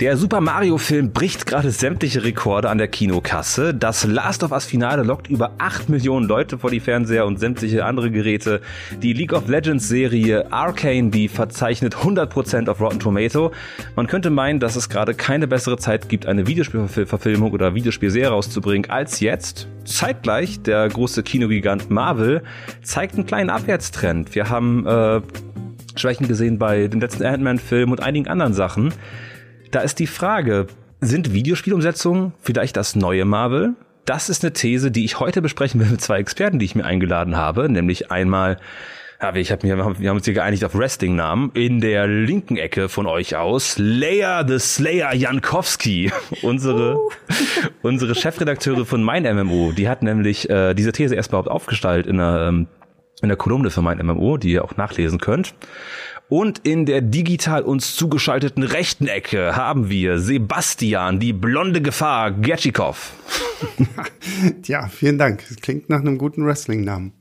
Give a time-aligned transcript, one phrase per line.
[0.00, 3.74] Der Super Mario Film bricht gerade sämtliche Rekorde an der Kinokasse.
[3.74, 7.84] Das Last of Us Finale lockt über 8 Millionen Leute vor die Fernseher und sämtliche
[7.84, 8.60] andere Geräte.
[9.02, 13.50] Die League of Legends Serie Arcane, die verzeichnet 100% auf Rotten Tomato.
[13.96, 18.88] Man könnte meinen, dass es gerade keine bessere Zeit gibt, eine Videospielverfilmung oder Videospielserie rauszubringen
[18.88, 19.66] als jetzt.
[19.84, 22.44] Zeitgleich, der große Kinogigant Marvel
[22.84, 24.32] zeigt einen kleinen Abwärtstrend.
[24.36, 25.20] Wir haben äh,
[25.96, 28.92] Schwächen gesehen bei dem letzten Ant-Man-Film und einigen anderen Sachen.
[29.70, 30.66] Da ist die Frage,
[31.00, 33.74] sind Videospielumsetzungen vielleicht das neue Marvel?
[34.04, 36.84] Das ist eine These, die ich heute besprechen will mit zwei Experten, die ich mir
[36.84, 38.56] eingeladen habe, nämlich einmal
[39.20, 41.50] ja, ich hab mir, wir haben uns hier geeinigt auf Wrestling-Namen.
[41.54, 46.12] In der linken Ecke von euch aus, Leia the Slayer Jankowski,
[46.42, 47.10] unsere, uh.
[47.82, 49.72] unsere Chefredakteure von Mein MMO.
[49.72, 52.68] Die hat nämlich äh, diese These erst überhaupt aufgestaltet in einer, ähm,
[53.22, 55.54] in der Kolumne für Mein MMO, die ihr auch nachlesen könnt.
[56.28, 63.12] Und in der digital uns zugeschalteten rechten Ecke haben wir Sebastian, die blonde Gefahr, Gertschikow.
[64.62, 65.44] Tja, vielen Dank.
[65.48, 67.12] Das klingt nach einem guten Wrestling-Namen.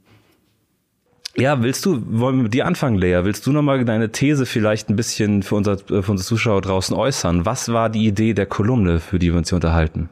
[1.37, 3.19] Ja, willst du, wollen wir mit dir anfangen, Lea?
[3.23, 7.45] Willst du nochmal deine These vielleicht ein bisschen für, unser, für unsere Zuschauer draußen äußern?
[7.45, 10.09] Was war die Idee der Kolumne, für die wir uns hier unterhalten?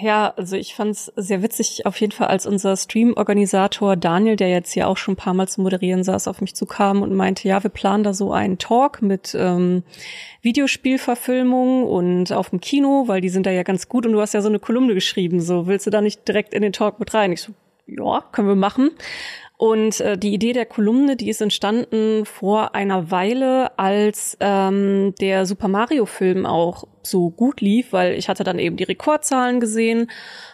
[0.00, 4.48] Ja, also ich fand es sehr witzig, auf jeden Fall, als unser Stream-Organisator Daniel, der
[4.48, 7.46] jetzt hier auch schon ein paar Mal zu moderieren saß, auf mich zukam und meinte,
[7.46, 9.82] ja, wir planen da so einen Talk mit ähm,
[10.40, 14.32] Videospielverfilmung und auf dem Kino, weil die sind da ja ganz gut und du hast
[14.32, 17.12] ja so eine Kolumne geschrieben, so willst du da nicht direkt in den Talk mit
[17.12, 17.32] rein?
[17.32, 17.52] Ich so,
[17.86, 18.90] ja, können wir machen.
[19.64, 25.46] Und äh, die Idee der Kolumne, die ist entstanden vor einer Weile, als ähm, der
[25.46, 30.10] Super Mario-Film auch so gut lief, weil ich hatte dann eben die Rekordzahlen gesehen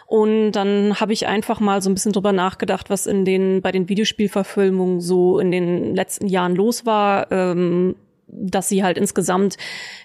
[0.07, 3.73] und dann habe ich einfach mal so ein bisschen drüber nachgedacht, was in den bei
[3.73, 7.29] den Videospielverfilmungen so in den letzten Jahren los war.
[7.33, 7.97] Ähm,
[8.31, 9.57] dass sie halt insgesamt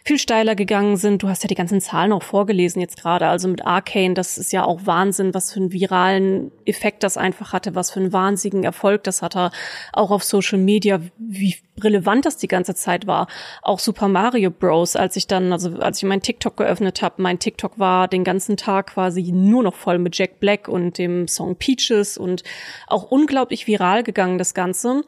[0.05, 1.23] viel steiler gegangen sind.
[1.23, 3.27] Du hast ja die ganzen Zahlen auch vorgelesen jetzt gerade.
[3.29, 7.53] Also mit Arcane, das ist ja auch Wahnsinn, was für einen viralen Effekt das einfach
[7.53, 9.51] hatte, was für einen wahnsinnigen Erfolg das hatte.
[9.93, 13.29] Auch auf Social Media, wie relevant das die ganze Zeit war.
[13.63, 17.39] Auch Super Mario Bros, als ich dann, also als ich mein TikTok geöffnet habe, mein
[17.39, 21.57] TikTok war den ganzen Tag quasi nur noch voll mit Jack Black und dem Song
[21.57, 22.43] Peaches und
[22.87, 25.03] auch unglaublich viral gegangen, das Ganze.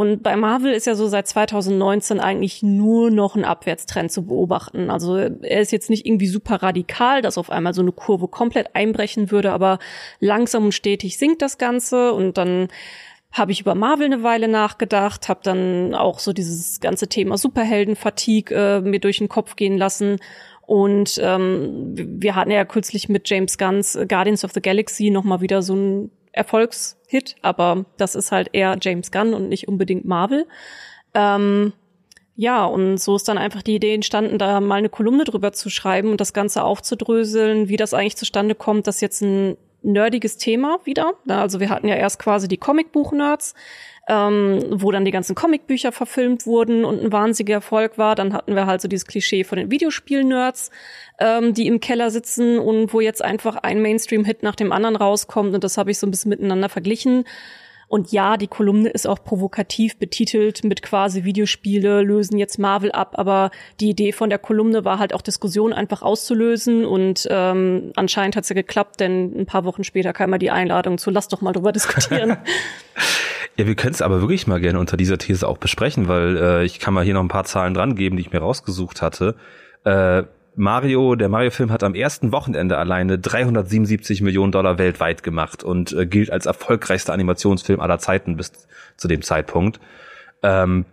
[0.00, 4.88] Und bei Marvel ist ja so seit 2019 eigentlich nur noch ein Abwärtstrend zu beobachten.
[4.88, 8.74] Also er ist jetzt nicht irgendwie super radikal, dass auf einmal so eine Kurve komplett
[8.74, 9.78] einbrechen würde, aber
[10.18, 12.68] langsam und stetig sinkt das Ganze und dann
[13.30, 18.56] habe ich über Marvel eine Weile nachgedacht, habe dann auch so dieses ganze Thema Superhelden-Fatigue
[18.56, 20.16] äh, mir durch den Kopf gehen lassen.
[20.62, 25.42] Und ähm, wir hatten ja kürzlich mit James Gunn's Guardians of the Galaxy noch mal
[25.42, 30.46] wieder so ein Erfolgshit, aber das ist halt eher James Gunn und nicht unbedingt Marvel.
[31.14, 31.72] Ähm,
[32.36, 35.68] ja, und so ist dann einfach die Idee entstanden, da mal eine Kolumne drüber zu
[35.68, 40.78] schreiben und das Ganze aufzudröseln, wie das eigentlich zustande kommt, dass jetzt ein nerdiges Thema
[40.84, 41.14] wieder.
[41.28, 43.54] Also wir hatten ja erst quasi die Comicbuch-Nerds,
[44.08, 48.14] ähm, wo dann die ganzen Comicbücher verfilmt wurden und ein wahnsinniger Erfolg war.
[48.14, 50.70] Dann hatten wir halt so dieses Klischee von den Videospiel-Nerds,
[51.20, 55.54] ähm, die im Keller sitzen und wo jetzt einfach ein Mainstream-Hit nach dem anderen rauskommt.
[55.54, 57.24] Und das habe ich so ein bisschen miteinander verglichen.
[57.90, 63.14] Und ja, die Kolumne ist auch provokativ betitelt mit quasi Videospiele lösen jetzt Marvel ab,
[63.18, 63.50] aber
[63.80, 68.44] die Idee von der Kolumne war halt auch Diskussionen einfach auszulösen und ähm, anscheinend hat
[68.44, 71.40] es ja geklappt, denn ein paar Wochen später kam mal die Einladung zu Lass doch
[71.40, 72.36] mal drüber diskutieren.
[73.56, 76.64] ja, wir können es aber wirklich mal gerne unter dieser These auch besprechen, weil äh,
[76.64, 79.34] ich kann mal hier noch ein paar Zahlen dran geben, die ich mir rausgesucht hatte.
[79.82, 80.22] Äh,
[80.56, 86.06] Mario, der Mario-Film hat am ersten Wochenende alleine 377 Millionen Dollar weltweit gemacht und äh,
[86.06, 88.52] gilt als erfolgreichster Animationsfilm aller Zeiten bis
[88.96, 89.80] zu dem Zeitpunkt.
[90.42, 90.84] Ähm,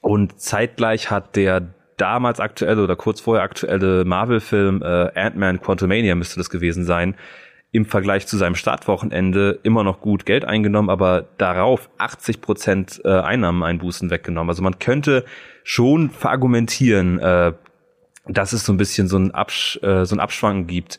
[0.00, 6.38] und zeitgleich hat der damals aktuelle oder kurz vorher aktuelle Marvel-Film äh, Ant-Man Quantumania müsste
[6.38, 7.14] das gewesen sein,
[7.72, 13.08] im Vergleich zu seinem Startwochenende immer noch gut Geld eingenommen, aber darauf 80 Prozent äh,
[13.08, 14.48] Einnahmeneinbußen weggenommen.
[14.48, 15.24] Also man könnte
[15.64, 17.52] schon verargumentieren, äh,
[18.26, 20.98] dass es so ein bisschen so ein, Absch äh, so ein Abschwanken gibt.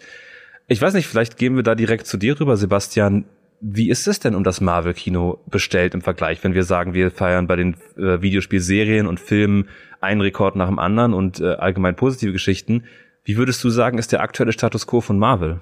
[0.67, 3.25] Ich weiß nicht, vielleicht gehen wir da direkt zu dir rüber, Sebastian.
[3.61, 7.47] Wie ist es denn um das Marvel-Kino bestellt im Vergleich, wenn wir sagen, wir feiern
[7.47, 9.69] bei den äh, Videospielserien und Filmen
[10.01, 12.83] einen Rekord nach dem anderen und äh, allgemein positive Geschichten?
[13.23, 15.61] Wie würdest du sagen, ist der aktuelle Status quo von Marvel?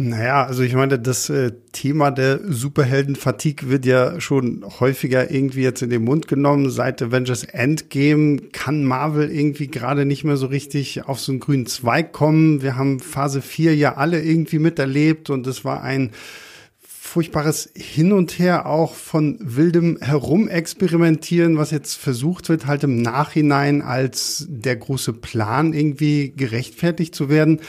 [0.00, 5.82] Naja, also ich meine, das äh, Thema der Superhelden-Fatigue wird ja schon häufiger irgendwie jetzt
[5.82, 6.70] in den Mund genommen.
[6.70, 11.66] Seit Avengers Endgame kann Marvel irgendwie gerade nicht mehr so richtig auf so einen grünen
[11.66, 12.62] Zweig kommen.
[12.62, 16.12] Wir haben Phase 4 ja alle irgendwie miterlebt und es war ein
[16.80, 23.82] furchtbares Hin und Her auch von wildem Herumexperimentieren, was jetzt versucht wird, halt im Nachhinein
[23.82, 27.62] als der große Plan irgendwie gerechtfertigt zu werden.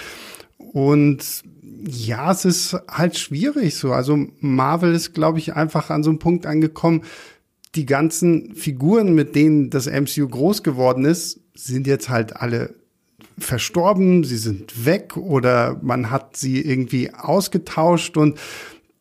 [0.58, 1.49] Und
[1.86, 3.94] ja, es ist halt schwierig so.
[3.94, 7.04] Also Marvel ist, glaube ich, einfach an so einem Punkt angekommen.
[7.76, 12.76] Die ganzen Figuren, mit denen das MCU groß geworden ist, sind jetzt halt alle
[13.38, 18.38] verstorben, sie sind weg oder man hat sie irgendwie ausgetauscht und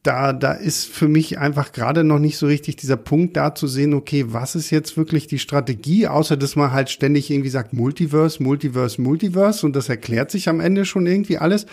[0.02, 3.66] da, da ist für mich einfach gerade noch nicht so richtig dieser Punkt da zu
[3.66, 7.72] sehen, okay, was ist jetzt wirklich die Strategie, außer dass man halt ständig irgendwie sagt
[7.72, 11.66] Multiverse, Multiverse, Multiverse und das erklärt sich am Ende schon irgendwie alles.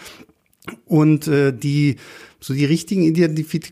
[0.86, 1.98] Und äh, die
[2.40, 3.72] so die richtigen Identifik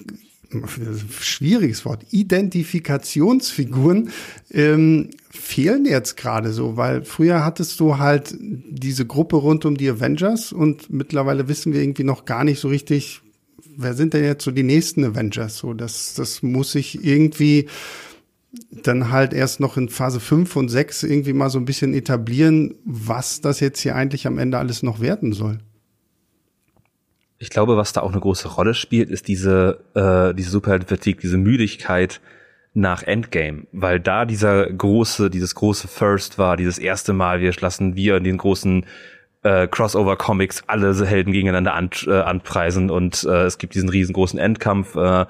[1.19, 4.09] schwieriges Wort Identifikationsfiguren
[4.51, 9.89] ähm, fehlen jetzt gerade so, weil früher hattest du halt diese Gruppe rund um die
[9.89, 13.21] Avengers und mittlerweile wissen wir irgendwie noch gar nicht so richtig,
[13.75, 15.57] wer sind denn jetzt so die nächsten Avengers?
[15.57, 17.67] So, das das muss sich irgendwie
[18.69, 22.75] dann halt erst noch in Phase 5 und 6 irgendwie mal so ein bisschen etablieren,
[22.85, 25.59] was das jetzt hier eigentlich am Ende alles noch werden soll.
[27.43, 31.37] Ich glaube, was da auch eine große Rolle spielt, ist diese, äh, diese Superhelden-Fatigue, diese
[31.37, 32.21] Müdigkeit
[32.73, 37.97] nach Endgame, weil da dieser große, dieses große First war, dieses erste Mal, wir lassen
[37.97, 38.85] wir in den großen
[39.43, 44.95] äh, Crossover-Comics alle Helden gegeneinander an, äh, anpreisen und äh, es gibt diesen riesengroßen Endkampf
[44.95, 45.25] äh,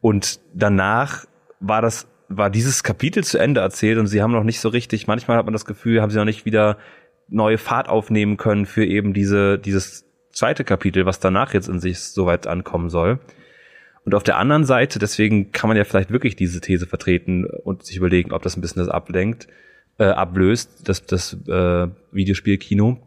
[0.00, 1.24] und danach
[1.60, 5.06] war das war dieses Kapitel zu Ende erzählt und sie haben noch nicht so richtig,
[5.06, 6.78] manchmal hat man das Gefühl, haben sie noch nicht wieder
[7.28, 10.04] neue Fahrt aufnehmen können für eben diese, dieses
[10.34, 13.18] zweite Kapitel, was danach jetzt in sich soweit ankommen soll.
[14.04, 17.84] Und auf der anderen Seite, deswegen kann man ja vielleicht wirklich diese These vertreten und
[17.86, 19.48] sich überlegen, ob das ein bisschen das ablenkt,
[19.98, 22.98] äh, ablöst, das, das äh, Videospielkino,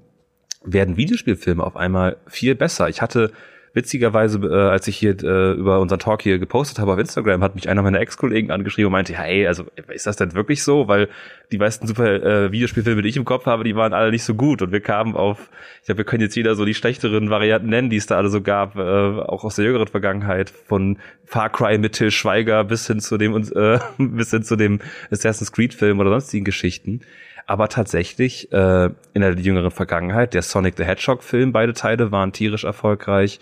[0.64, 2.90] werden Videospielfilme auf einmal viel besser.
[2.90, 3.32] Ich hatte
[3.78, 7.54] witzigerweise, äh, als ich hier äh, über unseren Talk hier gepostet habe auf Instagram, hat
[7.54, 10.88] mich einer meiner Ex-Kollegen angeschrieben und meinte, hey, also ist das denn wirklich so?
[10.88, 11.10] Weil
[11.52, 14.34] die meisten super äh, Videospielfilme, die ich im Kopf habe, die waren alle nicht so
[14.34, 15.50] gut und wir kamen auf,
[15.82, 18.30] ich glaube, wir können jetzt jeder so die schlechteren Varianten nennen, die es da alle
[18.30, 22.88] so gab, äh, auch aus der jüngeren Vergangenheit, von Far Cry mit Till Schweiger bis
[22.88, 24.80] hin zu dem äh, bis hin zu dem
[25.12, 27.02] Assassin's Creed Film oder sonstigen Geschichten
[27.48, 32.34] aber tatsächlich äh, in der jüngeren Vergangenheit, der Sonic the Hedgehog Film, beide Teile waren
[32.34, 33.40] tierisch erfolgreich.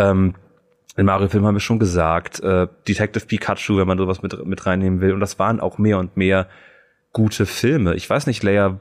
[0.00, 0.34] Ähm,
[0.96, 5.00] den Mario-Film haben wir schon gesagt, äh, Detective Pikachu, wenn man sowas mit, mit reinnehmen
[5.00, 5.12] will.
[5.12, 6.48] Und das waren auch mehr und mehr
[7.12, 7.94] gute Filme.
[7.94, 8.80] Ich weiß nicht, Leia,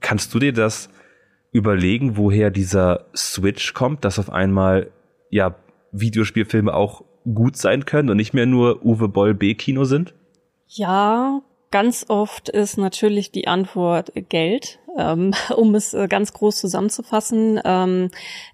[0.00, 0.88] kannst du dir das
[1.50, 4.90] überlegen, woher dieser Switch kommt, dass auf einmal
[5.30, 5.56] ja
[5.92, 10.14] Videospielfilme auch gut sein können und nicht mehr nur Uwe Boll B-Kino sind?
[10.68, 17.60] Ja, ganz oft ist natürlich die Antwort Geld, ähm, um es äh, ganz groß zusammenzufassen.
[17.64, 18.10] Ähm,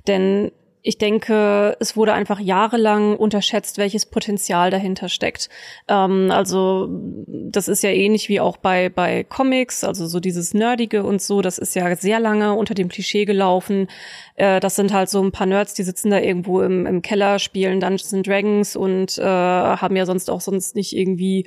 [0.06, 0.52] denn
[0.86, 5.48] ich denke, es wurde einfach jahrelang unterschätzt, welches Potenzial dahinter steckt.
[5.88, 6.90] Ähm, also
[7.26, 11.40] das ist ja ähnlich wie auch bei bei Comics, also so dieses Nerdige und so.
[11.40, 13.88] Das ist ja sehr lange unter dem Klischee gelaufen.
[14.36, 17.38] Äh, das sind halt so ein paar Nerds, die sitzen da irgendwo im, im Keller,
[17.38, 21.46] spielen Dungeons and Dragons und äh, haben ja sonst auch sonst nicht irgendwie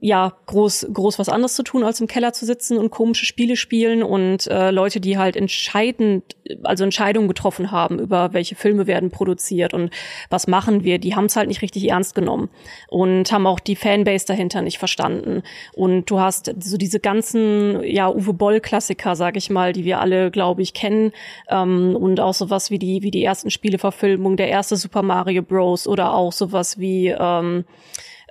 [0.00, 3.56] ja groß groß was anderes zu tun als im Keller zu sitzen und komische Spiele
[3.56, 9.10] spielen und äh, Leute, die halt entscheidend also Entscheidungen getroffen haben über welche Filme werden
[9.10, 9.90] produziert und
[10.30, 12.50] was machen wir, die haben es halt nicht richtig ernst genommen
[12.88, 15.42] und haben auch die Fanbase dahinter nicht verstanden.
[15.74, 20.00] Und du hast so diese ganzen ja Uwe Boll Klassiker, sag ich mal, die wir
[20.00, 21.12] alle glaube ich kennen
[21.48, 25.88] ähm, und auch sowas wie die wie die ersten Spieleverfilmungen, der erste Super Mario Bros.
[25.88, 27.64] oder auch sowas wie ähm,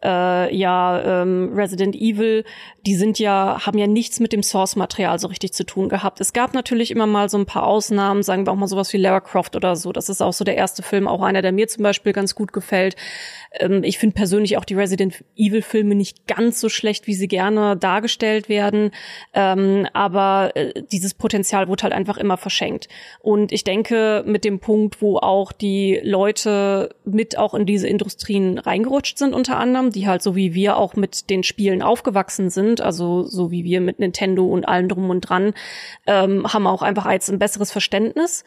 [0.06, 2.44] äh, ja ähm, Resident Evil,
[2.86, 6.22] die sind ja, haben ja nichts mit dem Source-Material so richtig zu tun gehabt.
[6.22, 8.98] Es gab natürlich immer mal so ein paar Ausnahmen, sagen wir auch mal sowas wie
[8.98, 9.92] Lara Croft oder so.
[9.92, 12.54] Das ist auch so der erste Film, auch einer, der mir zum Beispiel ganz gut
[12.54, 12.96] gefällt.
[13.60, 17.78] Ähm, ich finde persönlich auch die Resident Evil-Filme nicht ganz so schlecht, wie sie gerne
[17.78, 18.92] dargestellt werden.
[19.34, 22.88] Ähm, aber äh, dieses Potenzial wurde halt einfach immer verschenkt.
[23.20, 28.58] Und ich denke, mit dem Punkt, wo auch die Leute mit auch in diese Industrien
[28.58, 32.82] reingerutscht sind, unter anderem, die halt so wie wir auch mit den Spielen aufgewachsen sind,
[32.82, 35.54] also so wie wir mit Nintendo und allem drum und dran,
[36.08, 38.44] ähm, haben auch einfach als ein besseres Verständnis.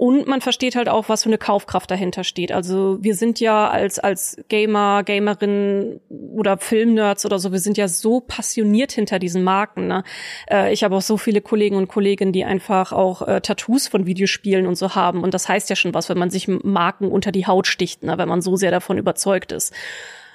[0.00, 2.52] Und man versteht halt auch, was für eine Kaufkraft dahinter steht.
[2.52, 7.86] Also wir sind ja als, als Gamer, Gamerin oder Filmnerds oder so, wir sind ja
[7.86, 9.88] so passioniert hinter diesen Marken.
[9.88, 10.02] Ne?
[10.50, 14.06] Äh, ich habe auch so viele Kollegen und Kolleginnen, die einfach auch äh, Tattoos von
[14.06, 15.22] Videospielen und so haben.
[15.22, 18.16] Und das heißt ja schon was, wenn man sich Marken unter die Haut sticht, ne?
[18.16, 19.74] wenn man so sehr davon überzeugt ist.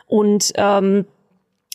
[0.05, 1.07] Und ähm,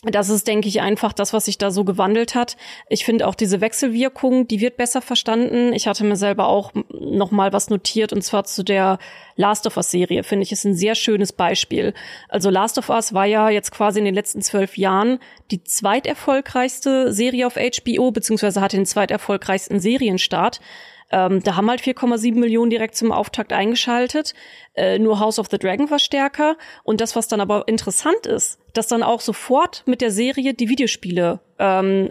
[0.03, 2.57] das ist, denke ich, einfach das, was sich da so gewandelt hat.
[2.89, 5.73] Ich finde auch diese Wechselwirkung, die wird besser verstanden.
[5.73, 8.97] Ich hatte mir selber auch noch mal was notiert und zwar zu der
[9.35, 10.23] Last of Us Serie.
[10.23, 11.93] Finde ich ist ein sehr schönes Beispiel.
[12.29, 15.19] Also Last of Us war ja jetzt quasi in den letzten zwölf Jahren
[15.51, 20.61] die zweiterfolgreichste Serie auf HBO beziehungsweise hatte den zweiterfolgreichsten Serienstart.
[21.11, 24.33] Ähm, da haben halt 4,7 Millionen direkt zum Auftakt eingeschaltet.
[24.73, 26.57] Äh, nur House of the Dragon war stärker.
[26.83, 30.69] Und das, was dann aber interessant ist, dass dann auch sofort mit der Serie die
[30.69, 32.09] Videospiele ähm,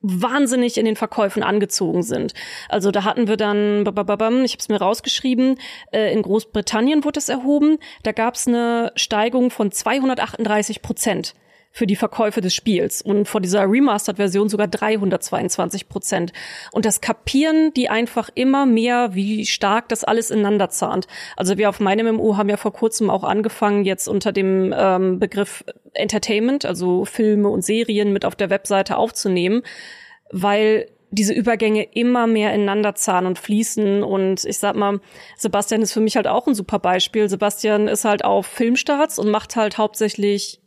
[0.00, 2.32] wahnsinnig in den Verkäufen angezogen sind.
[2.68, 3.80] Also da hatten wir dann,
[4.44, 5.58] ich habe es mir rausgeschrieben,
[5.92, 11.34] äh, in Großbritannien wurde es erhoben, da gab es eine Steigung von 238 Prozent
[11.78, 16.32] für die Verkäufe des Spiels und vor dieser Remastered-Version sogar 322 Prozent.
[16.72, 21.06] Und das kapieren die einfach immer mehr, wie stark das alles ineinander zahnt.
[21.36, 25.20] Also wir auf meinem MMO haben ja vor kurzem auch angefangen, jetzt unter dem ähm,
[25.20, 29.62] Begriff Entertainment, also Filme und Serien mit auf der Webseite aufzunehmen,
[30.32, 34.02] weil diese Übergänge immer mehr ineinander zahlen und fließen.
[34.02, 34.98] Und ich sag mal,
[35.36, 37.28] Sebastian ist für mich halt auch ein super Beispiel.
[37.28, 40.60] Sebastian ist halt auf Filmstarts und macht halt hauptsächlich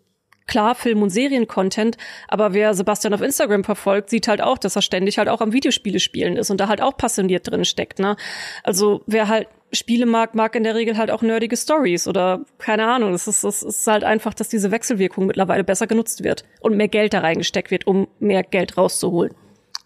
[0.51, 1.96] klar Film- und Serien-Content,
[2.27, 5.53] aber wer Sebastian auf Instagram verfolgt, sieht halt auch, dass er ständig halt auch am
[5.53, 8.00] Videospiele spielen ist und da halt auch passioniert drin steckt.
[8.00, 8.17] Ne?
[8.62, 12.86] Also wer halt Spiele mag, mag in der Regel halt auch nerdige Stories oder keine
[12.86, 13.13] Ahnung.
[13.13, 16.89] Es ist, es ist halt einfach, dass diese Wechselwirkung mittlerweile besser genutzt wird und mehr
[16.89, 19.34] Geld da reingesteckt wird, um mehr Geld rauszuholen.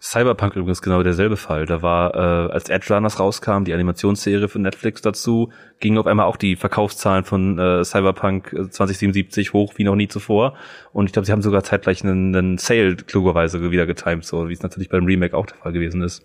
[0.08, 1.66] Cyberpunk übrigens genau derselbe Fall.
[1.66, 6.26] Da war, äh, als Edge Runners rauskam, die Animationsserie von Netflix dazu, gingen auf einmal
[6.26, 10.54] auch die Verkaufszahlen von äh, Cyberpunk 2077 hoch wie noch nie zuvor.
[10.92, 14.52] Und ich glaube, sie haben sogar zeitgleich einen, einen Sale klugerweise wieder getimed, so wie
[14.52, 16.24] es natürlich beim Remake auch der Fall gewesen ist.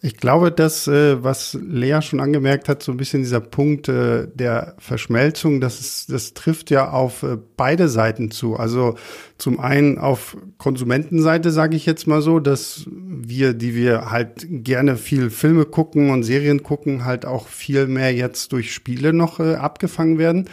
[0.00, 4.28] Ich glaube, dass, äh, was Lea schon angemerkt hat, so ein bisschen dieser Punkt äh,
[4.32, 8.54] der Verschmelzung, das, ist, das trifft ja auf äh, beide Seiten zu.
[8.54, 8.94] Also
[9.38, 14.96] zum einen auf Konsumentenseite, sage ich jetzt mal so, dass wir, die wir halt gerne
[14.96, 19.56] viel Filme gucken und Serien gucken, halt auch viel mehr jetzt durch Spiele noch äh,
[19.56, 20.48] abgefangen werden.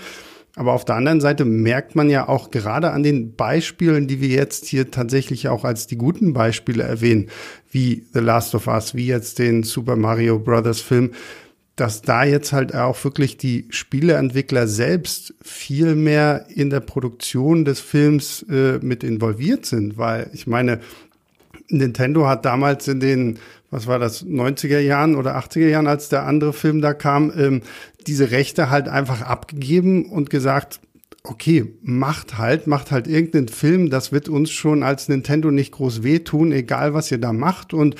[0.56, 4.30] Aber auf der anderen Seite merkt man ja auch gerade an den Beispielen, die wir
[4.30, 7.30] jetzt hier tatsächlich auch als die guten Beispiele erwähnen,
[7.76, 11.12] wie The Last of Us, wie jetzt den Super Mario Brothers Film,
[11.76, 17.82] dass da jetzt halt auch wirklich die Spieleentwickler selbst viel mehr in der Produktion des
[17.82, 20.80] Films äh, mit involviert sind, weil ich meine,
[21.68, 23.40] Nintendo hat damals in den,
[23.72, 27.62] was war das, 90er Jahren oder 80er Jahren, als der andere Film da kam, ähm,
[28.08, 30.80] diese Rechte halt einfach abgegeben und gesagt,
[31.28, 36.04] okay, macht halt, macht halt irgendeinen Film, das wird uns schon als Nintendo nicht groß
[36.04, 37.74] wehtun, egal was ihr da macht.
[37.74, 37.96] Und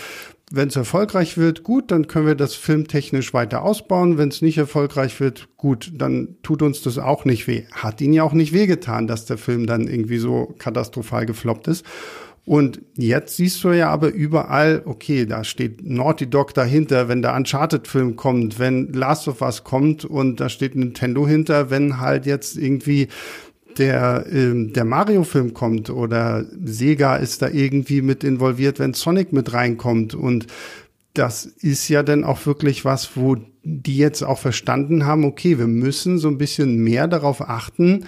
[0.52, 4.18] wenn es erfolgreich wird, gut, dann können wir das filmtechnisch weiter ausbauen.
[4.18, 7.64] Wenn es nicht erfolgreich wird, gut, dann tut uns das auch nicht weh.
[7.72, 11.86] Hat ihn ja auch nicht wehgetan, dass der Film dann irgendwie so katastrophal gefloppt ist.
[12.46, 17.36] Und jetzt siehst du ja aber überall, okay, da steht Naughty Dog dahinter, wenn der
[17.36, 22.56] Uncharted-Film kommt, wenn Last of Us kommt und da steht Nintendo hinter, wenn halt jetzt
[22.56, 23.08] irgendwie
[23.80, 29.52] der, ähm, der Mario-Film kommt oder Sega ist da irgendwie mit involviert, wenn Sonic mit
[29.52, 30.14] reinkommt.
[30.14, 30.46] Und
[31.14, 35.68] das ist ja dann auch wirklich was, wo die jetzt auch verstanden haben, okay, wir
[35.68, 38.06] müssen so ein bisschen mehr darauf achten,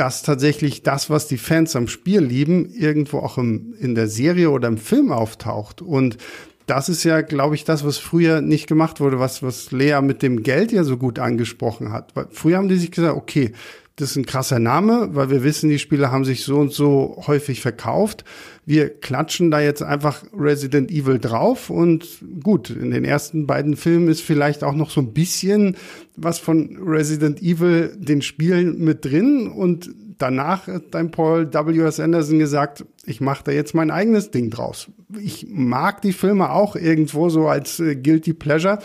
[0.00, 4.48] dass tatsächlich das, was die Fans am Spiel lieben, irgendwo auch im, in der Serie
[4.48, 5.82] oder im Film auftaucht.
[5.82, 6.16] Und
[6.64, 10.22] das ist ja, glaube ich, das, was früher nicht gemacht wurde, was, was Lea mit
[10.22, 12.16] dem Geld ja so gut angesprochen hat.
[12.16, 13.52] Weil früher haben die sich gesagt, okay,
[13.96, 17.22] das ist ein krasser Name, weil wir wissen, die Spiele haben sich so und so
[17.26, 18.24] häufig verkauft.
[18.64, 22.06] Wir klatschen da jetzt einfach Resident Evil drauf und
[22.42, 25.76] gut, in den ersten beiden Filmen ist vielleicht auch noch so ein bisschen
[26.16, 32.00] was von Resident Evil den Spielen mit drin und danach hat dann Paul W.S.
[32.00, 34.88] Anderson gesagt, ich mache da jetzt mein eigenes Ding draus.
[35.20, 38.78] Ich mag die Filme auch irgendwo so als äh, Guilty Pleasure,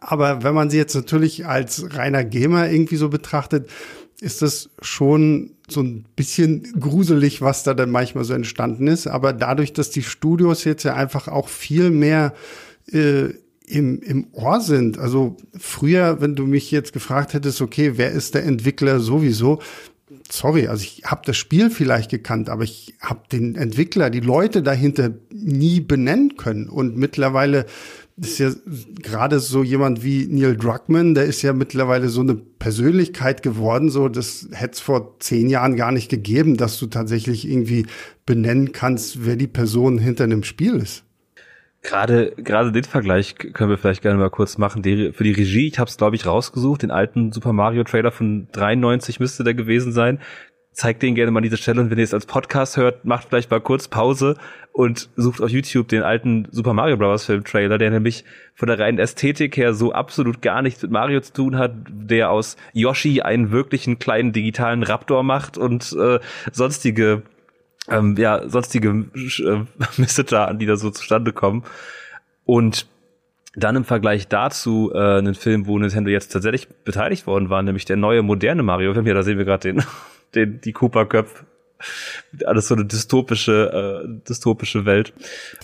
[0.00, 3.68] aber wenn man sie jetzt natürlich als reiner Gamer irgendwie so betrachtet,
[4.20, 9.06] ist das schon so ein bisschen gruselig, was da dann manchmal so entstanden ist.
[9.06, 12.34] Aber dadurch, dass die Studios jetzt ja einfach auch viel mehr
[12.92, 13.30] äh,
[13.66, 14.98] im, im Ohr sind.
[14.98, 19.60] Also früher, wenn du mich jetzt gefragt hättest, okay, wer ist der Entwickler sowieso?
[20.30, 24.62] Sorry, also ich habe das Spiel vielleicht gekannt, aber ich habe den Entwickler, die Leute
[24.62, 26.68] dahinter nie benennen können.
[26.68, 27.66] Und mittlerweile
[28.18, 28.50] ist ja
[29.02, 34.08] gerade so jemand wie Neil Druckmann, der ist ja mittlerweile so eine Persönlichkeit geworden, so
[34.08, 37.86] das hätte es vor zehn Jahren gar nicht gegeben, dass du tatsächlich irgendwie
[38.24, 41.04] benennen kannst, wer die Person hinter einem Spiel ist.
[41.82, 44.82] Gerade gerade den Vergleich können wir vielleicht gerne mal kurz machen.
[44.82, 48.10] Die, für die Regie, ich habe es glaube ich rausgesucht, den alten Super Mario Trailer
[48.10, 50.18] von 93 müsste der gewesen sein
[50.76, 53.50] zeigt den gerne mal diese Stelle und wenn ihr es als Podcast hört, macht vielleicht
[53.50, 54.36] mal kurz Pause
[54.72, 57.24] und sucht auf YouTube den alten Super Mario Bros.
[57.24, 61.22] Film Trailer, der nämlich von der reinen Ästhetik her so absolut gar nichts mit Mario
[61.22, 66.20] zu tun hat, der aus Yoshi einen wirklichen kleinen digitalen Raptor macht und äh,
[66.52, 67.22] sonstige
[67.88, 69.64] ähm, ja sonstige äh,
[69.96, 71.64] Messenger, die da so zustande kommen
[72.44, 72.86] und
[73.54, 77.86] dann im Vergleich dazu äh, einen Film, wo Nintendo jetzt tatsächlich beteiligt worden war, nämlich
[77.86, 79.06] der neue moderne Mario Film.
[79.06, 79.82] Ja, da sehen wir gerade den
[80.36, 81.46] den, die Cooper-Köpfe.
[82.44, 85.12] Alles so eine dystopische, äh, dystopische Welt.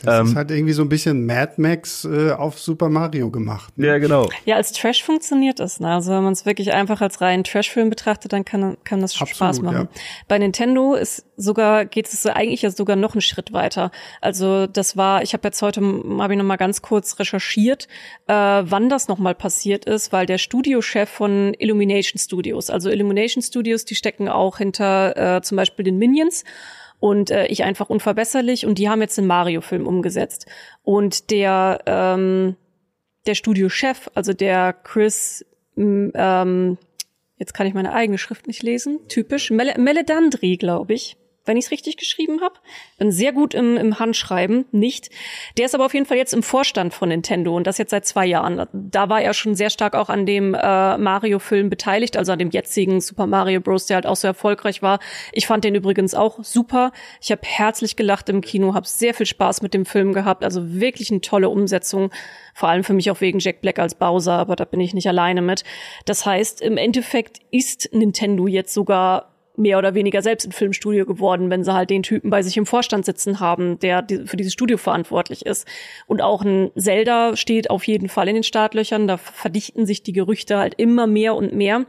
[0.05, 3.77] Das ähm, ist halt irgendwie so ein bisschen Mad Max äh, auf Super Mario gemacht.
[3.79, 3.87] Ne?
[3.87, 4.29] Ja, genau.
[4.45, 5.81] Ja, als Trash funktioniert das.
[5.81, 5.89] Ne?
[5.89, 9.37] Also wenn man es wirklich einfach als reinen Trash-Film betrachtet, dann kann, kann das Absolut,
[9.37, 9.89] Spaß machen.
[9.93, 10.01] Ja.
[10.29, 13.91] Bei Nintendo ist sogar geht es eigentlich ja sogar noch einen Schritt weiter.
[14.21, 17.89] Also das war, ich habe jetzt heute habe ich noch mal ganz kurz recherchiert,
[18.27, 23.43] äh, wann das noch mal passiert ist, weil der Studiochef von Illumination Studios, also Illumination
[23.43, 26.45] Studios, die stecken auch hinter äh, zum Beispiel den Minions
[27.01, 30.47] und äh, ich einfach unverbesserlich und die haben jetzt den Mario-Film umgesetzt
[30.83, 32.57] und der ähm,
[33.27, 35.45] der Studiochef, also der Chris
[35.77, 36.79] ähm,
[37.39, 39.01] Jetzt kann ich meine eigene Schrift nicht lesen.
[39.09, 39.51] Typisch.
[39.51, 42.55] Mel Meledandri, glaube ich wenn ich es richtig geschrieben habe.
[42.99, 45.11] Bin sehr gut im, im Handschreiben, nicht.
[45.57, 48.07] Der ist aber auf jeden Fall jetzt im Vorstand von Nintendo und das jetzt seit
[48.07, 48.67] zwei Jahren.
[48.73, 52.51] Da war er schon sehr stark auch an dem äh, Mario-Film beteiligt, also an dem
[52.51, 55.01] jetzigen Super Mario Bros., der halt auch so erfolgreich war.
[55.33, 56.93] Ich fand den übrigens auch super.
[57.21, 60.45] Ich habe herzlich gelacht im Kino, habe sehr viel Spaß mit dem Film gehabt.
[60.45, 62.11] Also wirklich eine tolle Umsetzung.
[62.55, 65.09] Vor allem für mich auch wegen Jack Black als Bowser, aber da bin ich nicht
[65.09, 65.65] alleine mit.
[66.05, 71.51] Das heißt, im Endeffekt ist Nintendo jetzt sogar mehr oder weniger selbst ein Filmstudio geworden,
[71.51, 74.79] wenn sie halt den Typen bei sich im Vorstand sitzen haben, der für dieses Studio
[74.79, 75.67] verantwortlich ist.
[76.07, 79.07] Und auch ein Zelda steht auf jeden Fall in den Startlöchern.
[79.07, 81.85] Da verdichten sich die Gerüchte halt immer mehr und mehr.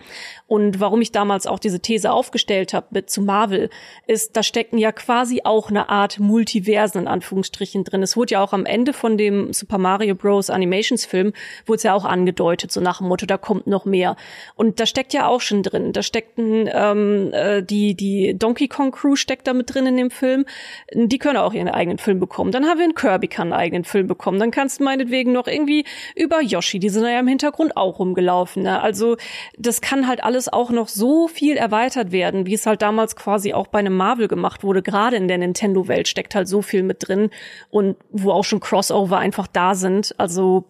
[0.48, 3.70] Und warum ich damals auch diese These aufgestellt habe mit zu Marvel,
[4.08, 8.04] ist, da stecken ja quasi auch eine Art Multiversen in Anführungsstrichen drin.
[8.04, 10.50] Es wurde ja auch am Ende von dem Super Mario Bros.
[10.50, 11.34] Animationsfilm,
[11.66, 14.16] wurde es ja auch angedeutet, so nach dem Motto, da kommt noch mehr.
[14.56, 15.94] Und da steckt ja auch schon drin.
[15.94, 19.86] Da steckt ein ähm, äh, äh, die, die Donkey Kong Crew steckt da mit drin
[19.86, 20.46] in dem Film.
[20.94, 22.52] Die können auch ihren eigenen Film bekommen.
[22.52, 24.40] Dann haben wir einen Kirby kann einen eigenen Film bekommen.
[24.40, 25.86] Dann kannst du meinetwegen noch irgendwie
[26.16, 28.64] über Yoshi, die sind ja im Hintergrund auch rumgelaufen.
[28.64, 28.82] Ne?
[28.82, 29.18] Also
[29.58, 33.54] das kann halt alles auch noch so viel erweitert werden, wie es halt damals quasi
[33.54, 34.82] auch bei einem Marvel gemacht wurde.
[34.82, 37.30] Gerade in der Nintendo-Welt steckt halt so viel mit drin
[37.70, 40.16] und wo auch schon Crossover einfach da sind.
[40.18, 40.66] Also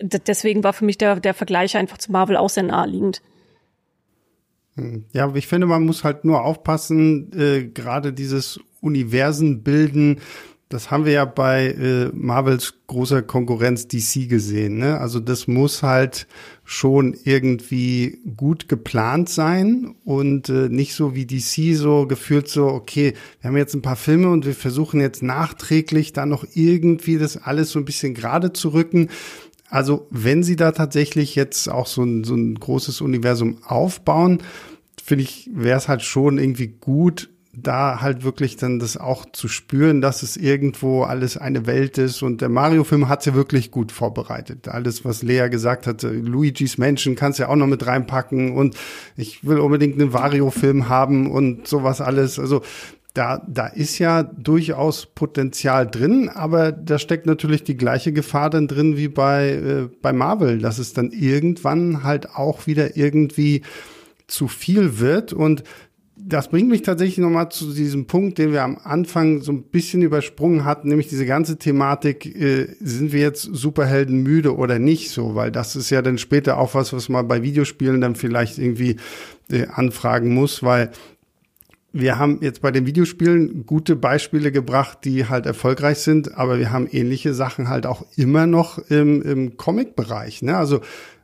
[0.00, 3.22] deswegen war für mich der, der Vergleich einfach zu Marvel auch sehr naheliegend.
[5.12, 10.20] Ja, aber ich finde, man muss halt nur aufpassen, äh, gerade dieses Universen bilden,
[10.68, 14.78] Das haben wir ja bei äh, Marvels großer Konkurrenz DC gesehen.
[14.78, 14.98] Ne?
[14.98, 16.26] Also das muss halt
[16.64, 23.14] schon irgendwie gut geplant sein und äh, nicht so wie DC so gefühlt so, okay,
[23.40, 27.36] wir haben jetzt ein paar Filme und wir versuchen jetzt nachträglich da noch irgendwie das
[27.36, 29.08] alles so ein bisschen gerade zu rücken.
[29.68, 34.38] Also wenn sie da tatsächlich jetzt auch so ein, so ein großes Universum aufbauen,
[35.02, 39.48] finde ich, wäre es halt schon irgendwie gut, da halt wirklich dann das auch zu
[39.48, 42.22] spüren, dass es irgendwo alles eine Welt ist.
[42.22, 44.68] Und der Mario-Film hat sie wirklich gut vorbereitet.
[44.68, 48.52] Alles, was Lea gesagt hat, Luigi's Menschen kannst du ja auch noch mit reinpacken.
[48.52, 48.76] Und
[49.16, 52.38] ich will unbedingt einen Wario-Film haben und sowas alles.
[52.38, 52.60] Also
[53.16, 58.68] da, da ist ja durchaus Potenzial drin, aber da steckt natürlich die gleiche Gefahr dann
[58.68, 63.62] drin wie bei, äh, bei Marvel, dass es dann irgendwann halt auch wieder irgendwie
[64.26, 65.32] zu viel wird.
[65.32, 65.62] Und
[66.18, 70.02] das bringt mich tatsächlich nochmal zu diesem Punkt, den wir am Anfang so ein bisschen
[70.02, 75.34] übersprungen hatten, nämlich diese ganze Thematik, äh, sind wir jetzt Superhelden müde oder nicht so,
[75.34, 78.96] weil das ist ja dann später auch was, was man bei Videospielen dann vielleicht irgendwie
[79.50, 80.90] äh, anfragen muss, weil
[81.98, 86.70] wir haben jetzt bei den Videospielen gute Beispiele gebracht, die halt erfolgreich sind, aber wir
[86.70, 90.42] haben ähnliche Sachen halt auch immer noch im, im Comic-Bereich.
[90.42, 90.56] Ne?
[90.56, 90.80] Also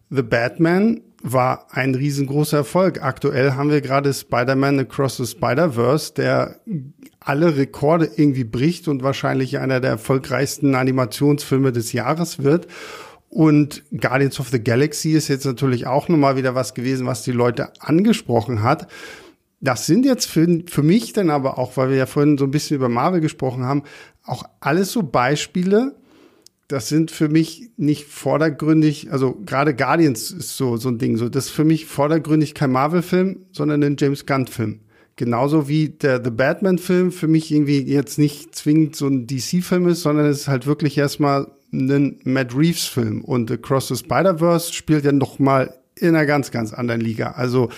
[0.08, 3.02] The Batman war ein riesengroßer Erfolg.
[3.02, 6.60] Aktuell haben wir gerade Spider-Man Across the Spider-Verse, der
[7.20, 12.66] alle Rekorde irgendwie bricht und wahrscheinlich einer der erfolgreichsten Animationsfilme des Jahres wird.
[13.28, 17.32] Und Guardians of the Galaxy ist jetzt natürlich auch nochmal wieder was gewesen, was die
[17.32, 18.88] Leute angesprochen hat.
[19.62, 22.50] Das sind jetzt für, für mich dann aber auch, weil wir ja vorhin so ein
[22.50, 23.84] bisschen über Marvel gesprochen haben,
[24.24, 25.94] auch alles so Beispiele,
[26.68, 31.28] das sind für mich nicht vordergründig, also gerade Guardians ist so, so ein Ding, so,
[31.28, 34.80] das ist für mich vordergründig kein Marvel-Film, sondern ein James Gunn-Film.
[35.16, 40.02] Genauso wie der The Batman-Film für mich irgendwie jetzt nicht zwingend so ein DC-Film ist,
[40.02, 43.22] sondern es ist halt wirklich erstmal ein Matt Reeves-Film.
[43.22, 47.32] Und Across the Spider-Verse spielt ja noch mal in einer ganz, ganz anderen Liga.
[47.32, 47.68] Also,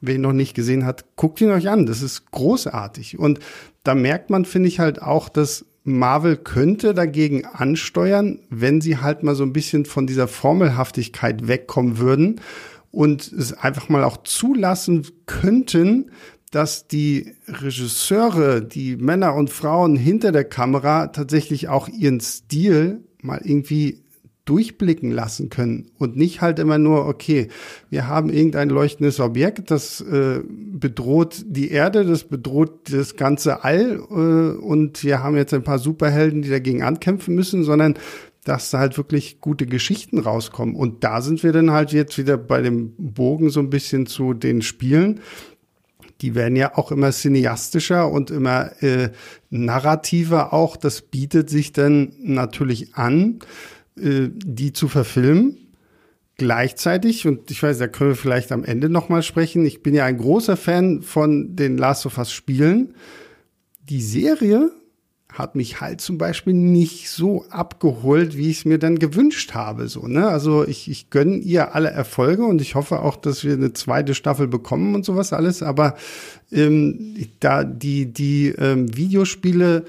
[0.00, 1.86] wer ihn noch nicht gesehen hat, guckt ihn euch an.
[1.86, 3.18] Das ist großartig.
[3.18, 3.40] Und
[3.82, 9.22] da merkt man, finde ich halt auch, dass Marvel könnte dagegen ansteuern, wenn sie halt
[9.22, 12.40] mal so ein bisschen von dieser Formelhaftigkeit wegkommen würden
[12.90, 16.10] und es einfach mal auch zulassen könnten,
[16.50, 23.40] dass die Regisseure, die Männer und Frauen hinter der Kamera tatsächlich auch ihren Stil mal
[23.44, 24.02] irgendwie
[24.46, 27.48] durchblicken lassen können und nicht halt immer nur, okay,
[27.90, 33.96] wir haben irgendein leuchtendes Objekt, das äh, bedroht die Erde, das bedroht das ganze All
[33.96, 37.94] äh, und wir haben jetzt ein paar Superhelden, die dagegen ankämpfen müssen, sondern
[38.44, 40.76] dass da halt wirklich gute Geschichten rauskommen.
[40.76, 44.34] Und da sind wir dann halt jetzt wieder bei dem Bogen so ein bisschen zu
[44.34, 45.20] den Spielen.
[46.20, 49.10] Die werden ja auch immer cineastischer und immer äh,
[49.50, 50.76] narrativer auch.
[50.76, 53.40] Das bietet sich dann natürlich an
[54.00, 55.58] äh, die zu verfilmen.
[56.38, 60.04] Gleichzeitig, und ich weiß, da können wir vielleicht am Ende nochmal sprechen, ich bin ja
[60.04, 62.94] ein großer Fan von den Last of Us Spielen.
[63.88, 64.70] Die Serie
[65.38, 69.88] hat mich halt zum Beispiel nicht so abgeholt, wie ich es mir dann gewünscht habe.
[69.88, 70.28] So, ne?
[70.28, 74.14] Also ich, ich gönne ihr alle Erfolge und ich hoffe auch, dass wir eine zweite
[74.14, 75.62] Staffel bekommen und sowas alles.
[75.62, 75.96] Aber
[76.52, 79.84] ähm, da die, die ähm, Videospiele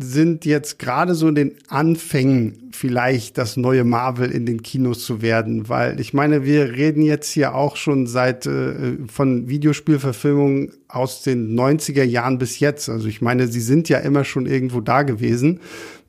[0.00, 5.22] sind jetzt gerade so in den Anfängen vielleicht das neue Marvel in den Kinos zu
[5.22, 11.22] werden, weil ich meine, wir reden jetzt hier auch schon seit äh, von Videospielverfilmungen aus
[11.22, 12.88] den 90er Jahren bis jetzt.
[12.88, 15.58] Also ich meine, sie sind ja immer schon irgendwo da gewesen.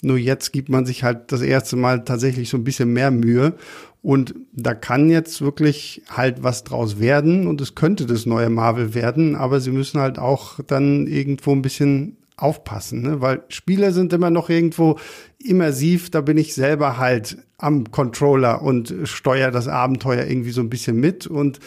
[0.04, 3.56] Nur jetzt gibt man sich halt das erste Mal tatsächlich so ein bisschen mehr Mühe.
[4.04, 8.94] Und da kann jetzt wirklich halt was draus werden und es könnte das neue Marvel
[8.94, 13.22] werden, aber sie müssen halt auch dann irgendwo ein bisschen aufpassen, ne?
[13.22, 14.98] weil Spiele sind immer noch irgendwo
[15.38, 20.70] immersiv, da bin ich selber halt am Controller und steuere das Abenteuer irgendwie so ein
[20.70, 21.60] bisschen mit und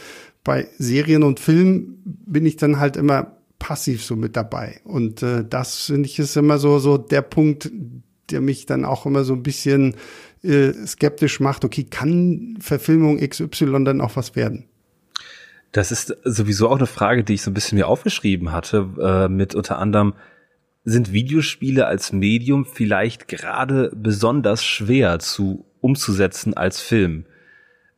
[0.45, 5.45] bei Serien und Filmen bin ich dann halt immer passiv so mit dabei und äh,
[5.49, 7.71] das finde ich ist immer so so der Punkt,
[8.31, 9.95] der mich dann auch immer so ein bisschen
[10.43, 11.65] äh, skeptisch macht.
[11.65, 14.65] Okay, kann Verfilmung XY dann auch was werden?
[15.73, 19.29] Das ist sowieso auch eine Frage, die ich so ein bisschen mir aufgeschrieben hatte, äh,
[19.29, 20.15] mit unter anderem,
[20.85, 27.27] sind Videospiele als Medium vielleicht gerade besonders schwer zu umzusetzen als Film.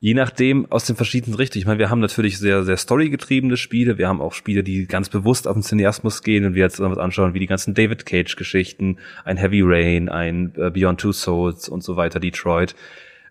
[0.00, 1.60] Je nachdem aus den verschiedenen Richtungen.
[1.60, 3.96] Ich meine, wir haben natürlich sehr, sehr storygetriebene Spiele.
[3.96, 6.98] Wir haben auch Spiele, die ganz bewusst auf den Cineasmus gehen und wir jetzt uns
[6.98, 11.70] anschauen, wie die ganzen David Cage Geschichten, ein Heavy Rain, ein äh, Beyond Two Souls
[11.70, 12.74] und so weiter, Detroit.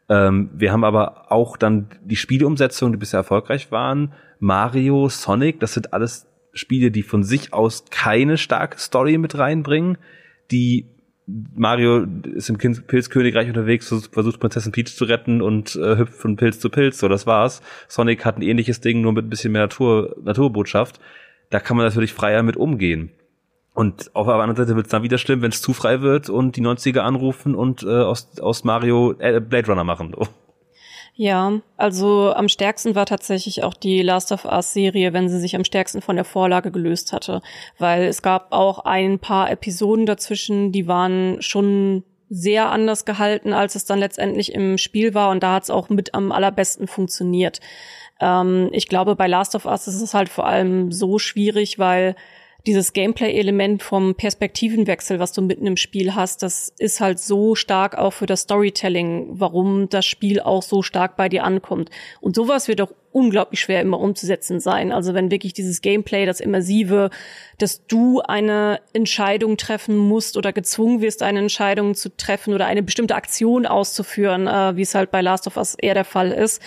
[0.09, 4.13] Ähm, wir haben aber auch dann die Spieleumsetzungen, die bisher erfolgreich waren.
[4.39, 9.97] Mario, Sonic, das sind alles Spiele, die von sich aus keine starke Story mit reinbringen,
[10.51, 10.87] die
[11.25, 16.59] Mario ist im Pilzkönigreich unterwegs, versucht Prinzessin Peach zu retten und äh, hüpft von Pilz
[16.59, 17.61] zu Pilz, so das war's.
[17.87, 20.99] Sonic hat ein ähnliches Ding, nur mit ein bisschen mehr Natur, Naturbotschaft.
[21.49, 23.11] Da kann man natürlich freier mit umgehen.
[23.73, 26.29] Und auf der anderen Seite wird es dann wieder schlimm, wenn es zu frei wird
[26.29, 30.13] und die 90er anrufen und äh, aus, aus Mario äh, Blade Runner machen.
[31.15, 35.55] Ja, also am stärksten war tatsächlich auch die Last of Us Serie, wenn sie sich
[35.55, 37.41] am stärksten von der Vorlage gelöst hatte.
[37.77, 43.75] Weil es gab auch ein paar Episoden dazwischen, die waren schon sehr anders gehalten, als
[43.75, 45.29] es dann letztendlich im Spiel war.
[45.29, 47.59] Und da hat es auch mit am allerbesten funktioniert.
[48.19, 52.15] Ähm, ich glaube, bei Last of Us ist es halt vor allem so schwierig, weil
[52.65, 57.97] dieses Gameplay-Element vom Perspektivenwechsel, was du mitten im Spiel hast, das ist halt so stark
[57.97, 61.89] auch für das Storytelling, warum das Spiel auch so stark bei dir ankommt.
[62.21, 64.91] Und sowas wird auch unglaublich schwer immer umzusetzen sein.
[64.91, 67.11] Also wenn wirklich dieses Gameplay, das Immersive,
[67.59, 72.81] dass du eine Entscheidung treffen musst oder gezwungen wirst, eine Entscheidung zu treffen oder eine
[72.83, 76.61] bestimmte Aktion auszuführen, äh, wie es halt bei Last of Us eher der Fall ist,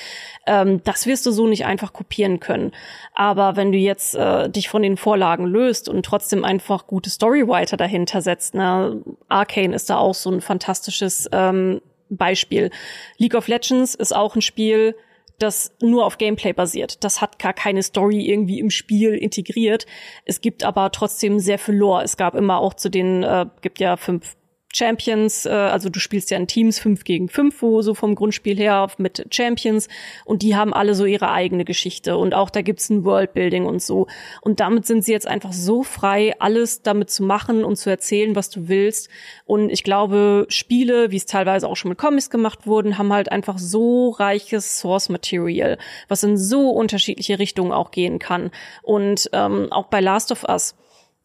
[0.46, 2.72] ähm, das wirst du so nicht einfach kopieren können.
[3.14, 7.76] Aber wenn du jetzt äh, dich von den Vorlagen löst und trotzdem einfach gute Storywriter
[7.76, 12.70] dahinter setzt, ne, Arcane ist da auch so ein fantastisches ähm, Beispiel.
[13.18, 14.94] League of Legends ist auch ein Spiel,
[15.38, 17.04] das nur auf Gameplay basiert.
[17.04, 19.86] Das hat gar keine Story irgendwie im Spiel integriert.
[20.24, 22.02] Es gibt aber trotzdem sehr viel Lore.
[22.02, 24.36] Es gab immer auch zu den, äh, gibt ja fünf
[24.76, 28.58] Champions, äh, also du spielst ja in Teams fünf gegen fünf, wo so vom Grundspiel
[28.58, 29.88] her mit Champions
[30.24, 33.82] und die haben alle so ihre eigene Geschichte und auch da gibt's ein Worldbuilding und
[33.82, 34.06] so.
[34.42, 38.36] Und damit sind sie jetzt einfach so frei, alles damit zu machen und zu erzählen,
[38.36, 39.08] was du willst.
[39.46, 43.32] Und ich glaube, Spiele, wie es teilweise auch schon mit Comics gemacht wurden, haben halt
[43.32, 48.50] einfach so reiches Source Material, was in so unterschiedliche Richtungen auch gehen kann.
[48.82, 50.74] Und ähm, auch bei Last of Us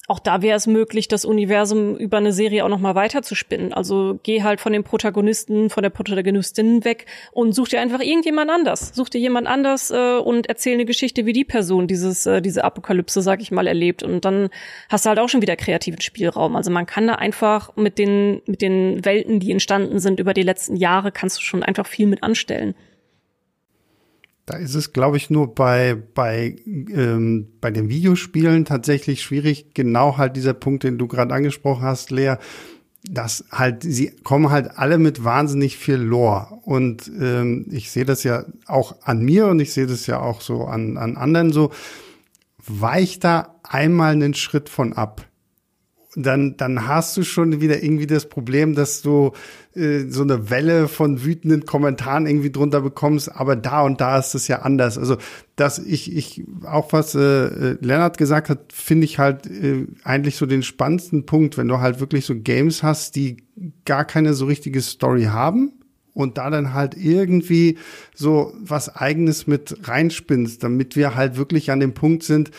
[0.08, 3.36] auch da wäre es möglich, das Universum über eine Serie auch noch mal weiter zu
[3.36, 3.72] spinnen.
[3.72, 8.50] Also geh halt von den Protagonisten, von der Protagonistin weg und such dir einfach irgendjemand
[8.50, 8.92] anders.
[8.94, 12.64] Such dir jemand anders äh, und erzähl eine Geschichte, wie die Person dieses äh, diese
[12.64, 14.02] Apokalypse, sag ich mal, erlebt.
[14.02, 14.50] Und dann
[14.90, 16.56] hast du halt auch schon wieder kreativen Spielraum.
[16.56, 20.44] Also man kann da einfach mit den mit den Welten, die entstanden sind über die
[20.44, 22.76] letzten Jahre, kannst du schon einfach viel mit anstellen.
[24.52, 30.18] Da ist es, glaube ich, nur bei, bei, ähm, bei den Videospielen tatsächlich schwierig, genau
[30.18, 32.36] halt dieser Punkt, den du gerade angesprochen hast, Lea,
[33.10, 36.60] dass halt, sie kommen halt alle mit wahnsinnig viel Lore.
[36.64, 40.42] Und ähm, ich sehe das ja auch an mir und ich sehe das ja auch
[40.42, 41.72] so an, an anderen so,
[42.68, 45.26] weicht da einmal einen Schritt von ab
[46.16, 49.32] dann, dann hast du schon wieder irgendwie das Problem, dass du
[49.76, 54.36] äh, so eine Welle von wütenden Kommentaren irgendwie drunter bekommst, aber da und da ist
[54.36, 54.98] es ja anders.
[54.98, 55.18] Also,
[55.56, 60.36] dass ich, ich auch was äh, äh, Lennart gesagt hat, finde ich halt äh, eigentlich
[60.36, 63.38] so den spannendsten Punkt, wenn du halt wirklich so Games hast, die
[63.86, 65.72] gar keine so richtige Story haben
[66.14, 67.78] und da dann halt irgendwie
[68.14, 72.52] so was eigenes mit reinspinnst, damit wir halt wirklich an dem Punkt sind,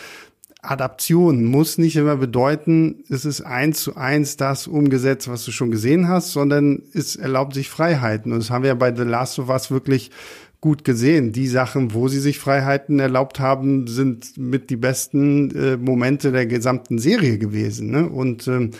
[0.62, 5.72] Adaption muss nicht immer bedeuten, es ist eins zu eins das umgesetzt, was du schon
[5.72, 8.32] gesehen hast, sondern es erlaubt sich Freiheiten.
[8.32, 10.12] Und das haben wir ja bei The Last of Us wirklich
[10.60, 11.32] gut gesehen.
[11.32, 16.46] Die Sachen, wo sie sich Freiheiten erlaubt haben, sind mit die besten äh, Momente der
[16.46, 17.90] gesamten Serie gewesen.
[17.90, 18.08] Ne?
[18.08, 18.70] Und ähm,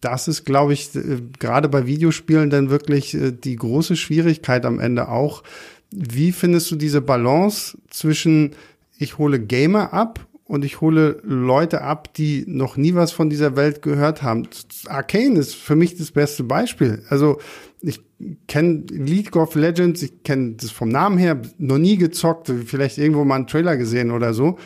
[0.00, 4.80] das ist, glaube ich, äh, gerade bei Videospielen dann wirklich äh, die große Schwierigkeit am
[4.80, 5.42] Ende auch.
[5.90, 8.52] Wie findest du diese Balance zwischen
[8.96, 13.54] ich hole Gamer ab und ich hole Leute ab, die noch nie was von dieser
[13.54, 14.48] Welt gehört haben.
[14.86, 17.04] Arcane ist für mich das beste Beispiel.
[17.08, 17.38] Also
[17.80, 18.00] ich
[18.48, 23.24] kenne League of Legends, ich kenne das vom Namen her, noch nie gezockt, vielleicht irgendwo
[23.24, 24.58] mal einen Trailer gesehen oder so.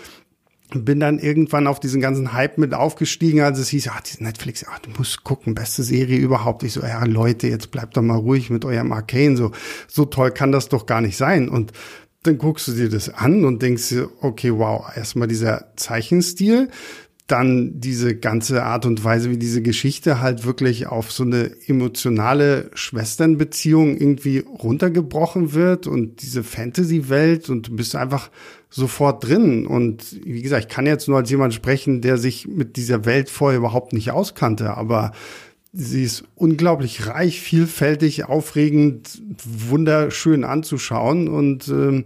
[0.73, 4.65] Bin dann irgendwann auf diesen ganzen Hype mit aufgestiegen, als es hieß, ah, diese Netflix,
[4.65, 6.63] ah, du musst gucken, beste Serie überhaupt.
[6.63, 9.37] Ich so, ja, Leute, jetzt bleibt doch mal ruhig mit eurem Arcane.
[9.37, 9.53] So,
[9.87, 11.51] so toll kann das doch gar nicht sein.
[11.51, 11.73] Und
[12.25, 16.69] dann guckst du dir das an und denkst dir, okay, wow, erstmal dieser Zeichenstil,
[17.27, 22.71] dann diese ganze Art und Weise, wie diese Geschichte halt wirklich auf so eine emotionale
[22.75, 28.31] Schwesternbeziehung irgendwie runtergebrochen wird und diese Fantasy-Welt und du bist einfach
[28.69, 29.67] sofort drin.
[29.67, 33.31] Und wie gesagt, ich kann jetzt nur als jemand sprechen, der sich mit dieser Welt
[33.31, 35.13] vorher überhaupt nicht auskannte, aber
[35.77, 42.05] Sie ist unglaublich reich, vielfältig, aufregend, wunderschön anzuschauen und ähm,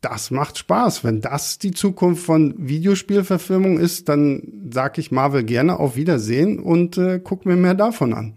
[0.00, 1.02] das macht Spaß.
[1.02, 6.96] Wenn das die Zukunft von Videospielverfilmung ist, dann sage ich Marvel gerne auf Wiedersehen und
[6.96, 8.34] äh, guck mir mehr davon an.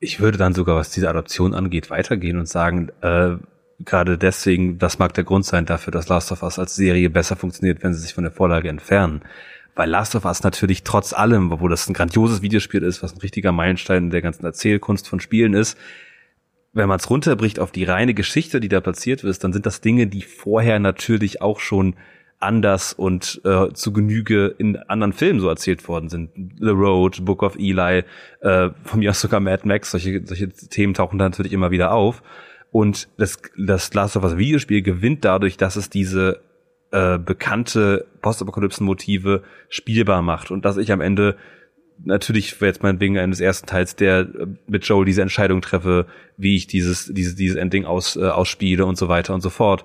[0.00, 3.36] Ich würde dann sogar, was diese Adoption angeht, weitergehen und sagen, äh,
[3.84, 7.36] gerade deswegen, das mag der Grund sein dafür, dass Last of Us als Serie besser
[7.36, 9.20] funktioniert, wenn sie sich von der Vorlage entfernen
[9.74, 13.20] weil Last of Us natürlich trotz allem, obwohl das ein grandioses Videospiel ist, was ein
[13.20, 15.78] richtiger Meilenstein der ganzen Erzählkunst von Spielen ist,
[16.72, 19.80] wenn man es runterbricht auf die reine Geschichte, die da platziert ist, dann sind das
[19.80, 21.96] Dinge, die vorher natürlich auch schon
[22.38, 26.30] anders und äh, zu Genüge in anderen Filmen so erzählt worden sind.
[26.58, 28.02] The Road, Book of Eli,
[28.40, 31.92] äh, von mir aus sogar Mad Max, solche, solche Themen tauchen da natürlich immer wieder
[31.92, 32.22] auf.
[32.70, 36.40] Und das, das Last of Us Videospiel gewinnt dadurch, dass es diese
[36.92, 41.36] äh, bekannte Postapokalypsen-Motive spielbar macht und dass ich am Ende
[42.04, 46.66] natürlich jetzt meinetwegen eines ersten Teils, der äh, mit Joel diese Entscheidung treffe, wie ich
[46.66, 49.84] dieses, dieses, dieses Ending aus, äh, ausspiele und so weiter und so fort.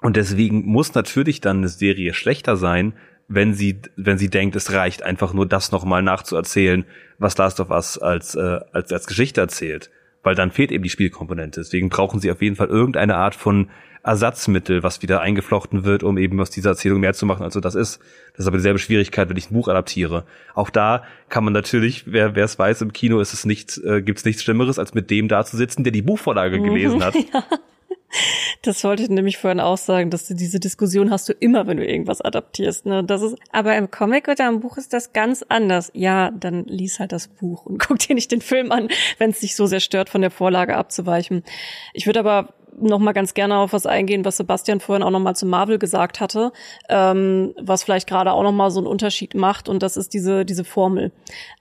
[0.00, 2.94] Und deswegen muss natürlich dann eine Serie schlechter sein,
[3.26, 6.84] wenn sie, wenn sie denkt, es reicht einfach nur das nochmal nachzuerzählen,
[7.18, 9.90] was Last of Us als, äh, als, als Geschichte erzählt.
[10.22, 11.60] Weil dann fehlt eben die Spielkomponente.
[11.60, 13.70] Deswegen brauchen sie auf jeden Fall irgendeine Art von
[14.08, 17.60] Ersatzmittel, was wieder eingeflochten wird, um eben aus dieser Erzählung mehr zu machen, als so
[17.60, 18.00] das ist.
[18.32, 20.24] Das ist aber dieselbe Schwierigkeit, wenn ich ein Buch adaptiere.
[20.54, 24.00] Auch da kann man natürlich, wer wer es weiß, im Kino ist es nicht, äh,
[24.00, 27.14] gibt es nichts Schlimmeres, als mit dem da zu sitzen, der die Buchvorlage gelesen hat.
[27.34, 27.44] ja.
[28.62, 31.76] Das wollte ich nämlich vorhin auch sagen, dass du diese Diskussion hast du immer, wenn
[31.76, 32.86] du irgendwas adaptierst.
[32.86, 33.04] Ne?
[33.04, 35.90] Das ist, aber im Comic oder im Buch ist das ganz anders.
[35.94, 39.40] Ja, dann lies halt das Buch und guck dir nicht den Film an, wenn es
[39.40, 41.44] dich so sehr stört, von der Vorlage abzuweichen.
[41.92, 45.20] Ich würde aber noch mal ganz gerne auf was eingehen, was Sebastian vorhin auch noch
[45.20, 46.52] mal zu Marvel gesagt hatte,
[46.88, 50.44] ähm, was vielleicht gerade auch noch mal so einen Unterschied macht und das ist diese
[50.44, 51.12] diese Formel.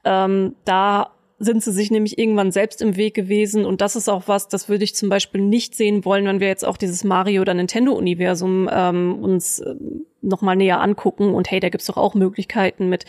[0.04, 3.66] Ähm, da sind sie sich nämlich irgendwann selbst im Weg gewesen.
[3.66, 6.48] Und das ist auch was, das würde ich zum Beispiel nicht sehen wollen, wenn wir
[6.48, 9.76] jetzt auch dieses Mario- oder Nintendo-Universum ähm, uns äh,
[10.22, 11.36] nochmal näher angucken.
[11.36, 13.06] Und hey, da gibt's doch auch Möglichkeiten mit,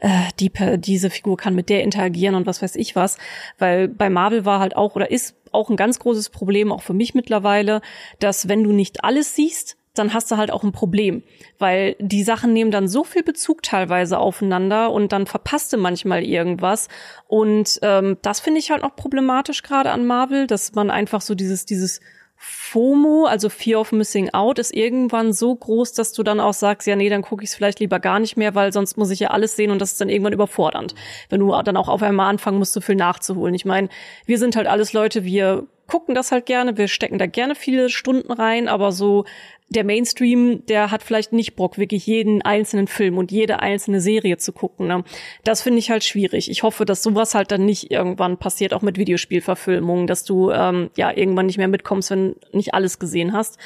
[0.00, 0.08] äh,
[0.40, 3.16] die, diese Figur kann mit der interagieren und was weiß ich was.
[3.58, 6.94] Weil bei Marvel war halt auch oder ist auch ein ganz großes Problem, auch für
[6.94, 7.80] mich mittlerweile,
[8.18, 11.22] dass wenn du nicht alles siehst, dann hast du halt auch ein Problem,
[11.58, 16.22] weil die Sachen nehmen dann so viel Bezug teilweise aufeinander und dann verpasst du manchmal
[16.22, 16.88] irgendwas.
[17.26, 21.34] Und ähm, das finde ich halt noch problematisch gerade an Marvel, dass man einfach so
[21.34, 22.00] dieses, dieses
[22.40, 26.86] FOMO, also Fear of Missing Out, ist irgendwann so groß, dass du dann auch sagst,
[26.86, 29.18] ja, nee, dann gucke ich es vielleicht lieber gar nicht mehr, weil sonst muss ich
[29.20, 30.94] ja alles sehen und das ist dann irgendwann überfordernd.
[31.28, 33.54] Wenn du dann auch auf einmal anfangen musst, so viel nachzuholen.
[33.54, 33.88] Ich meine,
[34.24, 37.88] wir sind halt alles Leute, wir gucken das halt gerne, wir stecken da gerne viele
[37.88, 39.24] Stunden rein, aber so
[39.70, 44.38] der Mainstream, der hat vielleicht nicht Bock, wirklich jeden einzelnen Film und jede einzelne Serie
[44.38, 44.86] zu gucken.
[44.86, 45.04] Ne?
[45.44, 46.50] Das finde ich halt schwierig.
[46.50, 50.90] Ich hoffe, dass sowas halt dann nicht irgendwann passiert, auch mit Videospielverfilmungen, dass du ähm,
[50.96, 53.58] ja irgendwann nicht mehr mitkommst, wenn nicht alles gesehen hast.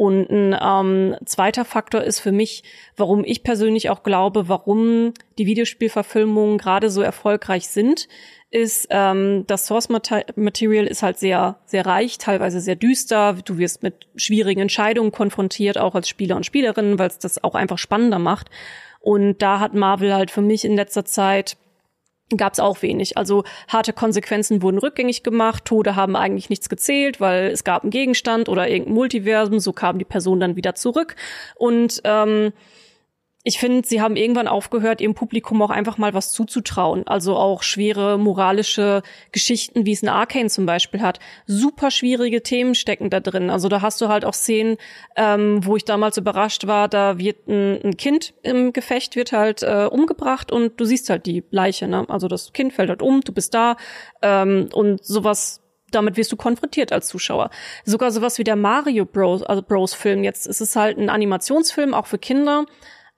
[0.00, 2.64] Und ein ähm, zweiter Faktor ist für mich,
[2.96, 8.08] warum ich persönlich auch glaube, warum die Videospielverfilmungen gerade so erfolgreich sind,
[8.50, 13.36] ist, ähm, das Source Material ist halt sehr, sehr reich, teilweise sehr düster.
[13.44, 17.54] Du wirst mit schwierigen Entscheidungen konfrontiert, auch als Spieler und Spielerin, weil es das auch
[17.54, 18.48] einfach spannender macht.
[19.00, 21.58] Und da hat Marvel halt für mich in letzter Zeit
[22.36, 23.16] gab es auch wenig.
[23.16, 27.90] Also harte Konsequenzen wurden rückgängig gemacht, Tode haben eigentlich nichts gezählt, weil es gab einen
[27.90, 31.16] Gegenstand oder irgendein Multiversum, so kam die Person dann wieder zurück.
[31.56, 32.52] Und ähm,
[33.42, 37.06] ich finde, sie haben irgendwann aufgehört, ihrem Publikum auch einfach mal was zuzutrauen.
[37.06, 41.20] Also auch schwere moralische Geschichten, wie es ein Arcane zum Beispiel hat.
[41.46, 43.48] Super schwierige Themen stecken da drin.
[43.48, 44.76] Also da hast du halt auch Szenen,
[45.16, 49.62] ähm, wo ich damals überrascht war, da wird ein, ein Kind im Gefecht, wird halt
[49.62, 51.88] äh, umgebracht und du siehst halt die Leiche.
[51.88, 52.04] Ne?
[52.08, 53.76] Also das Kind fällt halt um, du bist da
[54.20, 57.50] ähm, und sowas damit wirst du konfrontiert als Zuschauer.
[57.84, 60.46] Sogar sowas wie der Mario Bros, also Bros Film jetzt.
[60.46, 62.66] Es ist halt ein Animationsfilm, auch für Kinder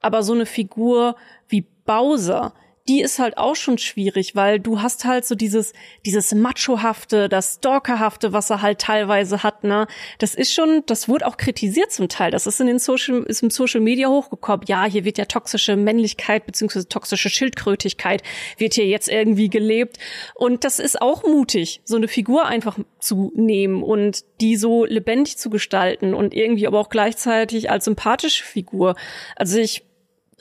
[0.02, 1.16] aber so eine Figur
[1.48, 2.54] wie Bowser,
[2.88, 5.72] die ist halt auch schon schwierig, weil du hast halt so dieses,
[6.04, 9.86] dieses Machohafte, das Stalkerhafte, was er halt teilweise hat, ne.
[10.18, 12.32] Das ist schon, das wurde auch kritisiert zum Teil.
[12.32, 14.66] Das ist in den Social, ist im Social Media hochgekommen.
[14.66, 18.22] Ja, hier wird ja toxische Männlichkeit beziehungsweise toxische Schildkrötigkeit
[18.58, 19.98] wird hier jetzt irgendwie gelebt.
[20.34, 25.38] Und das ist auch mutig, so eine Figur einfach zu nehmen und die so lebendig
[25.38, 28.96] zu gestalten und irgendwie aber auch gleichzeitig als sympathische Figur.
[29.36, 29.84] Also ich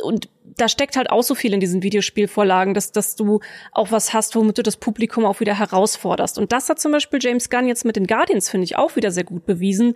[0.02, 3.40] und da steckt halt auch so viel in diesen Videospielvorlagen, dass, dass du
[3.72, 6.38] auch was hast, womit du das Publikum auch wieder herausforderst.
[6.38, 9.12] Und das hat zum Beispiel James Gunn jetzt mit den Guardians, finde ich, auch wieder
[9.12, 9.96] sehr gut bewiesen.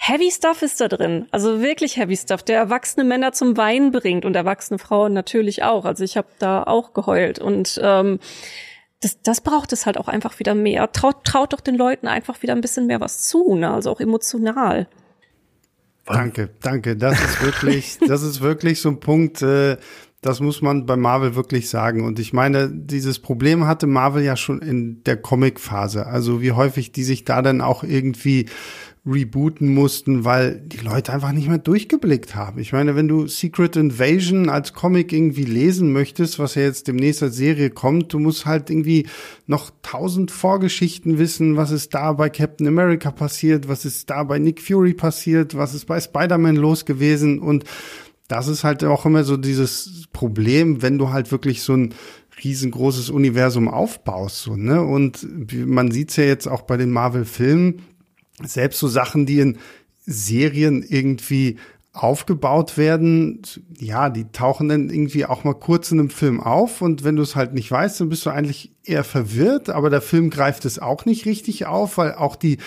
[0.00, 1.26] Heavy Stuff ist da drin.
[1.32, 5.84] Also wirklich Heavy Stuff, der erwachsene Männer zum Weinen bringt und erwachsene Frauen natürlich auch.
[5.84, 7.40] Also ich habe da auch geheult.
[7.40, 8.20] Und ähm,
[9.00, 10.90] das, das braucht es halt auch einfach wieder mehr.
[10.92, 13.72] Traut, traut doch den Leuten einfach wieder ein bisschen mehr was zu, ne?
[13.72, 14.86] also auch emotional.
[16.08, 16.96] Danke, danke.
[16.96, 19.76] Das ist wirklich, das ist wirklich so ein Punkt, äh,
[20.20, 22.04] das muss man bei Marvel wirklich sagen.
[22.04, 26.06] Und ich meine, dieses Problem hatte Marvel ja schon in der Comic-Phase.
[26.06, 28.46] Also wie häufig die sich da dann auch irgendwie
[29.06, 32.58] rebooten mussten, weil die Leute einfach nicht mehr durchgeblickt haben.
[32.58, 37.22] Ich meine, wenn du Secret Invasion als Comic irgendwie lesen möchtest, was ja jetzt demnächst
[37.22, 39.06] als Serie kommt, du musst halt irgendwie
[39.46, 44.38] noch tausend Vorgeschichten wissen, was ist da bei Captain America passiert, was ist da bei
[44.38, 47.64] Nick Fury passiert, was ist bei Spider-Man los gewesen und
[48.28, 51.94] das ist halt auch immer so dieses Problem, wenn du halt wirklich so ein
[52.44, 54.82] riesengroßes Universum aufbaust, so, ne?
[54.82, 55.26] Und
[55.66, 57.82] man sieht's ja jetzt auch bei den Marvel-Filmen,
[58.42, 59.58] selbst so Sachen, die in
[60.06, 61.56] Serien irgendwie
[61.92, 63.42] aufgebaut werden,
[63.78, 67.22] ja, die tauchen dann irgendwie auch mal kurz in einem Film auf und wenn du
[67.22, 70.78] es halt nicht weißt, dann bist du eigentlich eher verwirrt, aber der Film greift es
[70.78, 72.58] auch nicht richtig auf, weil auch die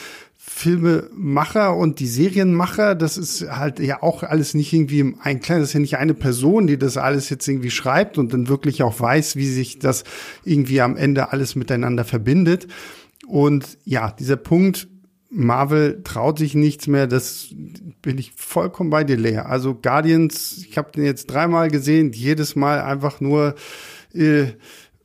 [0.44, 5.70] Filmemacher und die Serienmacher, das ist halt ja auch alles nicht irgendwie im Einklang, das
[5.70, 9.00] ist ja nicht eine Person, die das alles jetzt irgendwie schreibt und dann wirklich auch
[9.00, 10.04] weiß, wie sich das
[10.44, 12.68] irgendwie am Ende alles miteinander verbindet.
[13.28, 14.88] Und ja, dieser Punkt,
[15.32, 17.56] Marvel traut sich nichts mehr, das
[18.02, 19.38] bin ich vollkommen bei dir, Lea.
[19.38, 23.56] Also Guardians, ich habe den jetzt dreimal gesehen, jedes Mal einfach nur
[24.14, 24.48] äh,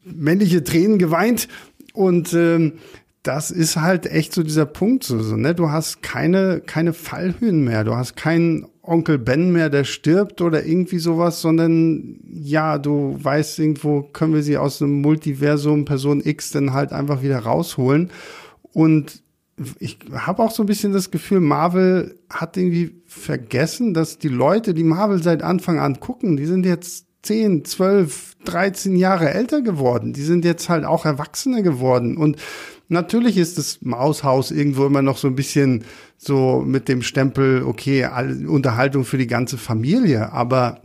[0.05, 1.49] männliche Tränen geweint
[1.93, 2.75] und ähm,
[3.23, 5.55] das ist halt echt so dieser Punkt, so, so, ne?
[5.55, 7.83] Du hast keine, keine Fallhöhen mehr.
[7.83, 13.59] Du hast keinen Onkel Ben mehr, der stirbt oder irgendwie sowas, sondern ja, du weißt
[13.59, 18.11] irgendwo, können wir sie aus einem Multiversum Person X dann halt einfach wieder rausholen.
[18.73, 19.25] Und
[19.79, 24.75] ich habe auch so ein bisschen das Gefühl, Marvel hat irgendwie vergessen, dass die Leute,
[24.75, 30.13] die Marvel seit Anfang an gucken, die sind jetzt 10, 12, 13 Jahre älter geworden.
[30.13, 32.17] Die sind jetzt halt auch Erwachsene geworden.
[32.17, 32.37] Und
[32.89, 35.85] Natürlich ist das Maushaus irgendwo immer noch so ein bisschen
[36.19, 38.09] so mit dem Stempel, okay,
[38.47, 40.83] Unterhaltung für die ganze Familie, aber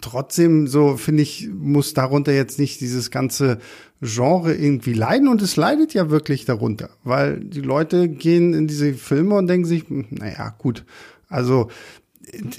[0.00, 3.58] trotzdem so finde ich, muss darunter jetzt nicht dieses ganze
[4.02, 8.92] Genre irgendwie leiden und es leidet ja wirklich darunter, weil die Leute gehen in diese
[8.94, 10.84] Filme und denken sich, hm, naja, gut,
[11.28, 11.68] also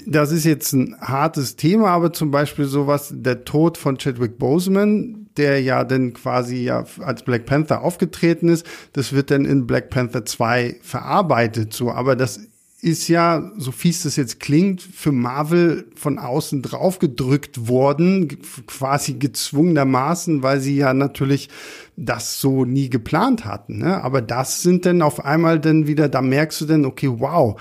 [0.06, 5.28] das ist jetzt ein hartes Thema, aber zum Beispiel sowas, der Tod von Chadwick Boseman,
[5.36, 9.90] der ja dann quasi ja als Black Panther aufgetreten ist, das wird dann in Black
[9.90, 12.40] Panther 2 verarbeitet, so, aber das
[12.80, 20.42] ist ja, so fies das jetzt klingt, für Marvel von außen draufgedrückt worden, quasi gezwungenermaßen,
[20.44, 21.48] weil sie ja natürlich
[21.96, 23.78] das so nie geplant hatten.
[23.78, 24.02] Ne?
[24.02, 27.60] Aber das sind dann auf einmal dann wieder, da merkst du dann, okay, wow,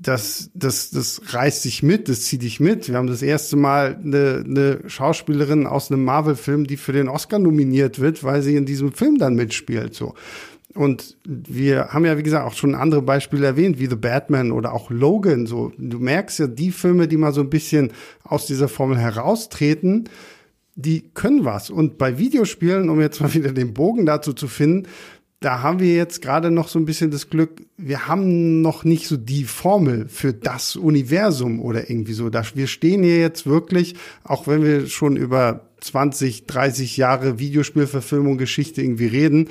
[0.00, 2.88] das, das, das reißt dich mit, das zieht dich mit.
[2.88, 7.38] Wir haben das erste Mal eine, eine Schauspielerin aus einem Marvel-Film, die für den Oscar
[7.38, 9.94] nominiert wird, weil sie in diesem Film dann mitspielt.
[9.94, 10.14] So.
[10.78, 14.72] Und wir haben ja, wie gesagt, auch schon andere Beispiele erwähnt, wie The Batman oder
[14.72, 15.46] auch Logan.
[15.46, 17.90] So, du merkst ja, die Filme, die mal so ein bisschen
[18.22, 20.08] aus dieser Formel heraustreten,
[20.76, 21.70] die können was.
[21.70, 24.86] Und bei Videospielen, um jetzt mal wieder den Bogen dazu zu finden,
[25.40, 29.08] da haben wir jetzt gerade noch so ein bisschen das Glück, wir haben noch nicht
[29.08, 32.30] so die Formel für das Universum oder irgendwie so.
[32.54, 38.82] Wir stehen hier jetzt wirklich, auch wenn wir schon über 20, 30 Jahre Videospielverfilmung, Geschichte
[38.82, 39.48] irgendwie reden,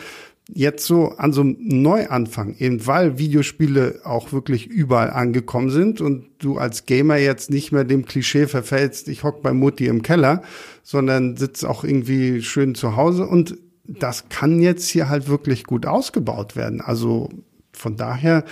[0.54, 6.30] jetzt so an so einem Neuanfang, eben weil Videospiele auch wirklich überall angekommen sind und
[6.40, 10.44] du als Gamer jetzt nicht mehr dem Klischee verfällst, ich hock bei Mutti im Keller,
[10.84, 15.86] sondern sitzt auch irgendwie schön zu Hause und das kann jetzt hier halt wirklich gut
[15.86, 16.82] ausgebaut werden.
[16.82, 17.30] Also
[17.74, 18.44] von daher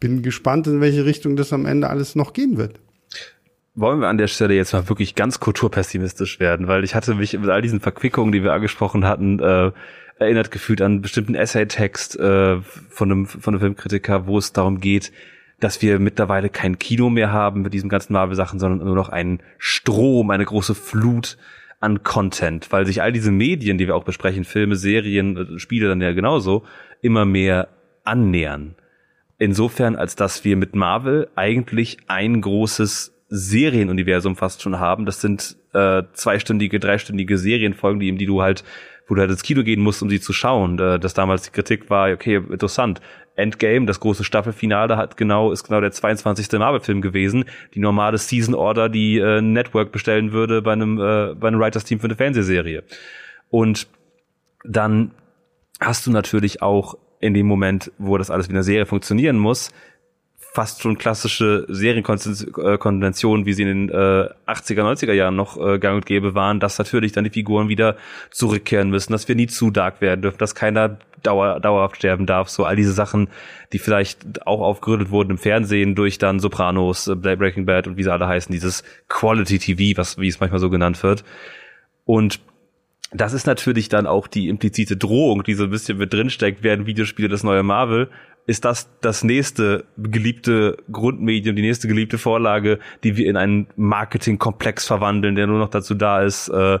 [0.00, 2.80] bin gespannt, in welche Richtung das am Ende alles noch gehen wird.
[3.74, 7.32] Wollen wir an der Stelle jetzt mal wirklich ganz kulturpessimistisch werden, weil ich hatte mich
[7.32, 9.72] mit all diesen Verquickungen, die wir angesprochen hatten, äh,
[10.18, 14.80] erinnert gefühlt an einen bestimmten Essay-Text äh, von, einem, von einem Filmkritiker, wo es darum
[14.80, 15.12] geht,
[15.60, 19.40] dass wir mittlerweile kein Kino mehr haben mit diesen ganzen Marvel-Sachen, sondern nur noch einen
[19.58, 21.36] Strom, eine große Flut
[21.80, 25.88] an Content, weil sich all diese Medien, die wir auch besprechen, Filme, Serien, äh, Spiele
[25.88, 26.64] dann ja genauso,
[27.02, 27.68] immer mehr
[28.04, 28.74] annähern.
[29.38, 35.06] Insofern, als dass wir mit Marvel eigentlich ein großes Serienuniversum fast schon haben.
[35.06, 38.64] Das sind äh, zweistündige, dreistündige Serienfolgen, die, die du halt,
[39.08, 40.76] wo du halt ins Kino gehen musst, um sie zu schauen.
[40.76, 43.00] Dass damals die Kritik war, okay, interessant.
[43.36, 46.52] Endgame, das große Staffelfinale, hat genau, ist genau der 22.
[46.52, 47.46] Marvel-Film gewesen.
[47.74, 51.98] Die normale Season Order, die äh, Network bestellen würde bei einem, äh, bei einem Writers-Team
[51.98, 52.84] für eine Fernsehserie.
[53.50, 53.88] Und
[54.62, 55.10] dann
[55.80, 59.72] hast du natürlich auch in dem Moment, wo das alles wie eine Serie funktionieren muss,
[60.54, 65.96] fast schon klassische Serienkonventionen, wie sie in den äh, 80er, 90er Jahren noch äh, gang
[65.96, 67.96] und gäbe waren, dass natürlich dann die Figuren wieder
[68.30, 72.48] zurückkehren müssen, dass wir nie zu dark werden dürfen, dass keiner dauer, dauerhaft sterben darf.
[72.50, 73.30] So all diese Sachen,
[73.72, 78.04] die vielleicht auch aufgerüttelt wurden im Fernsehen durch dann Sopranos, äh, Breaking Bad und wie
[78.04, 81.24] sie alle heißen, dieses Quality TV, was wie es manchmal so genannt wird.
[82.04, 82.38] Und
[83.10, 86.86] das ist natürlich dann auch die implizite Drohung, die so ein bisschen mit drinsteckt, werden
[86.86, 88.08] Videospiele das neue Marvel
[88.46, 94.86] ist das das nächste geliebte Grundmedium, die nächste geliebte Vorlage, die wir in einen Marketingkomplex
[94.86, 96.78] verwandeln, der nur noch dazu da ist, äh,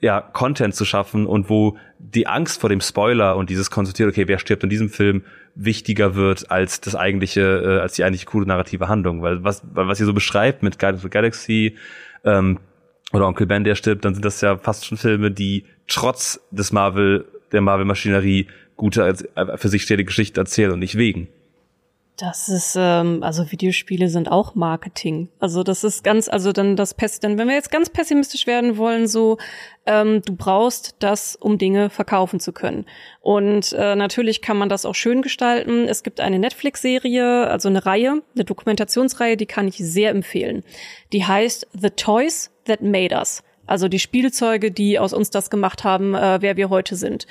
[0.00, 4.28] ja, Content zu schaffen und wo die Angst vor dem Spoiler und dieses konsultiert, okay,
[4.28, 5.22] wer stirbt in diesem Film,
[5.54, 9.22] wichtiger wird als das eigentliche, äh, als die eigentlich coole narrative Handlung.
[9.22, 11.76] Weil was, weil was ihr so beschreibt mit Guardians of the Galaxy
[12.24, 12.58] ähm,
[13.12, 16.72] oder Onkel Ben, der stirbt, dann sind das ja fast schon Filme, die trotz des
[16.72, 21.28] Marvel, der Marvel-Maschinerie gute, äh, für sich stehende Geschichte erzählen und nicht wegen.
[22.16, 25.30] Das ist, ähm, also Videospiele sind auch Marketing.
[25.40, 28.76] Also das ist ganz, also dann das Pess, dann wenn wir jetzt ganz pessimistisch werden
[28.76, 29.38] wollen, so
[29.84, 32.86] ähm, du brauchst das, um Dinge verkaufen zu können.
[33.20, 35.88] Und äh, natürlich kann man das auch schön gestalten.
[35.88, 40.62] Es gibt eine Netflix-Serie, also eine Reihe, eine Dokumentationsreihe, die kann ich sehr empfehlen.
[41.12, 43.42] Die heißt The Toys That Made Us.
[43.66, 47.26] Also die Spielzeuge, die aus uns das gemacht haben, äh, wer wir heute sind.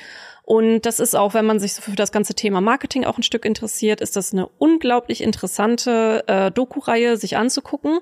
[0.46, 3.46] Und das ist auch, wenn man sich für das ganze Thema Marketing auch ein Stück
[3.46, 8.00] interessiert, ist das eine unglaublich interessante äh, Doku-Reihe, sich anzugucken.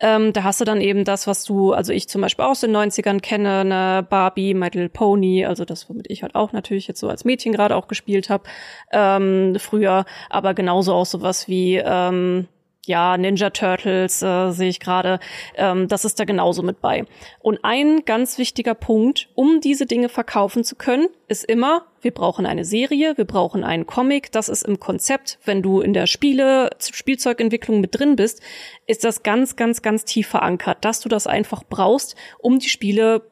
[0.00, 2.74] Ähm, da hast du dann eben das, was du, also ich zum Beispiel aus den
[2.74, 6.98] 90ern kenne, eine Barbie, My Little Pony, also das, womit ich halt auch natürlich jetzt
[6.98, 8.44] so als Mädchen gerade auch gespielt habe,
[8.90, 12.48] ähm, früher, aber genauso auch sowas wie ähm,
[12.84, 15.20] ja, Ninja Turtles äh, sehe ich gerade,
[15.54, 17.04] ähm, das ist da genauso mit bei.
[17.38, 22.44] Und ein ganz wichtiger Punkt, um diese Dinge verkaufen zu können, ist immer, wir brauchen
[22.44, 24.32] eine Serie, wir brauchen einen Comic.
[24.32, 28.42] Das ist im Konzept, wenn du in der Spiele, Spielzeugentwicklung mit drin bist,
[28.86, 33.22] ist das ganz, ganz, ganz tief verankert, dass du das einfach brauchst, um die Spiele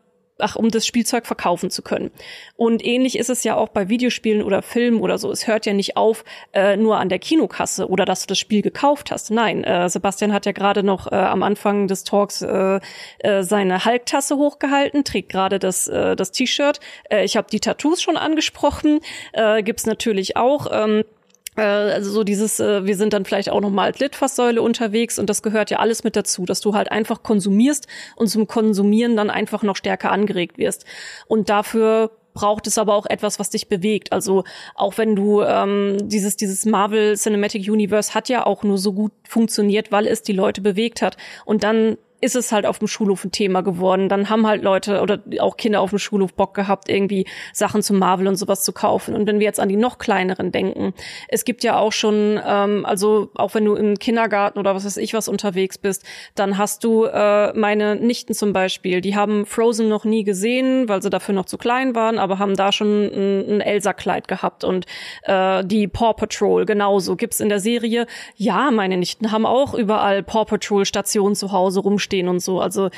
[0.41, 2.11] ach, um das Spielzeug verkaufen zu können.
[2.57, 5.30] Und ähnlich ist es ja auch bei Videospielen oder Filmen oder so.
[5.30, 8.62] Es hört ja nicht auf äh, nur an der Kinokasse oder dass du das Spiel
[8.62, 9.30] gekauft hast.
[9.30, 12.80] Nein, äh, Sebastian hat ja gerade noch äh, am Anfang des Talks äh,
[13.18, 16.80] äh, seine Hulk-Tasse hochgehalten, trägt gerade das, äh, das T-Shirt.
[17.11, 19.01] Äh, ich habe die Tattoos schon angesprochen,
[19.32, 20.66] äh, gibt's natürlich auch.
[20.72, 21.19] Ähm, äh,
[21.57, 25.28] also so dieses, äh, wir sind dann vielleicht auch noch mal als Litfaßsäule unterwegs und
[25.28, 27.86] das gehört ja alles mit dazu, dass du halt einfach konsumierst
[28.16, 30.84] und zum Konsumieren dann einfach noch stärker angeregt wirst.
[31.26, 34.12] Und dafür braucht es aber auch etwas, was dich bewegt.
[34.12, 34.44] Also
[34.74, 39.12] auch wenn du ähm, dieses dieses Marvel Cinematic Universe hat ja auch nur so gut
[39.28, 41.16] funktioniert, weil es die Leute bewegt hat.
[41.44, 44.08] Und dann ist es halt auf dem Schulhof ein Thema geworden.
[44.08, 47.94] Dann haben halt Leute oder auch Kinder auf dem Schulhof Bock gehabt, irgendwie Sachen zu
[47.94, 49.14] Marvel und sowas zu kaufen.
[49.14, 50.92] Und wenn wir jetzt an die noch kleineren denken,
[51.28, 54.98] es gibt ja auch schon, ähm, also auch wenn du im Kindergarten oder was weiß
[54.98, 56.04] ich was unterwegs bist,
[56.34, 61.02] dann hast du äh, meine Nichten zum Beispiel, die haben Frozen noch nie gesehen, weil
[61.02, 64.86] sie dafür noch zu klein waren, aber haben da schon ein, ein Elsa-Kleid gehabt und
[65.22, 68.06] äh, die Paw Patrol genauso gibt's in der Serie.
[68.36, 72.61] Ja, meine Nichten haben auch überall Paw Patrol Stationen zu Hause rumstehen stehen und so.
[72.61, 72.90] Also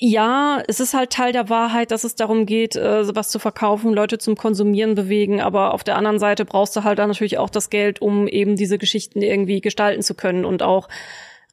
[0.00, 3.92] ja, es ist halt Teil der Wahrheit, dass es darum geht, äh, was zu verkaufen,
[3.92, 5.40] Leute zum Konsumieren bewegen.
[5.40, 8.54] Aber auf der anderen Seite brauchst du halt dann natürlich auch das Geld, um eben
[8.54, 10.44] diese Geschichten irgendwie gestalten zu können.
[10.44, 10.88] Und auch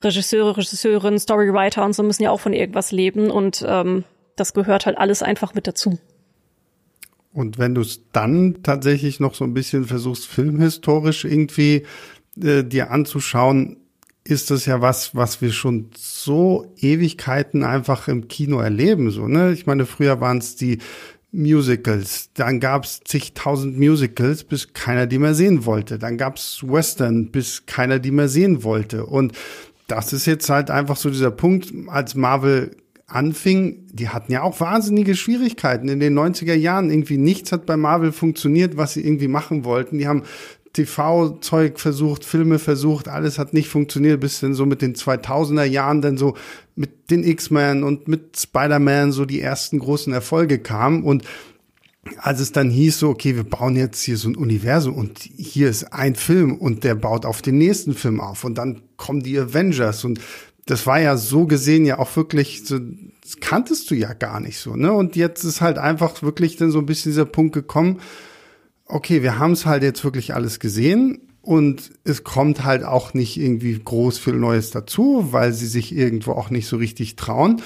[0.03, 3.31] Regisseure, Regisseurinnen, Storywriter und so müssen ja auch von irgendwas leben.
[3.31, 4.03] Und ähm,
[4.35, 5.97] das gehört halt alles einfach mit dazu.
[7.33, 11.83] Und wenn du es dann tatsächlich noch so ein bisschen versuchst, filmhistorisch irgendwie
[12.41, 13.77] äh, dir anzuschauen,
[14.27, 19.11] ist das ja was, was wir schon so Ewigkeiten einfach im Kino erleben.
[19.11, 19.53] So, ne?
[19.53, 20.79] Ich meine, früher waren es die
[21.31, 25.99] Musicals, dann gab's zigtausend Musicals, bis keiner die mehr sehen wollte.
[25.99, 29.05] Dann gab's Western, bis keiner die mehr sehen wollte.
[29.05, 29.33] Und
[29.87, 32.71] das ist jetzt halt einfach so dieser Punkt, als Marvel
[33.07, 36.89] anfing, die hatten ja auch wahnsinnige Schwierigkeiten in den 90er Jahren.
[36.89, 39.99] Irgendwie nichts hat bei Marvel funktioniert, was sie irgendwie machen wollten.
[39.99, 40.23] Die haben
[40.75, 46.01] TV-Zeug versucht, Filme versucht, alles hat nicht funktioniert, bis dann so mit den 2000er Jahren
[46.01, 46.35] dann so
[46.75, 51.23] mit den X-Men und mit Spider-Man so die ersten großen Erfolge kamen und
[52.17, 55.69] als es dann hieß so, okay, wir bauen jetzt hier so ein Universum und hier
[55.69, 59.39] ist ein Film und der baut auf den nächsten Film auf und dann kommen die
[59.39, 60.19] Avengers und
[60.67, 62.79] das war ja so gesehen ja auch wirklich so,
[63.21, 64.91] das kanntest du ja gar nicht so, ne?
[64.91, 68.01] Und jetzt ist halt einfach wirklich dann so ein bisschen dieser Punkt gekommen,
[68.87, 73.37] okay, wir haben es halt jetzt wirklich alles gesehen und es kommt halt auch nicht
[73.37, 77.61] irgendwie groß viel Neues dazu, weil sie sich irgendwo auch nicht so richtig trauen.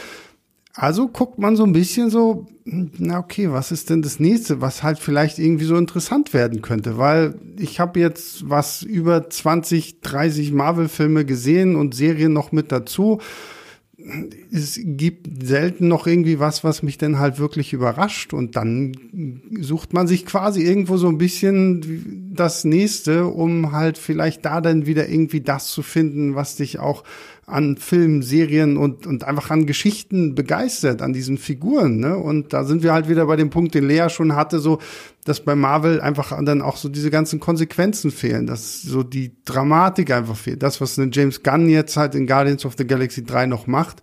[0.73, 4.83] Also guckt man so ein bisschen so, na okay, was ist denn das nächste, was
[4.83, 10.53] halt vielleicht irgendwie so interessant werden könnte, weil ich habe jetzt was über 20, 30
[10.53, 13.19] Marvel-Filme gesehen und Serien noch mit dazu
[14.51, 18.33] es gibt selten noch irgendwie was, was mich denn halt wirklich überrascht.
[18.33, 18.93] Und dann
[19.59, 24.85] sucht man sich quasi irgendwo so ein bisschen das nächste, um halt vielleicht da dann
[24.85, 27.03] wieder irgendwie das zu finden, was dich auch
[27.49, 31.97] an Filmen, Serien und, und einfach an Geschichten begeistert, an diesen Figuren.
[31.97, 32.17] Ne?
[32.17, 34.79] Und da sind wir halt wieder bei dem Punkt, den Lea schon hatte, so,
[35.25, 40.11] dass bei Marvel einfach dann auch so diese ganzen Konsequenzen fehlen, dass so die Dramatik
[40.11, 40.63] einfach fehlt.
[40.63, 44.01] Das, was eine James Gunn jetzt halt in Guardians of the Galaxy 3 noch macht,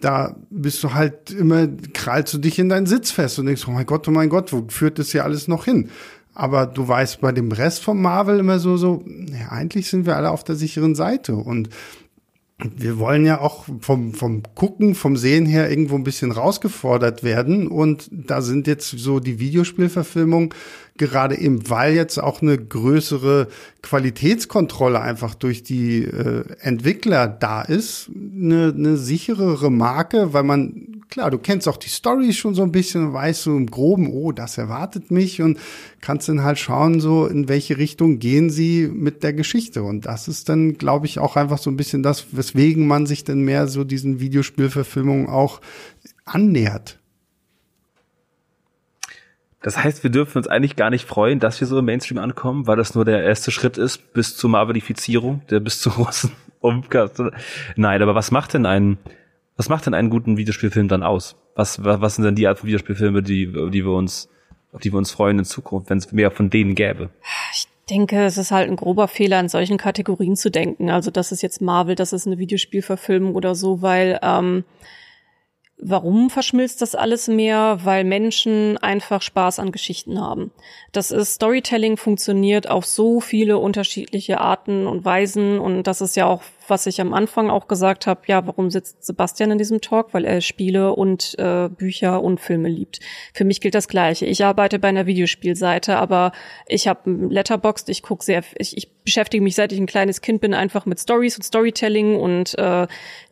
[0.00, 3.70] da bist du halt immer, krallst du dich in deinen Sitz fest und denkst, oh
[3.70, 5.88] mein Gott, oh mein Gott, wo führt das hier alles noch hin?
[6.34, 10.16] Aber du weißt bei dem Rest von Marvel immer so, so, ja, eigentlich sind wir
[10.16, 11.68] alle auf der sicheren Seite und
[12.76, 17.68] wir wollen ja auch vom, vom Gucken, vom Sehen her irgendwo ein bisschen rausgefordert werden.
[17.68, 20.50] Und da sind jetzt so die Videospielverfilmungen
[20.96, 23.48] gerade eben, weil jetzt auch eine größere
[23.82, 31.30] Qualitätskontrolle einfach durch die äh, Entwickler da ist, eine, eine sicherere Marke, weil man klar,
[31.30, 34.58] du kennst auch die Story schon so ein bisschen, weißt so im Groben, oh, das
[34.58, 35.60] erwartet mich und
[36.00, 39.84] kannst dann halt schauen, so in welche Richtung gehen sie mit der Geschichte.
[39.84, 43.22] Und das ist dann, glaube ich, auch einfach so ein bisschen das, weswegen man sich
[43.22, 45.60] dann mehr so diesen Videospielverfilmungen auch
[46.24, 46.98] annähert.
[49.64, 52.66] Das heißt, wir dürfen uns eigentlich gar nicht freuen, dass wir so im Mainstream ankommen,
[52.66, 57.22] weil das nur der erste Schritt ist bis zur Marvelifizierung, der bis zu großen Umkast.
[57.74, 58.98] Nein, aber was macht denn ein,
[59.56, 61.36] was macht denn einen guten Videospielfilm dann aus?
[61.54, 64.28] Was, was, was sind denn die Art von Videospielfilme, die, die wir uns,
[64.70, 67.08] auf die wir uns freuen in Zukunft, wenn es mehr von denen gäbe?
[67.54, 70.90] Ich denke, es ist halt ein grober Fehler, in solchen Kategorien zu denken.
[70.90, 74.64] Also das ist jetzt Marvel, das ist eine Videospielverfilmung oder so, weil ähm,
[75.86, 77.80] Warum verschmilzt das alles mehr?
[77.82, 80.50] Weil Menschen einfach Spaß an Geschichten haben.
[80.92, 86.24] Das ist Storytelling funktioniert auf so viele unterschiedliche Arten und Weisen und das ist ja
[86.24, 90.12] auch was ich am Anfang auch gesagt habe, ja, warum sitzt Sebastian in diesem Talk?
[90.12, 93.00] Weil er Spiele und äh, Bücher und Filme liebt.
[93.32, 94.26] Für mich gilt das Gleiche.
[94.26, 96.32] Ich arbeite bei einer Videospielseite, aber
[96.66, 100.40] ich habe Letterboxd, ich gucke sehr, ich, ich beschäftige mich, seit ich ein kleines Kind
[100.40, 102.86] bin, einfach mit Stories und Storytelling und äh,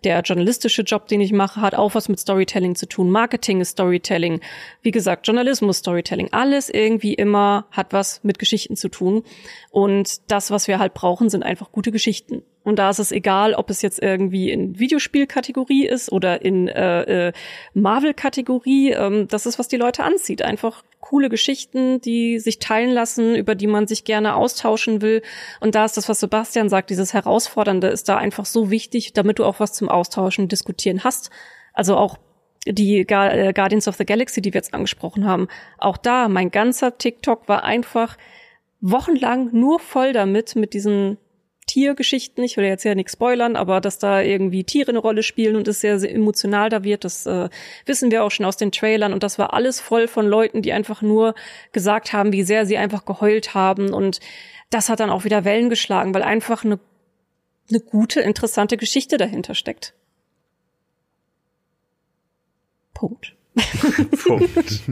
[0.05, 3.11] der journalistische Job, den ich mache, hat auch was mit Storytelling zu tun.
[3.11, 4.41] Marketing ist Storytelling.
[4.83, 6.29] Wie gesagt, Journalismus, Storytelling.
[6.33, 9.23] Alles irgendwie immer hat was mit Geschichten zu tun.
[9.71, 12.43] Und das, was wir halt brauchen, sind einfach gute Geschichten.
[12.65, 17.29] Und da ist es egal, ob es jetzt irgendwie in Videospielkategorie ist oder in äh,
[17.29, 17.33] äh,
[17.75, 18.93] Marvel-Kategorie.
[18.93, 20.43] Ähm, das ist, was die Leute anzieht.
[20.43, 25.23] Einfach coole Geschichten, die sich teilen lassen, über die man sich gerne austauschen will.
[25.61, 29.39] Und da ist das, was Sebastian sagt, dieses Herausfordernde ist da einfach so wichtig, damit
[29.41, 31.31] du auch was zum Austauschen, Diskutieren hast.
[31.75, 32.19] Also auch
[32.67, 35.49] die äh, Guardians of the Galaxy, die wir jetzt angesprochen haben.
[35.79, 38.17] Auch da, mein ganzer TikTok war einfach
[38.81, 41.19] wochenlang nur voll damit, mit diesen
[41.73, 42.45] Tiergeschichten.
[42.45, 45.67] Ich will jetzt ja nichts spoilern, aber dass da irgendwie Tiere eine Rolle spielen und
[45.69, 47.49] es sehr, sehr emotional da wird, das äh,
[47.87, 49.15] wissen wir auch schon aus den Trailern.
[49.15, 51.35] Und das war alles voll von Leuten, die einfach nur
[51.73, 53.95] gesagt haben, wie sehr sie einfach geheult haben.
[53.95, 54.21] Und
[54.69, 56.79] das hat dann auch wieder Wellen geschlagen, weil einfach eine,
[57.71, 59.95] eine gute, interessante Geschichte dahinter steckt.
[62.93, 63.35] Punkt.
[64.27, 64.83] Punkt.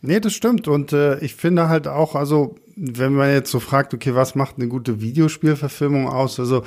[0.00, 0.66] nee, das stimmt.
[0.66, 4.56] Und äh, ich finde halt auch, also wenn man jetzt so fragt, okay, was macht
[4.56, 6.40] eine gute Videospielverfilmung aus?
[6.40, 6.64] Also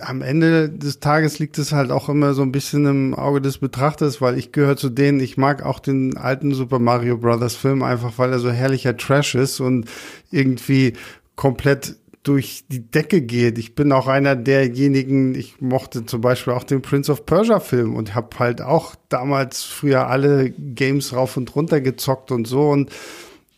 [0.00, 3.58] am Ende des Tages liegt es halt auch immer so ein bisschen im Auge des
[3.58, 7.82] Betrachters, weil ich gehöre zu denen, ich mag auch den alten Super Mario Brothers Film
[7.82, 9.86] einfach, weil er so herrlicher Trash ist und
[10.30, 10.92] irgendwie
[11.36, 13.58] komplett durch die Decke geht.
[13.58, 17.96] Ich bin auch einer derjenigen, ich mochte zum Beispiel auch den Prince of Persia Film
[17.96, 22.90] und habe halt auch damals früher alle Games rauf und runter gezockt und so und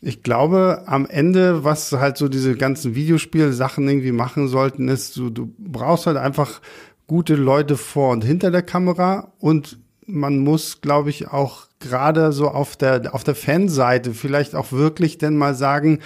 [0.04, 5.30] ich glaube, am Ende, was halt so diese ganzen Videospielsachen irgendwie machen sollten, ist, du,
[5.30, 6.60] du brauchst halt einfach
[7.06, 12.48] gute Leute vor und hinter der Kamera und man muss, glaube ich, auch gerade so
[12.48, 16.00] auf der, auf der Fanseite vielleicht auch wirklich denn mal sagen,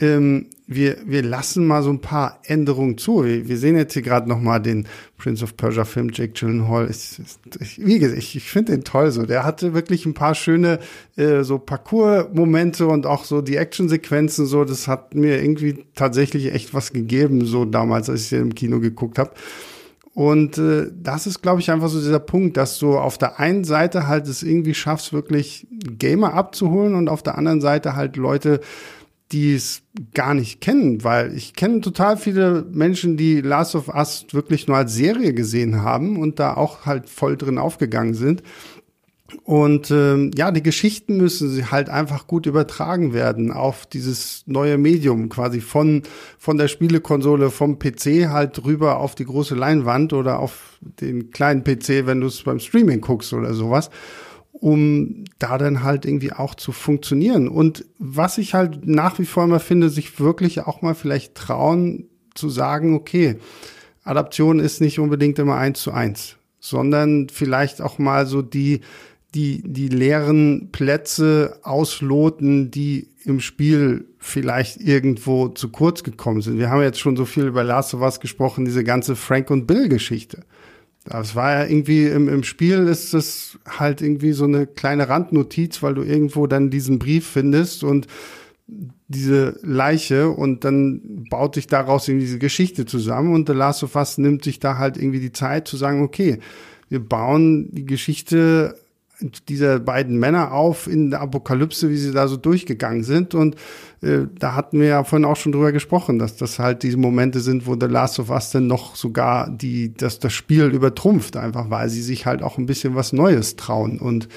[0.00, 3.24] ähm, wir, wir lassen mal so ein paar Änderungen zu.
[3.24, 4.86] Wir, wir sehen jetzt hier gerade noch mal den
[5.18, 6.88] Prince of Persia Film, Jake Gyllenhaal.
[6.88, 7.20] Ich,
[7.60, 9.26] ich, wie gesagt, ich, ich finde den toll so.
[9.26, 10.78] Der hatte wirklich ein paar schöne
[11.16, 14.64] äh, so Parcours-Momente und auch so die Action-Sequenzen so.
[14.64, 18.78] Das hat mir irgendwie tatsächlich echt was gegeben, so damals, als ich den im Kino
[18.78, 19.32] geguckt habe.
[20.14, 23.64] Und äh, das ist, glaube ich, einfach so dieser Punkt, dass du auf der einen
[23.64, 28.60] Seite halt es irgendwie schaffst, wirklich Gamer abzuholen und auf der anderen Seite halt Leute
[29.32, 29.82] die es
[30.14, 34.76] gar nicht kennen, weil ich kenne total viele Menschen, die Last of Us wirklich nur
[34.76, 38.42] als Serie gesehen haben und da auch halt voll drin aufgegangen sind.
[39.44, 44.78] Und ähm, ja, die Geschichten müssen sie halt einfach gut übertragen werden auf dieses neue
[44.78, 46.02] Medium, quasi von,
[46.38, 51.62] von der Spielekonsole, vom PC halt rüber auf die große Leinwand oder auf den kleinen
[51.62, 53.90] PC, wenn du es beim Streaming guckst oder sowas.
[54.60, 57.48] Um da dann halt irgendwie auch zu funktionieren.
[57.48, 62.08] Und was ich halt nach wie vor immer finde, sich wirklich auch mal vielleicht trauen
[62.34, 63.36] zu sagen, okay,
[64.04, 68.80] Adaption ist nicht unbedingt immer eins zu eins, sondern vielleicht auch mal so die,
[69.34, 76.58] die, die leeren Plätze ausloten, die im Spiel vielleicht irgendwo zu kurz gekommen sind.
[76.58, 79.66] Wir haben jetzt schon so viel über Last of Us gesprochen, diese ganze Frank und
[79.66, 80.44] Bill Geschichte.
[81.04, 85.82] Das war ja irgendwie im, im Spiel ist es halt irgendwie so eine kleine Randnotiz,
[85.82, 88.06] weil du irgendwo dann diesen Brief findest und
[89.08, 93.96] diese Leiche und dann baut sich daraus irgendwie diese Geschichte zusammen und The Last of
[93.96, 96.38] Us nimmt sich da halt irgendwie die Zeit zu sagen, okay,
[96.88, 98.76] wir bauen die Geschichte
[99.48, 103.34] dieser beiden Männer auf in der Apokalypse, wie sie da so durchgegangen sind.
[103.34, 103.56] Und
[104.02, 107.40] äh, da hatten wir ja vorhin auch schon drüber gesprochen, dass das halt diese Momente
[107.40, 111.70] sind, wo The Last of Us dann noch sogar die, dass das Spiel übertrumpft, einfach
[111.70, 113.98] weil sie sich halt auch ein bisschen was Neues trauen.
[113.98, 114.28] Und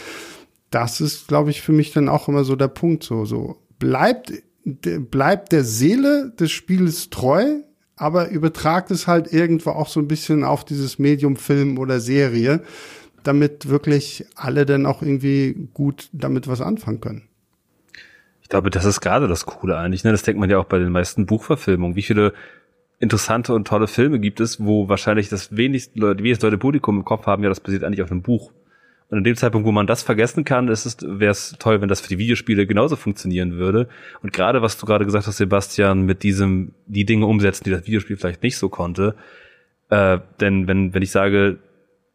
[0.69, 3.03] das ist, glaube ich, für mich dann auch immer so der Punkt.
[3.03, 7.59] So, so bleibt, bleibt der Seele des Spieles treu,
[7.95, 12.63] aber übertragt es halt irgendwo auch so ein bisschen auf dieses Medium Film oder Serie
[13.24, 17.24] damit wirklich alle dann auch irgendwie gut damit was anfangen können.
[18.41, 20.03] Ich glaube, das ist gerade das Coole eigentlich.
[20.03, 20.11] Ne?
[20.11, 21.95] Das denkt man ja auch bei den meisten Buchverfilmungen.
[21.95, 22.34] Wie viele
[22.99, 27.05] interessante und tolle Filme gibt es, wo wahrscheinlich das wenigste Leute, wenigste Leute Publikum im
[27.05, 28.51] Kopf haben, ja, das basiert eigentlich auf einem Buch.
[29.09, 31.89] Und in dem Zeitpunkt, wo man das vergessen kann, ist es, wäre es toll, wenn
[31.89, 33.88] das für die Videospiele genauso funktionieren würde.
[34.24, 37.86] Und gerade, was du gerade gesagt hast, Sebastian, mit diesem, die Dinge umsetzen, die das
[37.86, 39.15] Videospiel vielleicht nicht so konnte.
[39.89, 41.59] Äh, denn wenn, wenn ich sage,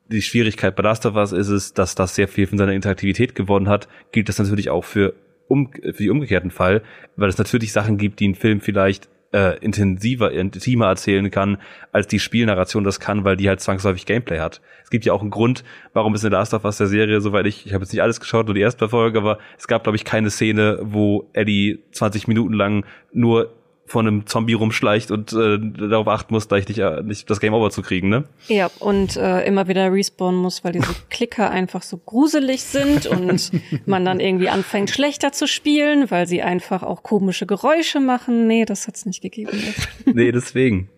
[0.08, 3.34] die Schwierigkeit bei Last of Us ist es, dass das sehr viel von seiner Interaktivität
[3.34, 5.14] gewonnen hat, gilt das natürlich auch für,
[5.48, 6.82] um, für die umgekehrten Fall,
[7.16, 11.58] weil es natürlich Sachen gibt, die ein Film vielleicht äh, intensiver, intimer erzählen kann,
[11.92, 14.62] als die Spielnarration das kann, weil die halt zwangsläufig Gameplay hat.
[14.82, 17.46] Es gibt ja auch einen Grund, warum es in Last of Us der Serie, soweit
[17.46, 19.96] ich, ich habe jetzt nicht alles geschaut, nur die erste Folge, aber es gab, glaube
[19.96, 23.52] ich, keine Szene, wo Eddie 20 Minuten lang nur
[23.88, 27.54] von einem Zombie rumschleicht und äh, darauf achten muss, gleich nicht, äh, nicht das Game
[27.54, 28.24] Over zu kriegen, ne?
[28.48, 33.50] Ja, und äh, immer wieder respawnen muss, weil diese Klicker einfach so gruselig sind und
[33.86, 38.46] man dann irgendwie anfängt schlechter zu spielen, weil sie einfach auch komische Geräusche machen.
[38.46, 39.58] Nee, das hat's nicht gegeben.
[40.04, 40.90] nee, deswegen.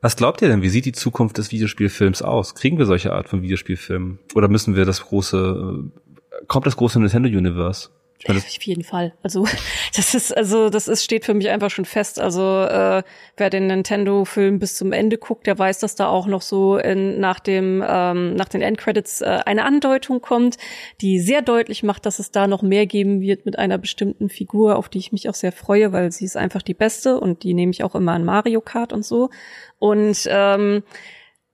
[0.00, 2.54] Was glaubt ihr denn, wie sieht die Zukunft des Videospielfilms aus?
[2.54, 4.20] Kriegen wir solche Art von Videospielfilmen?
[4.34, 7.88] Oder müssen wir das große, äh, kommt das große Nintendo Universe?
[8.26, 9.12] Ja, auf jeden Fall.
[9.22, 9.46] Also
[9.96, 12.20] das ist also das ist steht für mich einfach schon fest.
[12.20, 13.02] Also äh,
[13.36, 17.20] wer den Nintendo-Film bis zum Ende guckt, der weiß, dass da auch noch so in,
[17.20, 20.56] nach dem ähm, nach den Endcredits äh, eine Andeutung kommt,
[21.00, 24.76] die sehr deutlich macht, dass es da noch mehr geben wird mit einer bestimmten Figur,
[24.76, 27.54] auf die ich mich auch sehr freue, weil sie ist einfach die beste und die
[27.54, 29.30] nehme ich auch immer an Mario Kart und so.
[29.78, 30.82] Und ähm,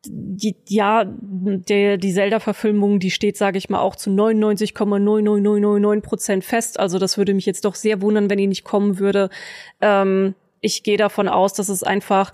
[0.06, 6.78] die, ja, der, die Zelda-Verfilmung, die steht, sage ich mal, auch zu 99,99999 Prozent fest.
[6.78, 9.30] Also das würde mich jetzt doch sehr wundern, wenn die nicht kommen würde.
[9.80, 12.32] Ähm, ich gehe davon aus, dass es einfach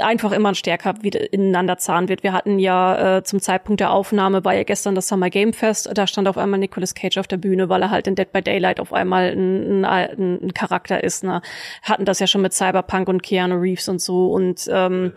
[0.00, 2.24] einfach immer stärker wieder ineinander zahlen wird.
[2.24, 5.88] Wir hatten ja äh, zum Zeitpunkt der Aufnahme war ja gestern das Summer Game Fest,
[5.94, 8.42] da stand auf einmal Nicolas Cage auf der Bühne, weil er halt in Dead by
[8.42, 11.22] Daylight auf einmal ein, ein, ein Charakter ist.
[11.22, 11.42] Ne?
[11.82, 15.12] Hatten das ja schon mit Cyberpunk und Keanu Reeves und so und ähm,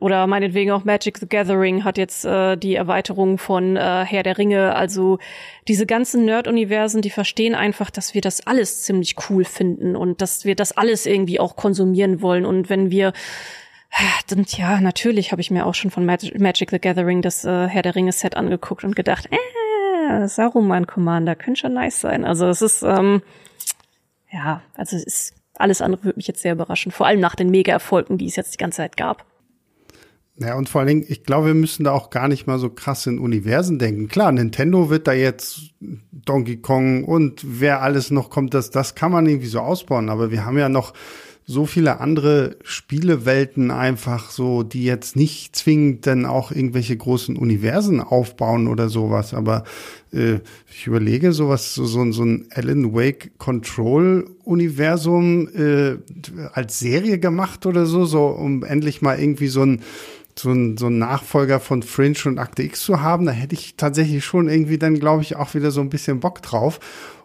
[0.00, 4.38] oder meinetwegen auch Magic the Gathering hat jetzt äh, die Erweiterung von äh, Herr der
[4.38, 4.74] Ringe.
[4.74, 5.18] Also
[5.68, 10.44] diese ganzen Nerd-Universen, die verstehen einfach, dass wir das alles ziemlich cool finden und dass
[10.44, 12.44] wir das alles irgendwie auch konsumieren wollen.
[12.44, 13.12] Und wenn wir
[14.28, 17.68] dann, ja, natürlich habe ich mir auch schon von Mag Magic the Gathering das äh,
[17.68, 22.24] Herr der Ringe-Set angeguckt und gedacht, äh, Saruman Commander könnte schon nice sein.
[22.24, 23.22] Also es ist, ähm,
[24.30, 26.92] ja, also es ist alles andere würde mich jetzt sehr überraschen.
[26.92, 29.24] Vor allem nach den Mega-Erfolgen, die es jetzt die ganze Zeit gab.
[30.38, 32.68] Ja, und vor allen Dingen, ich glaube, wir müssen da auch gar nicht mal so
[32.68, 34.08] krass in Universen denken.
[34.08, 39.12] Klar, Nintendo wird da jetzt Donkey Kong und wer alles noch kommt, das, das kann
[39.12, 40.10] man irgendwie so ausbauen.
[40.10, 40.92] Aber wir haben ja noch
[41.48, 48.00] so viele andere Spielewelten einfach so, die jetzt nicht zwingend dann auch irgendwelche großen Universen
[48.00, 49.32] aufbauen oder sowas.
[49.32, 49.62] Aber
[50.12, 55.98] äh, ich überlege sowas, so, so, so ein Alan Wake Control Universum äh,
[56.52, 59.82] als Serie gemacht oder so, so um endlich mal irgendwie so ein
[60.38, 63.76] so ein, so ein Nachfolger von Fringe und Akte X zu haben, da hätte ich
[63.76, 66.78] tatsächlich schon irgendwie dann, glaube ich, auch wieder so ein bisschen Bock drauf.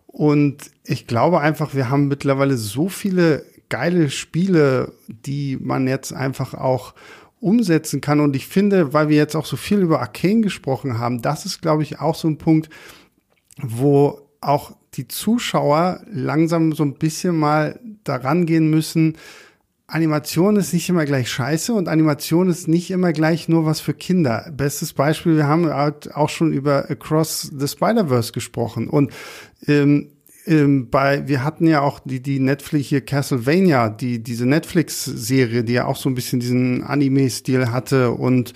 [0.07, 6.53] Und ich glaube einfach, wir haben mittlerweile so viele geile Spiele, die man jetzt einfach
[6.53, 6.93] auch
[7.39, 8.19] umsetzen kann.
[8.19, 11.61] Und ich finde, weil wir jetzt auch so viel über Arcane gesprochen haben, das ist,
[11.61, 12.69] glaube ich, auch so ein Punkt,
[13.61, 19.17] wo auch die Zuschauer langsam so ein bisschen mal daran gehen müssen,
[19.91, 23.93] Animation ist nicht immer gleich scheiße und Animation ist nicht immer gleich nur was für
[23.93, 24.49] Kinder.
[24.55, 29.11] Bestes Beispiel, wir haben auch schon über Across the Spider-Verse gesprochen und
[29.67, 30.11] ähm,
[30.47, 35.73] ähm, bei, wir hatten ja auch die, die Netflix hier Castlevania, die, diese Netflix-Serie, die
[35.73, 38.53] ja auch so ein bisschen diesen Anime-Stil hatte und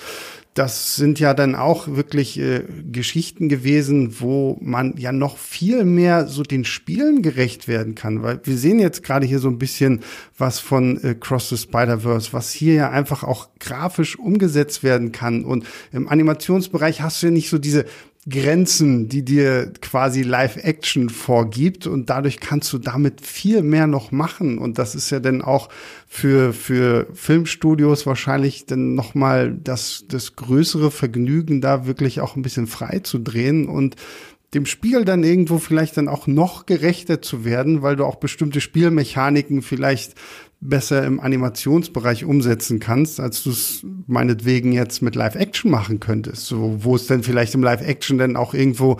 [0.55, 6.27] das sind ja dann auch wirklich äh, Geschichten gewesen, wo man ja noch viel mehr
[6.27, 9.99] so den Spielen gerecht werden kann, weil wir sehen jetzt gerade hier so ein bisschen
[10.37, 15.43] was von äh, Cross the Spider-Verse, was hier ja einfach auch grafisch umgesetzt werden kann.
[15.43, 17.85] Und im Animationsbereich hast du ja nicht so diese
[18.27, 24.57] Grenzen, die dir quasi Live-Action vorgibt und dadurch kannst du damit viel mehr noch machen.
[24.57, 25.69] Und das ist ja dann auch
[26.07, 32.41] für für Filmstudios wahrscheinlich dann noch mal das das größere Vergnügen da wirklich auch ein
[32.41, 33.95] bisschen frei zu drehen und
[34.55, 38.61] dem Spiel dann irgendwo vielleicht dann auch noch gerechter zu werden, weil du auch bestimmte
[38.61, 40.15] Spielmechaniken vielleicht
[40.69, 46.47] besser im Animationsbereich umsetzen kannst, als du es meinetwegen jetzt mit Live-Action machen könntest.
[46.47, 48.97] So, wo es dann vielleicht im Live-Action dann auch irgendwo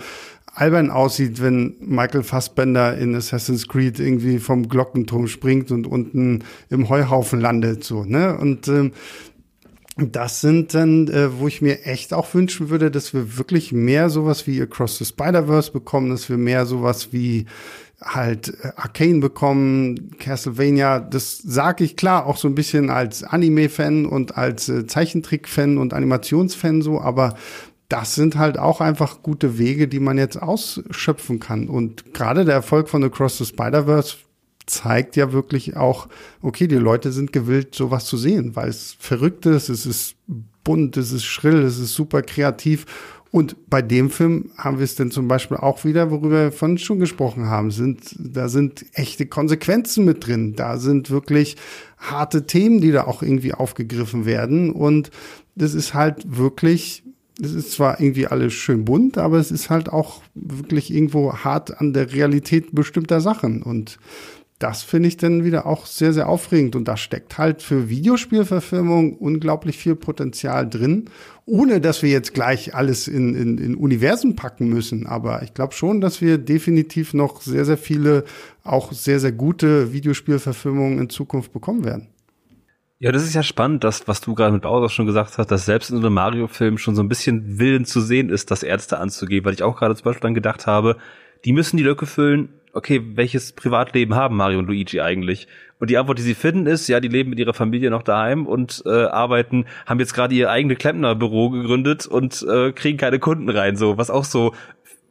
[0.56, 6.88] albern aussieht, wenn Michael Fassbender in Assassin's Creed irgendwie vom Glockenturm springt und unten im
[6.88, 8.36] Heuhaufen landet, so, ne?
[8.38, 8.92] Und ähm,
[9.98, 14.10] das sind dann, äh, wo ich mir echt auch wünschen würde, dass wir wirklich mehr
[14.10, 17.46] sowas wie Across the Spider-Verse bekommen, dass wir mehr sowas wie
[18.02, 24.06] halt äh, Arcane bekommen, Castlevania, das sage ich klar auch so ein bisschen als Anime-Fan
[24.06, 27.34] und als äh, Zeichentrick-Fan und Animationsfan so, aber
[27.88, 31.68] das sind halt auch einfach gute Wege, die man jetzt ausschöpfen kann.
[31.68, 34.16] Und gerade der Erfolg von Across the Spider-Verse
[34.66, 36.08] zeigt ja wirklich auch,
[36.42, 40.16] okay, die Leute sind gewillt, sowas zu sehen, weil es verrückt ist, es ist
[40.64, 42.86] bunt, es ist schrill, es ist super kreativ
[43.30, 46.78] und bei dem Film haben wir es denn zum Beispiel auch wieder, worüber wir vorhin
[46.78, 50.54] schon gesprochen haben, sind, da sind echte Konsequenzen mit drin.
[50.54, 51.56] Da sind wirklich
[51.98, 54.70] harte Themen, die da auch irgendwie aufgegriffen werden.
[54.70, 55.10] Und
[55.54, 57.02] das ist halt wirklich,
[57.38, 61.80] das ist zwar irgendwie alles schön bunt, aber es ist halt auch wirklich irgendwo hart
[61.80, 63.62] an der Realität bestimmter Sachen.
[63.62, 63.98] Und
[64.58, 66.76] das finde ich dann wieder auch sehr, sehr aufregend.
[66.76, 71.10] Und da steckt halt für Videospielverfilmung unglaublich viel Potenzial drin,
[71.46, 75.06] ohne dass wir jetzt gleich alles in, in, in Universen packen müssen.
[75.06, 78.24] Aber ich glaube schon, dass wir definitiv noch sehr, sehr viele,
[78.64, 82.08] auch sehr, sehr gute Videospielverfilmungen in Zukunft bekommen werden.
[82.98, 85.66] Ja, das ist ja spannend, dass, was du gerade mit Bowser schon gesagt hast, dass
[85.66, 88.98] selbst in so einem Mario-Film schon so ein bisschen Willen zu sehen ist, das Ärzte
[88.98, 90.96] anzugeben, weil ich auch gerade zum Beispiel dann gedacht habe,
[91.44, 95.48] die müssen die Lücke füllen, okay, welches Privatleben haben Mario und Luigi eigentlich?
[95.78, 98.46] Und die Antwort, die sie finden, ist, ja, die leben mit ihrer Familie noch daheim
[98.46, 103.48] und äh, arbeiten, haben jetzt gerade ihr eigenes Klempnerbüro gegründet und äh, kriegen keine Kunden
[103.48, 104.54] rein, so, was auch so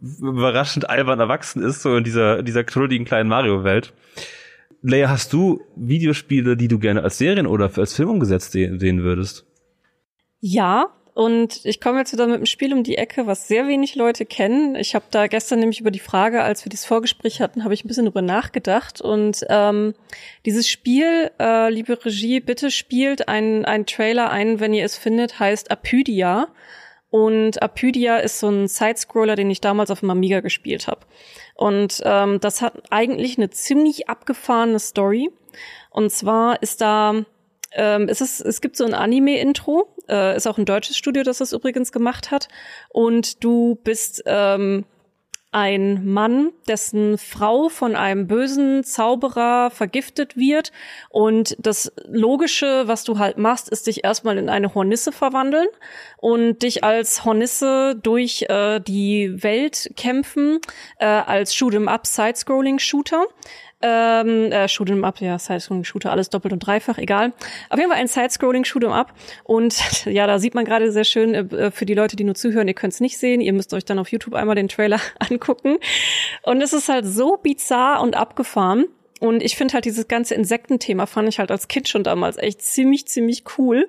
[0.02, 3.94] überraschend albern erwachsen ist, so in dieser, dieser knulligen kleinen Mario-Welt.
[4.82, 9.48] Leia, hast du Videospiele, die du gerne als Serien oder als Film umgesetzt sehen würdest?
[10.40, 13.96] Ja, und ich komme jetzt wieder mit einem Spiel um die Ecke, was sehr wenig
[13.96, 14.76] Leute kennen.
[14.76, 17.86] Ich habe da gestern nämlich über die Frage, als wir dieses Vorgespräch hatten, habe ich
[17.86, 19.00] ein bisschen drüber nachgedacht.
[19.00, 19.94] Und ähm,
[20.46, 25.40] dieses Spiel, äh, liebe Regie, bitte spielt ein, ein Trailer ein, wenn ihr es findet,
[25.40, 26.50] heißt Apydia.
[27.10, 31.06] Und Apydia ist so ein Sidescroller, den ich damals auf dem Amiga gespielt habe.
[31.56, 35.30] Und ähm, das hat eigentlich eine ziemlich abgefahrene Story.
[35.92, 37.24] Und zwar ist da
[37.76, 41.38] ähm, es, ist, es gibt so ein Anime-Intro, äh, ist auch ein deutsches Studio, das
[41.38, 42.48] das übrigens gemacht hat.
[42.90, 44.86] Und du bist ähm,
[45.56, 50.74] ein Mann, dessen Frau von einem bösen Zauberer vergiftet wird.
[51.10, 55.70] Und das Logische, was du halt machst, ist dich erstmal in eine Hornisse verwandeln
[56.18, 60.60] und dich als Hornisse durch äh, die Welt kämpfen,
[61.00, 63.24] äh, als Shoot'em-up Side-Scrolling-Shooter
[63.82, 67.34] ähm, äh, Shoot'em Up, ja, Side-Scrolling-Shooter, alles doppelt und dreifach, egal.
[67.70, 69.14] Auf jeden Fall ein Side-Scrolling-Shoot'em Up.
[69.44, 72.68] Und ja, da sieht man gerade sehr schön, äh, für die Leute, die nur zuhören,
[72.68, 75.78] ihr könnt es nicht sehen, ihr müsst euch dann auf YouTube einmal den Trailer angucken.
[76.44, 78.86] Und es ist halt so bizarr und abgefahren.
[79.22, 82.62] Und ich finde halt dieses ganze Insektenthema fand ich halt als Kind schon damals echt
[82.62, 83.88] ziemlich, ziemlich cool.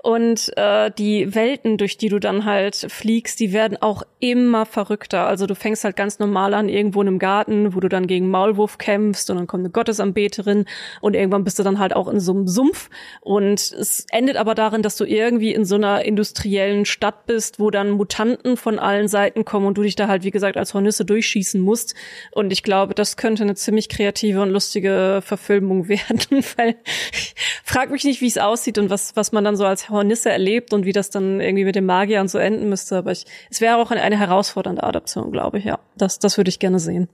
[0.00, 5.26] Und äh, die Welten, durch die du dann halt fliegst, die werden auch immer verrückter.
[5.26, 8.30] Also du fängst halt ganz normal an, irgendwo in einem Garten, wo du dann gegen
[8.30, 10.64] Maulwurf kämpfst und dann kommt eine Gottesanbeterin
[11.00, 12.88] und irgendwann bist du dann halt auch in so einem Sumpf.
[13.20, 17.70] Und es endet aber darin, dass du irgendwie in so einer industriellen Stadt bist, wo
[17.70, 21.04] dann Mutanten von allen Seiten kommen und du dich da halt, wie gesagt, als Hornisse
[21.04, 21.96] durchschießen musst.
[22.30, 26.76] Und ich glaube, das könnte eine ziemlich kreative und lustige lustige Verfilmung werden, weil
[27.12, 30.30] ich frag mich nicht, wie es aussieht und was, was man dann so als Hornisse
[30.30, 32.98] erlebt und wie das dann irgendwie mit dem Magier und so enden müsste.
[32.98, 35.78] Aber ich, es wäre auch eine, herausfordernde Adaption, glaube ich, ja.
[35.96, 37.08] Das, das würde ich gerne sehen.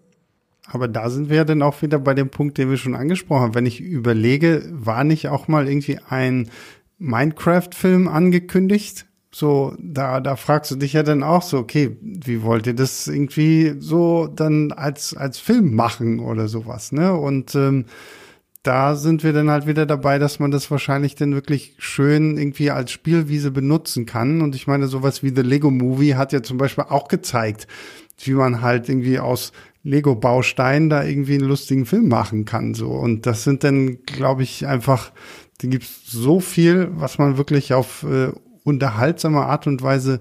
[0.67, 3.43] Aber da sind wir ja dann auch wieder bei dem Punkt, den wir schon angesprochen
[3.43, 3.55] haben.
[3.55, 6.51] Wenn ich überlege, war nicht auch mal irgendwie ein
[6.99, 9.07] Minecraft-Film angekündigt?
[9.35, 13.09] So, da, da fragst du dich ja dann auch so, okay, wie wollt ihr das
[13.09, 17.13] irgendwie so dann als, als Film machen oder sowas, ne?
[17.15, 17.87] Und ähm,
[18.63, 22.71] da sind wir dann halt wieder dabei, dass man das wahrscheinlich dann wirklich schön irgendwie
[22.71, 24.41] als Spielwiese benutzen kann.
[24.41, 27.67] Und ich meine, sowas wie The Lego Movie hat ja zum Beispiel auch gezeigt,
[28.23, 29.51] wie man halt irgendwie aus
[29.83, 32.75] Lego-Bausteinen da irgendwie einen lustigen Film machen kann.
[32.75, 32.93] So.
[32.93, 35.11] Und das sind dann, glaube ich, einfach,
[35.61, 38.31] da gibt's so viel, was man wirklich auf äh,
[38.65, 40.21] unterhaltsame Art und Weise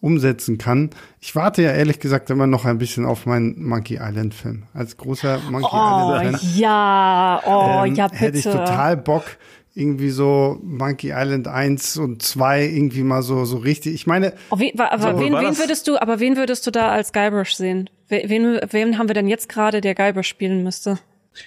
[0.00, 0.90] umsetzen kann.
[1.20, 4.64] Ich warte ja ehrlich gesagt immer noch ein bisschen auf meinen Monkey Island Film.
[4.72, 6.50] Als großer Monkey oh, Island Fan.
[6.54, 8.20] Ja, oh, ähm, ja, bitte.
[8.20, 9.24] Hätte ich total Bock,
[9.74, 13.94] irgendwie so Monkey Island 1 und 2 irgendwie mal so, so richtig.
[13.94, 14.34] Ich meine.
[14.50, 17.54] Oh, wen, aber so, wen, wen würdest du, aber wen würdest du da als Guybrush
[17.54, 17.90] sehen?
[18.08, 20.98] Wen, wen haben wir denn jetzt gerade, der Guybrush spielen müsste?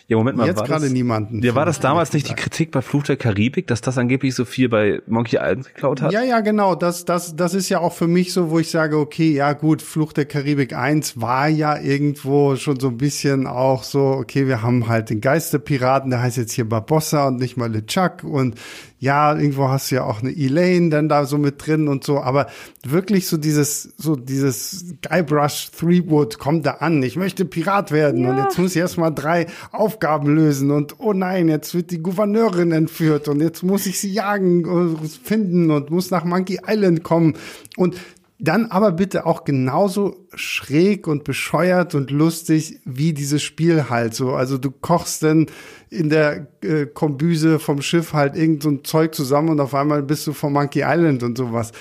[0.07, 0.47] Ja, Moment mal.
[0.47, 1.41] Jetzt gerade niemanden.
[1.41, 4.45] Ja, war das damals nicht die Kritik bei Fluch der Karibik, dass das angeblich so
[4.45, 6.11] viel bei Monkey Island geklaut hat?
[6.11, 6.75] Ja, ja, genau.
[6.75, 9.81] Das, das, das ist ja auch für mich so, wo ich sage, okay, ja gut,
[9.81, 14.61] Fluch der Karibik 1 war ja irgendwo schon so ein bisschen auch so, okay, wir
[14.61, 18.55] haben halt den Geisterpiraten, der heißt jetzt hier Barbossa und nicht mal LeChuck und
[19.01, 22.21] ja, irgendwo hast du ja auch eine Elaine dann da so mit drin und so,
[22.21, 22.45] aber
[22.85, 27.01] wirklich so dieses, so dieses Guybrush Threewood kommt da an.
[27.01, 28.29] Ich möchte Pirat werden ja.
[28.29, 32.71] und jetzt muss ich erstmal drei Aufgaben lösen und oh nein, jetzt wird die Gouverneurin
[32.71, 37.33] entführt und jetzt muss ich sie jagen, und finden und muss nach Monkey Island kommen
[37.77, 37.95] und
[38.43, 44.33] dann aber bitte auch genauso schräg und bescheuert und lustig wie dieses Spiel halt so.
[44.33, 45.45] Also du kochst dann
[45.91, 50.01] in der äh, Kombüse vom Schiff halt irgend so ein Zeug zusammen und auf einmal
[50.01, 51.71] bist du vom Monkey Island und sowas.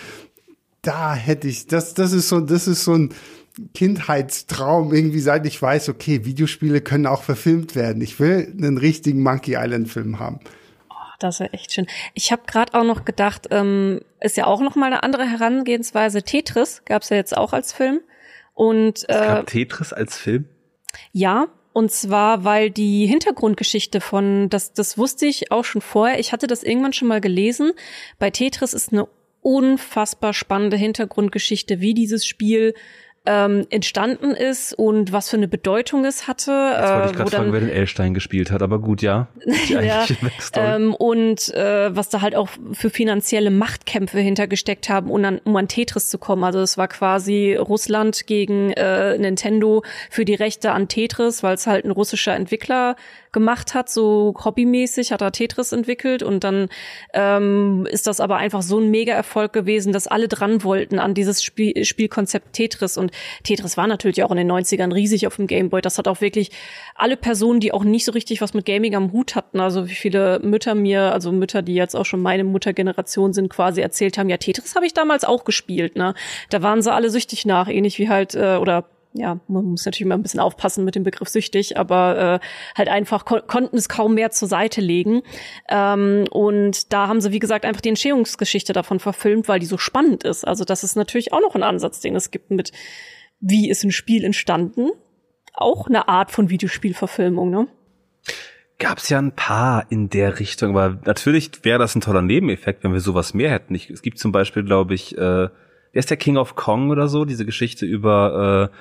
[0.82, 3.14] Da hätte ich, das, das ist so, das ist so ein
[3.72, 8.02] Kindheitstraum irgendwie, seit ich weiß, okay, Videospiele können auch verfilmt werden.
[8.02, 10.40] Ich will einen richtigen Monkey Island Film haben
[11.20, 11.86] das wäre echt schön.
[12.14, 16.22] Ich habe gerade auch noch gedacht, ähm, ist ja auch noch mal eine andere Herangehensweise.
[16.22, 18.00] Tetris gab's ja jetzt auch als Film.
[18.54, 20.48] Und äh, es gab Tetris als Film?
[21.12, 26.18] Ja, und zwar, weil die Hintergrundgeschichte von, das, das wusste ich auch schon vorher.
[26.18, 27.72] Ich hatte das irgendwann schon mal gelesen.
[28.18, 29.06] Bei Tetris ist eine
[29.40, 32.74] unfassbar spannende Hintergrundgeschichte, wie dieses Spiel
[33.26, 36.50] ähm, entstanden ist und was für eine Bedeutung es hatte.
[36.50, 39.28] Jetzt wollte ich gerade äh, fragen, wer den Elstein gespielt hat, aber gut, ja.
[39.68, 40.06] ja
[40.54, 45.54] ähm, und äh, was da halt auch für finanzielle Machtkämpfe hintergesteckt haben, um an, um
[45.56, 46.44] an Tetris zu kommen.
[46.44, 51.66] Also es war quasi Russland gegen äh, Nintendo für die Rechte an Tetris, weil es
[51.66, 52.96] halt ein russischer Entwickler
[53.32, 56.68] gemacht hat, so hobbymäßig hat er Tetris entwickelt und dann
[57.14, 61.42] ähm, ist das aber einfach so ein Mega-Erfolg gewesen, dass alle dran wollten an dieses
[61.42, 63.12] Spiel Spielkonzept Tetris und
[63.44, 65.80] Tetris war natürlich auch in den 90ern riesig auf dem Gameboy.
[65.80, 66.50] Das hat auch wirklich
[66.94, 69.94] alle Personen, die auch nicht so richtig was mit Gaming am Hut hatten, also wie
[69.94, 74.28] viele Mütter mir, also Mütter, die jetzt auch schon meine Muttergeneration sind, quasi erzählt haben,
[74.28, 76.14] ja, Tetris habe ich damals auch gespielt, ne?
[76.50, 80.02] Da waren sie alle süchtig nach, ähnlich wie halt, äh, oder ja, man muss natürlich
[80.02, 82.46] immer ein bisschen aufpassen mit dem Begriff süchtig, aber äh,
[82.76, 85.22] halt einfach kon konnten es kaum mehr zur Seite legen.
[85.68, 89.78] Ähm, und da haben sie, wie gesagt, einfach die Entstehungsgeschichte davon verfilmt, weil die so
[89.78, 90.46] spannend ist.
[90.46, 92.70] Also das ist natürlich auch noch ein Ansatz, den es gibt mit,
[93.40, 94.90] wie ist ein Spiel entstanden?
[95.54, 97.66] Auch eine Art von Videospielverfilmung, ne?
[98.78, 102.92] Gab's ja ein paar in der Richtung, aber natürlich wäre das ein toller Nebeneffekt, wenn
[102.92, 103.74] wir sowas mehr hätten.
[103.74, 105.50] Ich, es gibt zum Beispiel, glaube ich, äh, wer
[105.92, 108.76] ist der King of Kong oder so, diese Geschichte über äh,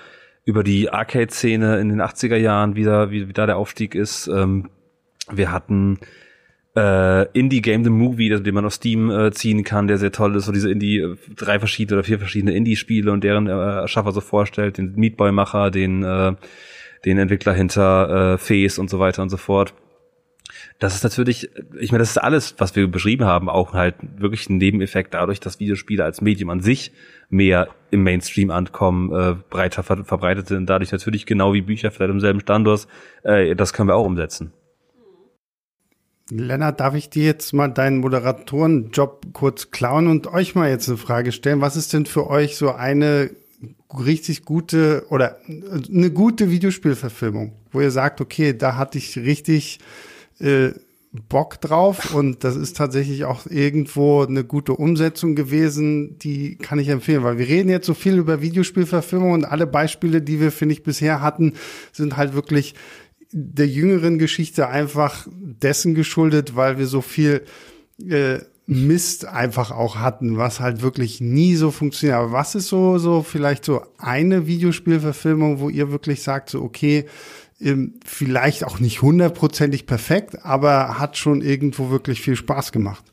[0.50, 4.28] über die Arcade-Szene in den 80er Jahren wieder, wie, wie da der Aufstieg ist.
[4.28, 4.72] Ähm,
[5.32, 6.00] wir hatten
[6.76, 10.36] äh, Indie Game the Movie, den man auf Steam äh, ziehen kann, der sehr toll
[10.36, 14.12] ist, so diese Indie, äh, drei verschiedene oder vier verschiedene Indie-Spiele und deren äh, Erschaffer
[14.12, 16.34] so vorstellt, den Meatboy-Macher, den, äh,
[17.06, 19.76] den Entwickler hinter äh, Face und so weiter und so fort.
[20.80, 24.50] Das ist natürlich, ich meine, das ist alles, was wir beschrieben haben, auch halt wirklich
[24.50, 26.94] ein Nebeneffekt dadurch, dass Videospiele als Medium an sich
[27.30, 32.12] mehr im Mainstream ankommen, äh, breiter ver verbreitet sind, dadurch natürlich genau wie Bücher vielleicht
[32.12, 32.88] im selben Standort,
[33.24, 34.54] äh, das können wir auch umsetzen.
[36.32, 40.98] Lennart, darf ich dir jetzt mal deinen Moderatorenjob kurz klauen und euch mal jetzt eine
[40.98, 41.60] Frage stellen?
[41.60, 43.32] Was ist denn für euch so eine
[44.08, 49.80] richtig gute oder eine gute Videospielverfilmung, wo ihr sagt, okay, da hatte ich richtig
[50.40, 50.72] äh,
[51.12, 56.90] Bock drauf und das ist tatsächlich auch irgendwo eine gute Umsetzung gewesen, die kann ich
[56.90, 60.74] empfehlen, weil wir reden jetzt so viel über Videospielverfilmung und alle Beispiele, die wir, finde
[60.74, 61.54] ich, bisher hatten,
[61.92, 62.76] sind halt wirklich
[63.32, 67.44] der jüngeren Geschichte einfach dessen geschuldet, weil wir so viel
[68.08, 72.20] äh, Mist einfach auch hatten, was halt wirklich nie so funktioniert.
[72.20, 77.06] Aber was ist so, so vielleicht so eine Videospielverfilmung, wo ihr wirklich sagt, so, okay,
[78.06, 83.04] vielleicht auch nicht hundertprozentig perfekt, aber hat schon irgendwo wirklich viel Spaß gemacht.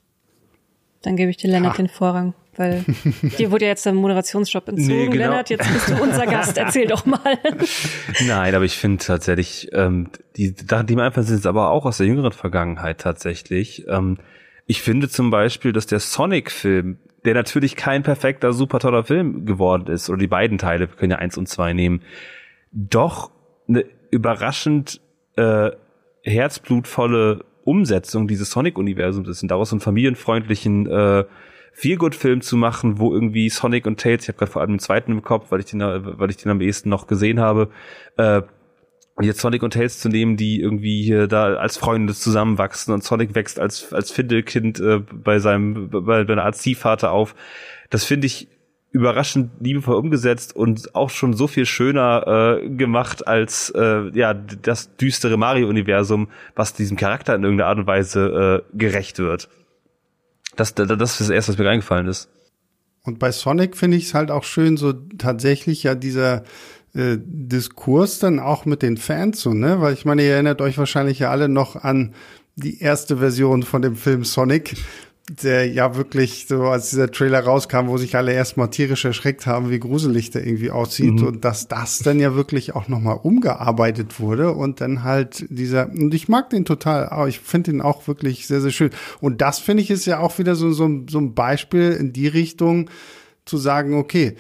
[1.03, 1.77] Dann gebe ich dir Lennart ha.
[1.77, 2.85] den Vorrang, weil
[3.39, 4.89] dir wurde ja jetzt der Moderationsjob entzogen.
[4.89, 5.17] Nee, genau.
[5.17, 6.57] Lennart, jetzt bist du unser Gast.
[6.57, 7.39] Erzähl doch mal.
[8.27, 11.99] Nein, aber ich finde tatsächlich, ähm, die Sachen, die mir einfach sind, aber auch aus
[11.99, 13.85] der jüngeren Vergangenheit tatsächlich.
[13.89, 14.19] Ähm,
[14.67, 19.89] ich finde zum Beispiel, dass der Sonic-Film, der natürlich kein perfekter, super toller Film geworden
[19.89, 22.03] ist, oder die beiden Teile, wir können ja eins und zwei nehmen,
[22.73, 23.31] doch
[23.69, 25.01] eine überraschend
[25.37, 25.71] äh,
[26.23, 31.25] herzblutvolle Umsetzung dieses Sonic-Universums ist und daraus einen familienfreundlichen äh,
[31.73, 35.13] Feelgood-Film zu machen, wo irgendwie Sonic und Tails, ich habe gerade vor allem den zweiten
[35.13, 37.71] im Kopf, weil ich den, weil ich den am ehesten noch gesehen habe,
[38.17, 38.43] äh,
[39.21, 43.35] jetzt Sonic und Tails zu nehmen, die irgendwie hier da als Freunde zusammenwachsen und Sonic
[43.35, 47.35] wächst als als Findelkind äh, bei seinem bei, bei einer Art Ziehvater auf.
[47.91, 48.49] Das finde ich
[48.97, 54.97] überraschend liebevoll umgesetzt und auch schon so viel schöner äh, gemacht als äh, ja das
[54.97, 59.51] düstere Mario-Universum, was diesem Charakter in irgendeiner Art und Weise äh, gerecht wird.
[60.57, 62.31] Das, das, das ist das erste, was mir eingefallen ist.
[63.05, 66.45] Und bei Sonic finde ich es halt auch schön, so tatsächlich ja dieser
[66.95, 69.83] äh, Diskurs dann auch mit den Fans so, ne?
[69.83, 72.15] Weil ich meine, ihr erinnert euch wahrscheinlich ja alle noch an
[72.57, 74.75] die erste Version von dem Film Sonic,
[75.29, 79.71] der ja wirklich so, als dieser Trailer rauskam, wo sich alle erstmal tierisch erschreckt haben,
[79.71, 81.27] wie gruselig der irgendwie aussieht mhm.
[81.27, 86.15] und dass das dann ja wirklich auch nochmal umgearbeitet wurde und dann halt dieser, und
[86.15, 88.91] ich mag den total, aber ich finde den auch wirklich sehr, sehr schön.
[89.21, 92.29] Und das finde ich ist ja auch wieder so, so, so ein Beispiel in die
[92.29, 92.89] Richtung
[93.45, 94.37] zu sagen, okay,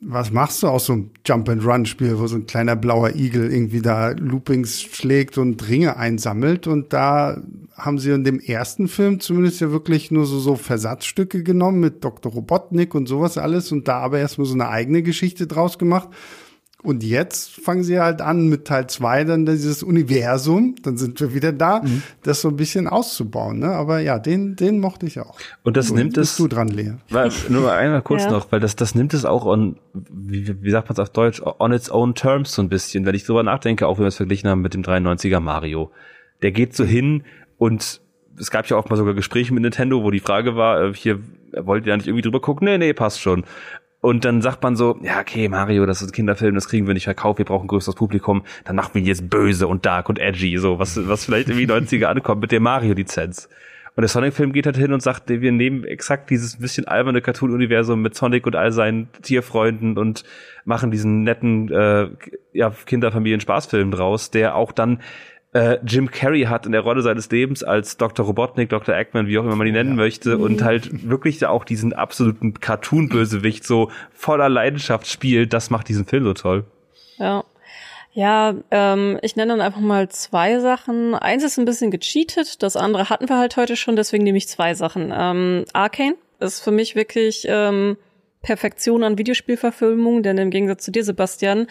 [0.00, 4.10] was machst du aus so einem Jump-and-Run-Spiel, wo so ein kleiner blauer Igel irgendwie da
[4.10, 6.66] Loopings schlägt und Ringe einsammelt?
[6.66, 7.40] Und da
[7.74, 12.04] haben sie in dem ersten Film zumindest ja wirklich nur so, so Versatzstücke genommen mit
[12.04, 12.32] Dr.
[12.32, 16.08] Robotnik und sowas alles und da aber erstmal so eine eigene Geschichte draus gemacht.
[16.86, 21.34] Und jetzt fangen sie halt an mit Teil zwei dann dieses Universum, dann sind wir
[21.34, 22.04] wieder da, mhm.
[22.22, 23.58] das so ein bisschen auszubauen.
[23.58, 23.70] Ne?
[23.70, 25.36] Aber ja, den, den mochte ich auch.
[25.64, 26.36] Und das so, nimmt es.
[26.36, 26.92] du dran, Lea.
[27.48, 28.30] Nur einmal kurz ja.
[28.30, 31.42] noch, weil das, das nimmt es auch on, wie, wie sagt man es auf Deutsch,
[31.42, 33.04] on its own terms so ein bisschen.
[33.04, 35.90] Wenn ich drüber nachdenke, auch wenn wir es verglichen haben mit dem 93er Mario.
[36.42, 37.24] Der geht so hin
[37.58, 38.00] und
[38.38, 41.18] es gab ja auch mal sogar Gespräche mit Nintendo, wo die Frage war, äh, hier,
[41.56, 42.66] wollt ihr da nicht irgendwie drüber gucken?
[42.66, 43.44] Nee, nee, passt schon.
[44.06, 46.94] Und dann sagt man so, ja, okay, Mario, das ist ein Kinderfilm, das kriegen wir
[46.94, 50.20] nicht verkauft, wir brauchen ein größeres Publikum, dann machen wir jetzt böse und dark und
[50.20, 53.48] edgy, so, was, was vielleicht irgendwie 90er ankommt mit der Mario-Lizenz.
[53.96, 58.00] Und der Sonic-Film geht halt hin und sagt, wir nehmen exakt dieses bisschen alberne Cartoon-Universum
[58.00, 60.22] mit Sonic und all seinen Tierfreunden und
[60.64, 62.08] machen diesen netten äh,
[62.52, 65.00] ja, Kinderfamilien-Spaßfilm draus, der auch dann
[65.56, 68.26] äh, Jim Carrey hat in der Rolle seines Lebens als Dr.
[68.26, 68.94] Robotnik, Dr.
[68.94, 69.96] Eggman, wie auch immer man ihn nennen ja.
[69.96, 76.04] möchte, und halt wirklich auch diesen absoluten Cartoon-Bösewicht so voller Leidenschaft spielt, das macht diesen
[76.04, 76.64] Film so toll.
[77.16, 77.44] Ja.
[78.12, 81.14] Ja, ähm, ich nenne dann einfach mal zwei Sachen.
[81.14, 84.48] Eins ist ein bisschen gecheatet, das andere hatten wir halt heute schon, deswegen nehme ich
[84.48, 85.12] zwei Sachen.
[85.14, 87.98] Ähm, Arcane ist für mich wirklich ähm,
[88.40, 91.66] Perfektion an Videospielverfilmung, denn im Gegensatz zu dir, Sebastian,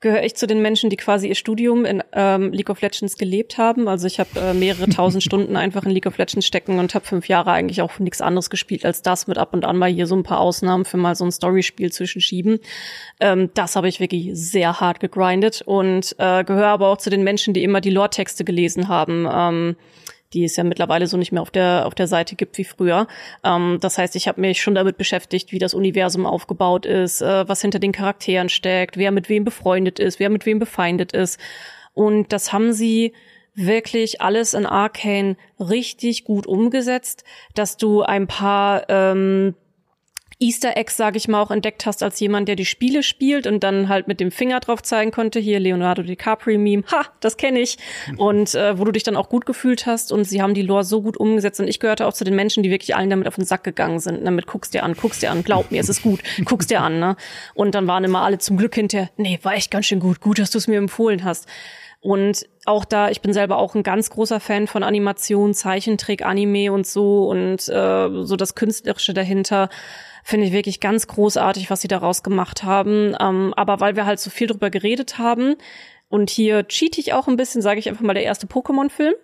[0.00, 3.58] gehöre ich zu den Menschen, die quasi ihr Studium in ähm, League of Legends gelebt
[3.58, 3.88] haben.
[3.88, 7.04] Also ich habe äh, mehrere tausend Stunden einfach in League of Legends stecken und habe
[7.04, 10.06] fünf Jahre eigentlich auch nichts anderes gespielt als das mit ab und an mal hier
[10.06, 12.60] so ein paar Ausnahmen für mal so ein Storyspiel zwischenschieben.
[13.20, 17.24] Ähm, das habe ich wirklich sehr hart gegrindet und äh, gehöre aber auch zu den
[17.24, 19.26] Menschen, die immer die Lore-Texte gelesen haben.
[19.30, 19.76] Ähm,
[20.32, 23.06] die es ja mittlerweile so nicht mehr auf der auf der Seite gibt wie früher.
[23.44, 27.48] Ähm, das heißt, ich habe mich schon damit beschäftigt, wie das Universum aufgebaut ist, äh,
[27.48, 31.40] was hinter den Charakteren steckt, wer mit wem befreundet ist, wer mit wem befeindet ist.
[31.94, 33.12] Und das haben sie
[33.54, 37.24] wirklich alles in Arcane richtig gut umgesetzt,
[37.54, 39.54] dass du ein paar ähm,
[40.40, 43.64] Easter Eggs, sage ich mal, auch entdeckt hast als jemand, der die Spiele spielt und
[43.64, 47.76] dann halt mit dem Finger drauf zeigen konnte, hier Leonardo DiCaprio-Meme, ha, das kenne ich.
[48.18, 50.84] Und äh, wo du dich dann auch gut gefühlt hast und sie haben die Lore
[50.84, 53.34] so gut umgesetzt und ich gehörte auch zu den Menschen, die wirklich allen damit auf
[53.34, 54.24] den Sack gegangen sind.
[54.24, 57.00] Damit guckst dir an, guckst dir an, glaub mir, es ist gut, guckst dir an,
[57.00, 57.16] ne?
[57.54, 60.38] Und dann waren immer alle zum Glück hinterher, nee, war echt ganz schön gut, gut,
[60.38, 61.48] dass du es mir empfohlen hast.
[62.00, 66.72] Und auch da, ich bin selber auch ein ganz großer Fan von Animation, Zeichentrick, Anime
[66.72, 69.68] und so und äh, so das Künstlerische dahinter
[70.28, 73.16] finde ich wirklich ganz großartig, was sie daraus gemacht haben.
[73.18, 75.56] Ähm, aber weil wir halt so viel drüber geredet haben
[76.10, 79.14] und hier cheat ich auch ein bisschen, sage ich einfach mal der erste Pokémon-Film.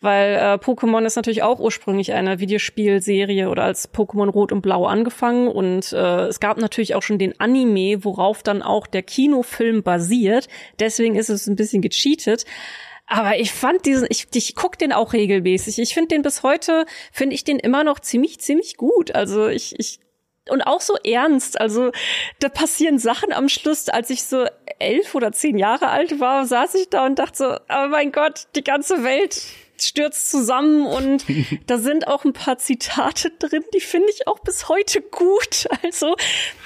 [0.00, 4.86] Weil äh, Pokémon ist natürlich auch ursprünglich eine Videospielserie oder als Pokémon Rot und Blau
[4.86, 9.82] angefangen und äh, es gab natürlich auch schon den Anime, worauf dann auch der Kinofilm
[9.82, 10.48] basiert.
[10.80, 12.46] Deswegen ist es ein bisschen gecheatet.
[13.06, 15.78] Aber ich fand diesen, ich, ich guck den auch regelmäßig.
[15.78, 19.14] Ich finde den bis heute, finde ich den immer noch ziemlich, ziemlich gut.
[19.14, 20.00] Also ich, ich
[20.50, 21.60] und auch so ernst.
[21.60, 21.92] Also
[22.40, 24.46] da passieren Sachen am Schluss, als ich so
[24.78, 28.46] elf oder zehn Jahre alt war, saß ich da und dachte so, aber mein Gott,
[28.54, 29.42] die ganze Welt
[29.82, 31.24] stürzt zusammen und
[31.66, 35.68] da sind auch ein paar Zitate drin, die finde ich auch bis heute gut.
[35.82, 36.16] Also,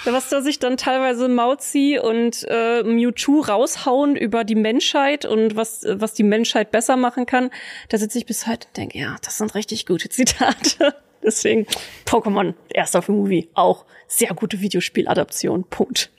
[0.05, 5.85] was da sich dann teilweise Mauzi und äh, Mewtwo raushauen über die Menschheit und was,
[5.87, 7.51] was die Menschheit besser machen kann,
[7.89, 10.95] da sitze ich bis heute und denke, ja, das sind richtig gute Zitate.
[11.25, 11.67] Deswegen
[12.07, 15.65] Pokémon, erster Movie, auch sehr gute Videospieladaption.
[15.65, 16.11] Punkt.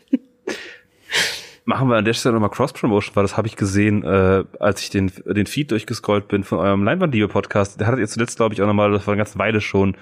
[1.65, 4.89] Machen wir an der Stelle nochmal Cross-Promotion, weil das habe ich gesehen, äh, als ich
[4.89, 7.79] den, den Feed durchgescrollt bin von eurem Leinwandliebe-Podcast.
[7.79, 9.95] Da hattet ihr zuletzt, glaube ich, auch nochmal, das war eine ganze Weile schon,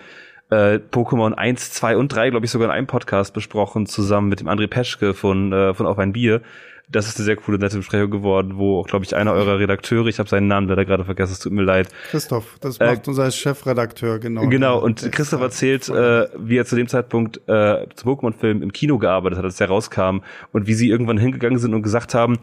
[0.49, 4.39] äh, Pokémon 1, 2 und 3, glaube ich, sogar in einem Podcast besprochen, zusammen mit
[4.39, 6.41] dem André Peschke von, äh, von Auf ein Bier
[6.91, 10.07] das ist eine sehr coole, nette Besprechung geworden, wo auch, glaube ich, einer eurer Redakteure,
[10.07, 11.87] ich habe seinen Namen leider gerade vergessen, es tut mir leid.
[12.09, 14.47] Christoph, das macht äh, unser Chefredakteur, genau.
[14.47, 18.97] Genau, und Christoph erzählt, äh, wie er zu dem Zeitpunkt äh, zum Pokémon-Film im Kino
[18.97, 20.19] gearbeitet hat, als er rauskam
[20.51, 22.39] und wie sie irgendwann hingegangen sind und gesagt haben,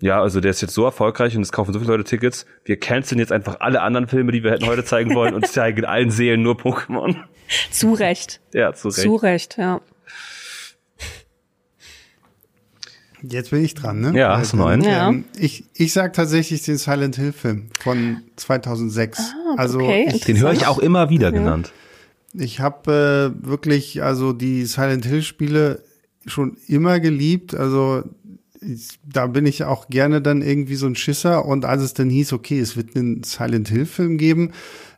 [0.00, 2.78] ja, also der ist jetzt so erfolgreich und es kaufen so viele Leute Tickets, wir
[2.78, 6.10] canceln jetzt einfach alle anderen Filme, die wir hätten heute zeigen wollen und zeigen allen
[6.10, 7.16] Seelen nur Pokémon.
[7.70, 8.40] Zu Recht.
[8.52, 9.00] Ja, zu Recht.
[9.00, 9.80] Zu Recht, ja.
[13.22, 14.12] Jetzt bin ich dran, ne?
[14.18, 14.82] Ja, hast du einen?
[14.82, 15.08] Ja.
[15.08, 19.18] Ähm, ich, ich sag tatsächlich den Silent Hill Film von 2006.
[19.18, 20.08] Ah, also okay.
[20.12, 21.72] ich, Den höre ich auch immer wieder genannt.
[22.34, 25.82] ich habe äh, wirklich also die Silent Hill Spiele
[26.26, 27.54] schon immer geliebt.
[27.54, 28.02] Also
[28.60, 31.44] ich, da bin ich auch gerne dann irgendwie so ein Schisser.
[31.44, 34.52] Und als es dann hieß, okay, es wird einen Silent Hill Film geben,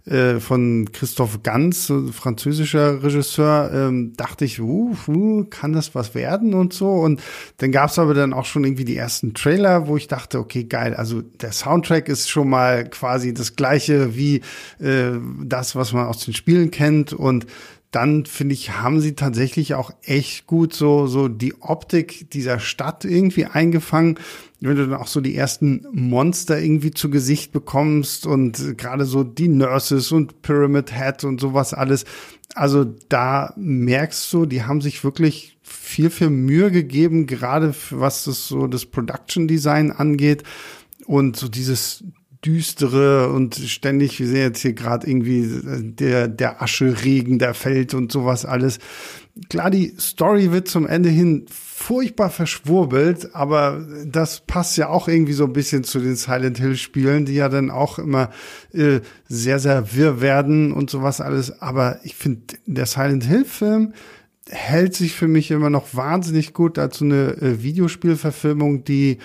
[0.06, 6.52] äh, von Christoph Ganz, französischer Regisseur, ähm, dachte ich, uh, uh, kann das was werden
[6.52, 6.90] und so.
[6.90, 7.22] Und
[7.58, 10.94] dann gab's aber dann auch schon irgendwie die ersten Trailer, wo ich dachte, okay, geil,
[10.94, 14.42] also der Soundtrack ist schon mal quasi das gleiche wie
[14.78, 15.12] äh,
[15.42, 17.14] das, was man aus den Spielen kennt.
[17.14, 17.46] Und
[17.94, 23.04] dann finde ich, haben sie tatsächlich auch echt gut so, so die Optik dieser Stadt
[23.04, 24.18] irgendwie eingefangen.
[24.64, 29.24] Wenn du dann auch so die ersten Monster irgendwie zu Gesicht bekommst und gerade so
[29.24, 32.04] die Nurses und Pyramid Head und sowas alles.
[32.54, 38.46] Also da merkst du, die haben sich wirklich viel, viel Mühe gegeben, gerade was das
[38.46, 40.44] so das Production Design angeht
[41.06, 42.04] und so dieses
[42.44, 48.12] düstere und ständig, wir sehen jetzt hier gerade irgendwie der, der Ascheregen, der fällt und
[48.12, 48.78] sowas alles.
[49.48, 51.46] Klar, die Story wird zum Ende hin
[51.76, 56.76] furchtbar verschwurbelt, aber das passt ja auch irgendwie so ein bisschen zu den Silent Hill
[56.76, 58.30] Spielen, die ja dann auch immer
[58.72, 61.60] äh, sehr, sehr wirr werden und sowas alles.
[61.60, 63.92] Aber ich finde, der Silent Hill Film
[64.48, 69.18] hält sich für mich immer noch wahnsinnig gut dazu eine äh, Videospielverfilmung, die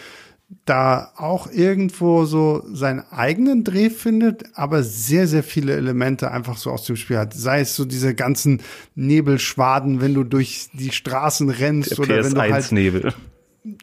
[0.69, 6.71] da auch irgendwo so seinen eigenen Dreh findet, aber sehr, sehr viele Elemente einfach so
[6.71, 7.33] aus dem Spiel hat.
[7.33, 8.61] Sei es so diese ganzen
[8.95, 13.13] Nebelschwaden, wenn du durch die Straßen rennst Der oder wenn du halt Nebel.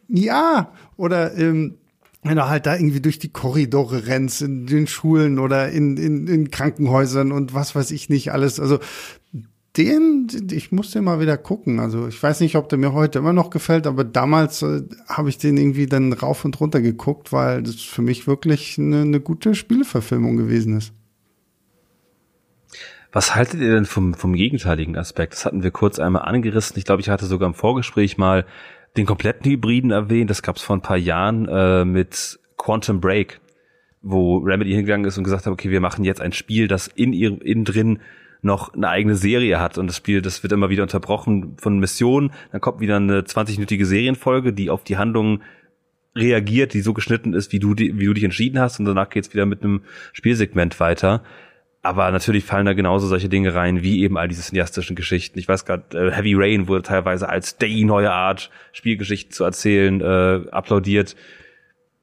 [0.08, 1.74] ja oder ähm,
[2.22, 6.26] wenn du halt da irgendwie durch die Korridore rennst in den Schulen oder in, in,
[6.26, 8.58] in Krankenhäusern und was weiß ich nicht alles.
[8.60, 8.78] Also
[9.76, 11.80] den, ich muss den mal wieder gucken.
[11.80, 15.28] Also ich weiß nicht, ob der mir heute immer noch gefällt, aber damals äh, habe
[15.28, 19.20] ich den irgendwie dann rauf und runter geguckt, weil das für mich wirklich eine, eine
[19.20, 20.92] gute Spieleverfilmung gewesen ist.
[23.12, 25.32] Was haltet ihr denn vom, vom gegenteiligen Aspekt?
[25.32, 26.76] Das hatten wir kurz einmal angerissen.
[26.78, 28.44] Ich glaube, ich hatte sogar im Vorgespräch mal
[28.96, 30.28] den kompletten Hybriden erwähnt.
[30.30, 33.40] Das gab es vor ein paar Jahren äh, mit Quantum Break,
[34.02, 37.12] wo Remedy hingegangen ist und gesagt hat, okay, wir machen jetzt ein Spiel, das in
[37.12, 38.00] ihrem innen drin
[38.46, 42.32] noch eine eigene Serie hat und das Spiel, das wird immer wieder unterbrochen von Missionen,
[42.52, 45.42] dann kommt wieder eine 20-minütige Serienfolge, die auf die Handlung
[46.14, 49.32] reagiert, die so geschnitten ist, wie du, wie du dich entschieden hast und danach geht's
[49.34, 49.82] wieder mit einem
[50.12, 51.22] Spielsegment weiter.
[51.82, 55.38] Aber natürlich fallen da genauso solche Dinge rein, wie eben all diese cineastischen Geschichten.
[55.38, 60.00] Ich weiß gerade, äh, Heavy Rain wurde teilweise als die neue Art, Spielgeschichten zu erzählen,
[60.00, 61.14] äh, applaudiert.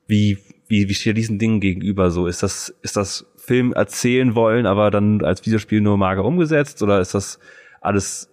[0.08, 0.38] Wie,
[0.70, 2.28] wie, wie steht diesen Dingen gegenüber so?
[2.28, 6.82] Ist das, ist das Film erzählen wollen, aber dann als Videospiel nur mager umgesetzt?
[6.82, 7.40] Oder ist das
[7.82, 8.30] alles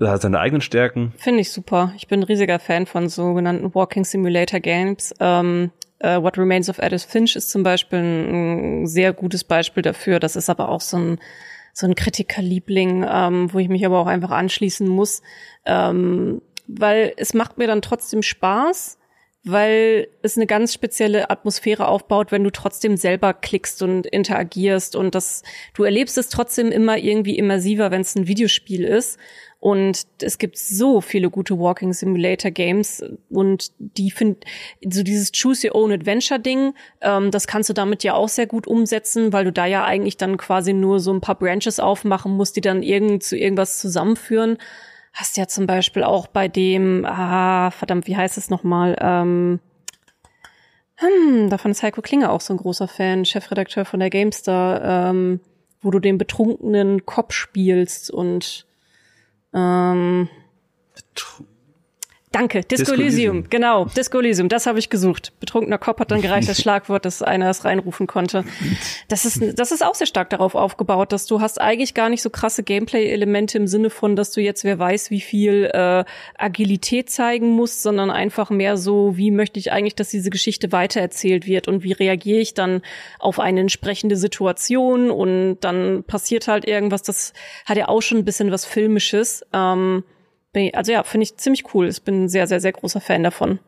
[0.00, 1.12] hat seine eigenen Stärken?
[1.18, 1.92] Finde ich super.
[1.96, 5.14] Ich bin ein riesiger Fan von sogenannten Walking Simulator Games.
[5.20, 5.72] Ähm,
[6.02, 10.18] uh, What Remains of Edith Finch ist zum Beispiel ein, ein sehr gutes Beispiel dafür.
[10.18, 11.18] Das ist aber auch so ein
[11.72, 15.22] so ein Kritikerliebling, ähm, wo ich mich aber auch einfach anschließen muss,
[15.66, 18.98] ähm, weil es macht mir dann trotzdem Spaß,
[19.42, 25.14] weil es eine ganz spezielle Atmosphäre aufbaut, wenn du trotzdem selber klickst und interagierst und
[25.14, 25.42] das,
[25.74, 29.18] du erlebst es trotzdem immer irgendwie immersiver, wenn es ein Videospiel ist.
[29.58, 34.40] Und es gibt so viele gute Walking Simulator Games und die finden
[34.88, 36.72] so dieses Choose Your Own Adventure Ding,
[37.02, 40.16] ähm, das kannst du damit ja auch sehr gut umsetzen, weil du da ja eigentlich
[40.16, 44.56] dann quasi nur so ein paar Branches aufmachen musst, die dann irgend zu irgendwas zusammenführen
[45.12, 48.96] hast ja zum Beispiel auch bei dem, ah, verdammt, wie heißt es nochmal?
[49.00, 49.60] Ähm,
[51.00, 55.40] Hm, davon ist Heiko Klinger auch so ein großer Fan, Chefredakteur von der GameStar, ähm,
[55.80, 58.66] wo du den betrunkenen Cop spielst und
[59.54, 60.28] ähm,
[62.32, 62.92] Danke, Disco.
[62.92, 63.50] Elysium.
[63.50, 65.32] Genau, Disco Elysium, das habe ich gesucht.
[65.40, 68.44] Betrunkener Kopf hat dann gereicht das Schlagwort, dass einer es reinrufen konnte.
[69.08, 72.22] Das ist, das ist auch sehr stark darauf aufgebaut, dass du hast eigentlich gar nicht
[72.22, 76.04] so krasse Gameplay-Elemente im Sinne von, dass du jetzt wer weiß, wie viel äh,
[76.38, 81.48] Agilität zeigen musst, sondern einfach mehr so, wie möchte ich eigentlich, dass diese Geschichte weitererzählt
[81.48, 82.82] wird und wie reagiere ich dann
[83.18, 87.32] auf eine entsprechende Situation und dann passiert halt irgendwas, das
[87.66, 89.44] hat ja auch schon ein bisschen was Filmisches.
[89.52, 90.04] Ähm,
[90.72, 91.88] also ja, finde ich ziemlich cool.
[91.88, 93.60] Ich bin ein sehr, sehr, sehr großer Fan davon.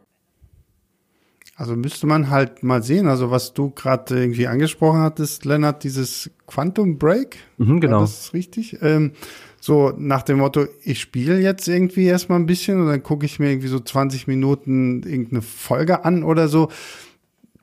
[1.55, 6.31] Also müsste man halt mal sehen, also was du gerade irgendwie angesprochen hattest, Lennart, dieses
[6.47, 7.37] Quantum Break.
[7.59, 8.01] Mhm, genau.
[8.01, 8.79] das ist richtig.
[8.81, 9.13] Ähm,
[9.61, 13.39] so nach dem Motto, ich spiele jetzt irgendwie erstmal ein bisschen und dann gucke ich
[13.39, 16.69] mir irgendwie so 20 Minuten irgendeine Folge an oder so.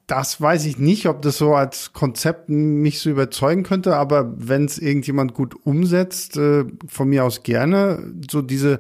[0.07, 4.65] Das weiß ich nicht, ob das so als Konzept mich so überzeugen könnte, aber wenn
[4.65, 8.13] es irgendjemand gut umsetzt, äh, von mir aus gerne.
[8.31, 8.79] So diese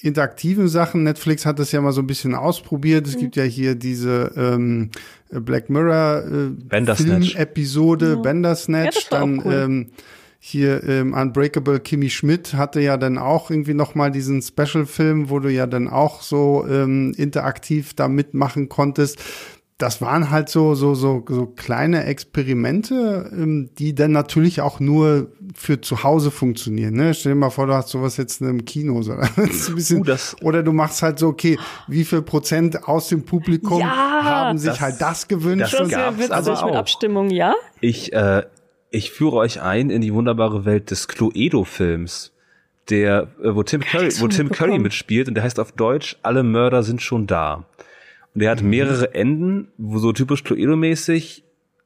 [0.00, 1.02] interaktiven Sachen.
[1.02, 3.06] Netflix hat das ja mal so ein bisschen ausprobiert.
[3.06, 3.20] Es mhm.
[3.20, 4.90] gibt ja hier diese ähm,
[5.30, 6.24] Black Mirror
[6.70, 8.16] äh, Film-Episode, ja.
[8.16, 9.08] Bandersnatch.
[9.10, 9.52] Ja, dann cool.
[9.52, 9.86] ähm,
[10.40, 15.40] hier ähm, Unbreakable Kimmy Schmidt hatte ja dann auch irgendwie noch mal diesen Special-Film, wo
[15.40, 19.18] du ja dann auch so ähm, interaktiv da mitmachen konntest
[19.78, 25.30] das waren halt so, so, so, so kleine Experimente, ähm, die dann natürlich auch nur
[25.54, 26.94] für zu Hause funktionieren.
[26.94, 27.14] Ne?
[27.14, 29.02] Stell dir mal vor, du hast sowas jetzt in einem Kino.
[29.02, 29.14] So.
[29.36, 33.24] Das ein bisschen, uh, oder du machst halt so, okay, wie viel Prozent aus dem
[33.24, 35.72] Publikum ja, haben sich das, halt das gewünscht?
[35.78, 36.66] Das gab's witzig aber auch.
[36.66, 37.54] mit Abstimmung, ja?
[37.80, 38.42] Ich, äh,
[38.90, 42.32] ich führe euch ein in die wunderbare Welt des Cluedo-Films
[42.90, 46.42] der, äh, wo Tim Curry, wo Tim Curry mitspielt und der heißt auf Deutsch, alle
[46.42, 47.64] Mörder sind schon da.
[48.38, 48.70] Der hat mhm.
[48.70, 51.44] mehrere Enden, wo so typisch Cluedo-mäßig.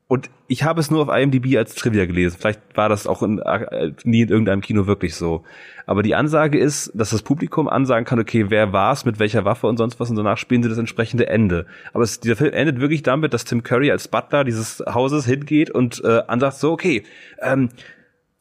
[0.08, 2.36] Und ich habe es nur auf IMDb als Trivia gelesen.
[2.38, 5.42] Vielleicht war das auch in, äh, nie in irgendeinem Kino wirklich so.
[5.86, 9.66] Aber die Ansage ist, dass das Publikum ansagen kann, okay, wer war's, mit welcher Waffe
[9.68, 11.64] und sonst was und danach spielen sie das entsprechende Ende.
[11.94, 15.70] Aber es, dieser Film endet wirklich damit, dass Tim Curry als Butler dieses Hauses hingeht
[15.70, 17.04] und äh, ansagt so, okay,
[17.40, 17.70] ähm,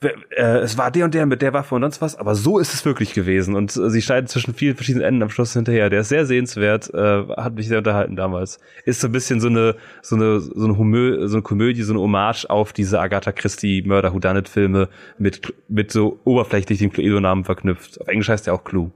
[0.02, 2.74] äh, es war der und der mit der Waffe und sonst was, aber so ist
[2.74, 3.56] es wirklich gewesen.
[3.56, 5.90] Und äh, sie scheiden zwischen vielen verschiedenen Enden am Schluss hinterher.
[5.90, 8.60] Der ist sehr sehenswert, äh, hat mich sehr unterhalten damals.
[8.86, 11.94] Ist so ein bisschen so eine, so eine, so eine, Humö so eine Komödie, so
[11.94, 17.46] eine Hommage auf diese Agatha Christie Murder Whodunit Filme mit, mit so oberflächlich dem Cluedo-Namen
[17.46, 18.02] verknüpft.
[18.02, 18.92] Auf Englisch heißt der auch Clue.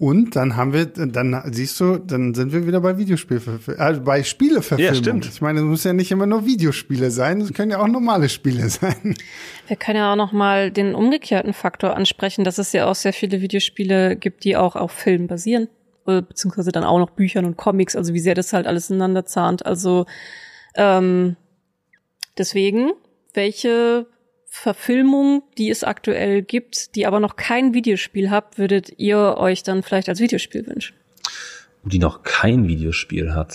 [0.00, 4.22] Und dann haben wir, dann siehst du, dann sind wir wieder bei Videospielverfilmung, also bei
[4.22, 4.94] Spieleverfilmung.
[4.94, 5.26] Ja, stimmt.
[5.26, 8.28] Ich meine, es muss ja nicht immer nur Videospiele sein, es können ja auch normale
[8.28, 9.16] Spiele sein.
[9.66, 13.12] Wir können ja auch noch mal den umgekehrten Faktor ansprechen, dass es ja auch sehr
[13.12, 15.66] viele Videospiele gibt, die auch auf Filmen basieren,
[16.04, 19.66] beziehungsweise dann auch noch Büchern und Comics, also wie sehr das halt alles ineinander zahnt.
[19.66, 20.06] Also
[20.76, 21.34] ähm,
[22.38, 22.92] deswegen,
[23.34, 24.06] welche
[24.48, 29.82] Verfilmung, die es aktuell gibt, die aber noch kein Videospiel habt, würdet ihr euch dann
[29.82, 30.96] vielleicht als Videospiel wünschen?
[31.84, 33.54] Die noch kein Videospiel hat.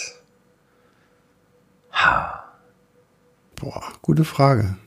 [1.92, 2.54] Ha.
[3.56, 4.78] Boah, gute Frage.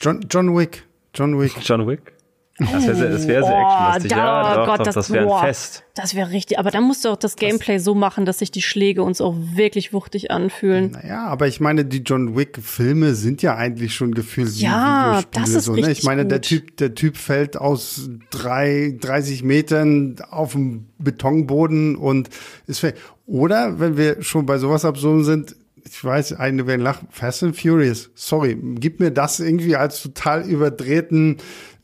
[0.00, 0.86] John, John Wick.
[1.14, 1.52] John Wick.
[1.62, 2.15] John Wick?
[2.58, 4.10] Das wäre das wär sehr oh, actionlastig.
[4.10, 5.84] Da, ja, doch, Gott, doch, das, das wäre ein Fest.
[5.94, 6.58] Das wäre richtig.
[6.58, 9.20] Aber dann musst du auch das Gameplay das, so machen, dass sich die Schläge uns
[9.20, 10.92] auch wirklich wuchtig anfühlen.
[10.92, 15.50] Naja, aber ich meine, die John Wick-Filme sind ja eigentlich schon gefühlt ja, wie das
[15.50, 15.74] ist so.
[15.74, 15.90] Ne?
[15.90, 16.32] Ich meine, gut.
[16.32, 22.30] der Typ, der Typ fällt aus drei, 30 Metern auf dem Betonboden und
[22.66, 22.96] ist fällt.
[23.26, 27.56] Oder wenn wir schon bei sowas absurden sind, ich weiß, eine werden lachen, Fast and
[27.56, 28.10] Furious.
[28.14, 31.36] Sorry, gib mir das irgendwie als total überdrehten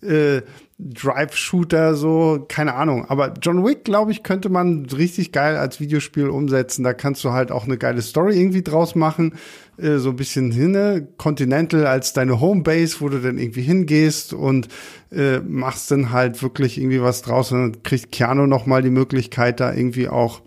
[0.02, 0.42] äh,
[0.78, 3.06] Drive-Shooter, so, keine Ahnung.
[3.08, 6.82] Aber John Wick, glaube ich, könnte man richtig geil als Videospiel umsetzen.
[6.82, 9.34] Da kannst du halt auch eine geile Story irgendwie draus machen.
[9.76, 14.68] Äh, so ein bisschen hinne, Continental als deine Homebase, wo du dann irgendwie hingehst und
[15.12, 17.52] äh, machst dann halt wirklich irgendwie was draus.
[17.52, 20.42] Und dann kriegt Keanu noch mal die Möglichkeit, da irgendwie auch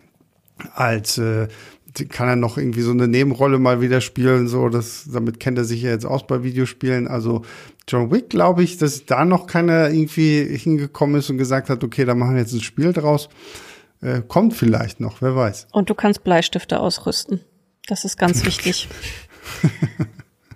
[0.73, 1.47] als äh,
[2.09, 5.63] kann er noch irgendwie so eine Nebenrolle mal wieder spielen, so das damit kennt er
[5.63, 7.07] sich ja jetzt aus bei Videospielen.
[7.07, 7.43] Also
[7.87, 12.05] John Wick, glaube ich, dass da noch keiner irgendwie hingekommen ist und gesagt hat, okay,
[12.05, 13.29] da machen wir jetzt ein Spiel draus.
[14.01, 15.67] Äh, kommt vielleicht noch, wer weiß.
[15.71, 17.41] Und du kannst Bleistifte ausrüsten.
[17.87, 18.89] Das ist ganz wichtig.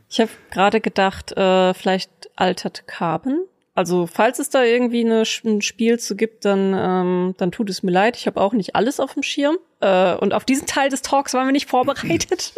[0.10, 3.46] ich habe gerade gedacht, äh, vielleicht altert Carbon.
[3.76, 7.82] Also falls es da irgendwie eine, ein Spiel zu gibt, dann, ähm, dann tut es
[7.82, 8.18] mir leid.
[8.18, 9.58] Ich habe auch nicht alles auf dem Schirm.
[9.82, 12.54] Äh, und auf diesen Teil des Talks waren wir nicht vorbereitet.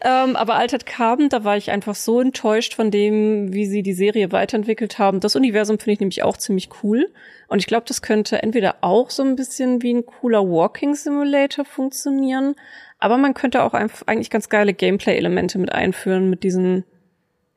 [0.00, 3.92] ähm, aber Altered Carbon, da war ich einfach so enttäuscht von dem, wie sie die
[3.92, 5.20] Serie weiterentwickelt haben.
[5.20, 7.10] Das Universum finde ich nämlich auch ziemlich cool.
[7.48, 11.64] Und ich glaube, das könnte entweder auch so ein bisschen wie ein cooler Walking Simulator
[11.64, 12.54] funktionieren,
[12.98, 16.84] aber man könnte auch einfach eigentlich ganz geile Gameplay-Elemente mit einführen, mit diesen,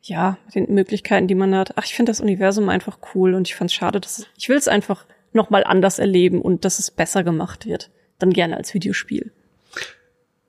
[0.01, 1.77] ja, den Möglichkeiten, die man hat.
[1.77, 4.57] Ach, ich finde das Universum einfach cool und ich fand es schade, dass ich will
[4.57, 7.91] es einfach nochmal anders erleben und dass es besser gemacht wird.
[8.19, 9.31] Dann gerne als Videospiel.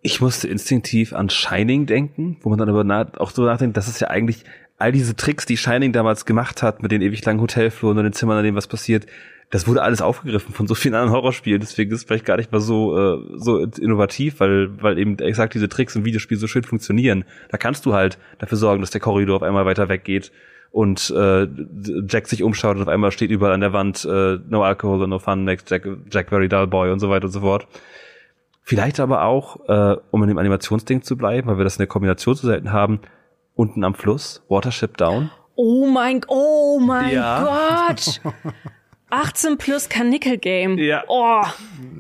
[0.03, 4.01] Ich musste instinktiv an Shining denken, wo man dann aber auch so nachdenkt, das ist
[4.01, 4.45] ja eigentlich
[4.79, 8.13] all diese Tricks, die Shining damals gemacht hat, mit den ewig langen Hotelfluren und den
[8.13, 9.07] Zimmern, an denen was passiert,
[9.51, 12.51] das wurde alles aufgegriffen von so vielen anderen Horrorspielen, deswegen ist es vielleicht gar nicht
[12.51, 16.65] mal so äh, so innovativ, weil weil eben exakt diese Tricks im Videospiel so schön
[16.65, 17.25] funktionieren.
[17.49, 20.33] Da kannst du halt dafür sorgen, dass der Korridor auf einmal weiter weggeht
[20.71, 21.47] und äh,
[22.09, 25.19] Jack sich umschaut und auf einmal steht überall an der Wand äh, No Alcohol, No
[25.19, 27.67] Fun, Next Jack, Jack Very Dull Boy und so weiter und so fort.
[28.63, 31.87] Vielleicht aber auch, äh, um in dem Animationsding zu bleiben, weil wir das in der
[31.87, 33.01] Kombination zu selten haben,
[33.55, 35.31] unten am Fluss, Watership Down.
[35.55, 37.87] Oh mein, oh mein ja.
[37.89, 38.21] Gott!
[39.11, 40.79] 18 plus Kanickel-Game.
[40.79, 41.05] Ja.
[41.09, 41.43] Oh,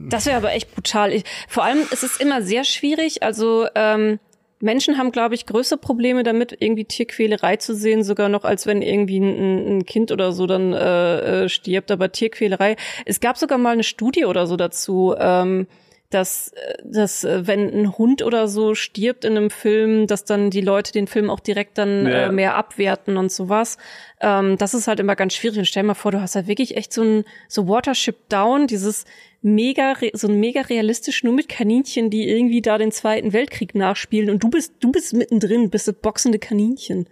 [0.09, 1.12] das wäre aber echt brutal.
[1.12, 3.22] Ich, vor allem ist es immer sehr schwierig.
[3.22, 4.18] Also ähm,
[4.61, 8.83] Menschen haben, glaube ich, größere Probleme damit, irgendwie Tierquälerei zu sehen, sogar noch als wenn
[8.83, 11.91] irgendwie ein, ein Kind oder so dann äh, äh stirbt.
[11.91, 12.77] Aber Tierquälerei.
[13.05, 15.15] Es gab sogar mal eine Studie oder so dazu.
[15.19, 15.66] Ähm,
[16.11, 16.53] dass,
[16.85, 20.93] dass äh, wenn ein Hund oder so stirbt in einem Film, dass dann die Leute
[20.93, 22.27] den Film auch direkt dann ja.
[22.27, 23.77] äh, mehr abwerten und sowas.
[24.20, 25.59] Ähm, das ist halt immer ganz schwierig.
[25.59, 28.66] Und stell dir mal vor, du hast halt wirklich echt so ein so Watership Down,
[28.66, 29.05] dieses
[29.43, 34.31] mega so ein mega realistisch nur mit Kaninchen, die irgendwie da den Zweiten Weltkrieg nachspielen
[34.31, 37.09] und du bist du bist mittendrin, bist das boxende Kaninchen.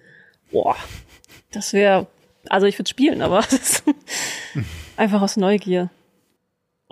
[0.51, 0.77] Boah,
[1.53, 2.07] das wäre
[2.49, 3.45] also ich würde spielen, aber
[4.97, 5.91] einfach aus Neugier.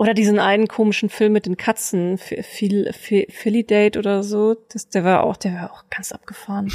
[0.03, 5.05] Oder diesen einen komischen Film mit den Katzen, Philly Philly Date oder so, das, der
[5.05, 6.69] war auch, der war auch ganz abgefahren.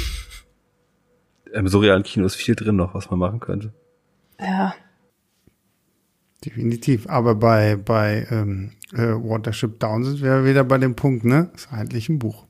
[1.53, 3.71] Im surrealen Kino ist viel drin noch, was man machen könnte.
[4.39, 4.73] Ja.
[6.43, 7.07] Definitiv.
[7.07, 11.51] Aber bei, bei ähm, äh, Watership Down sind wir wieder bei dem Punkt, ne?
[11.53, 12.47] Ist eigentlich ein Buch.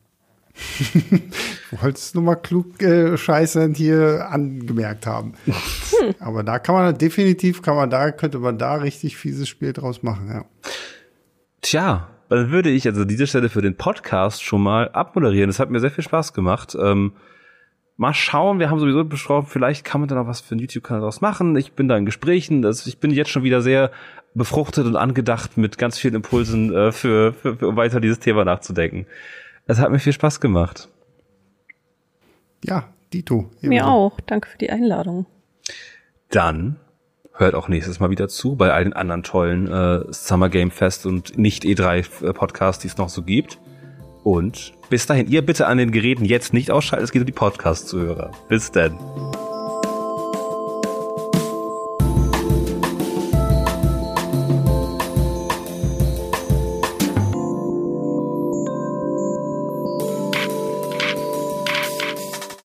[1.71, 5.33] Wolltest du mal klug äh, Scheiße hier angemerkt haben.
[5.45, 6.15] Hm.
[6.19, 10.03] Aber da kann man definitiv, kann man da, könnte man da richtig fieses Spiel draus
[10.03, 10.45] machen, ja.
[11.61, 15.49] Tja, dann würde ich also diese Stelle für den Podcast schon mal abmoderieren.
[15.49, 16.77] Das hat mir sehr viel Spaß gemacht.
[16.79, 17.13] Ähm,
[17.97, 21.01] mal schauen, wir haben sowieso besprochen, vielleicht kann man da noch was für einen YouTube-Kanal
[21.01, 21.55] draus machen.
[21.57, 22.61] Ich bin da in Gesprächen.
[22.61, 23.91] Das, ich bin jetzt schon wieder sehr
[24.35, 28.45] befruchtet und angedacht mit ganz vielen Impulsen äh, für, für, für, um weiter dieses Thema
[28.45, 29.05] nachzudenken.
[29.69, 30.89] Es hat mir viel Spaß gemacht.
[32.65, 33.51] Ja, Dito.
[33.61, 34.19] Mir auch.
[34.25, 35.27] Danke für die Einladung.
[36.31, 36.77] Dann
[37.33, 41.05] hört auch nächstes Mal wieder zu bei all den anderen tollen äh, Summer Game Fest
[41.05, 43.59] und nicht E3 äh, Podcasts, die es noch so gibt.
[44.23, 47.31] Und bis dahin, ihr bitte an den Geräten jetzt nicht ausschalten, es geht um die
[47.31, 48.31] Podcast-Zuhörer.
[48.47, 48.97] Bis dann.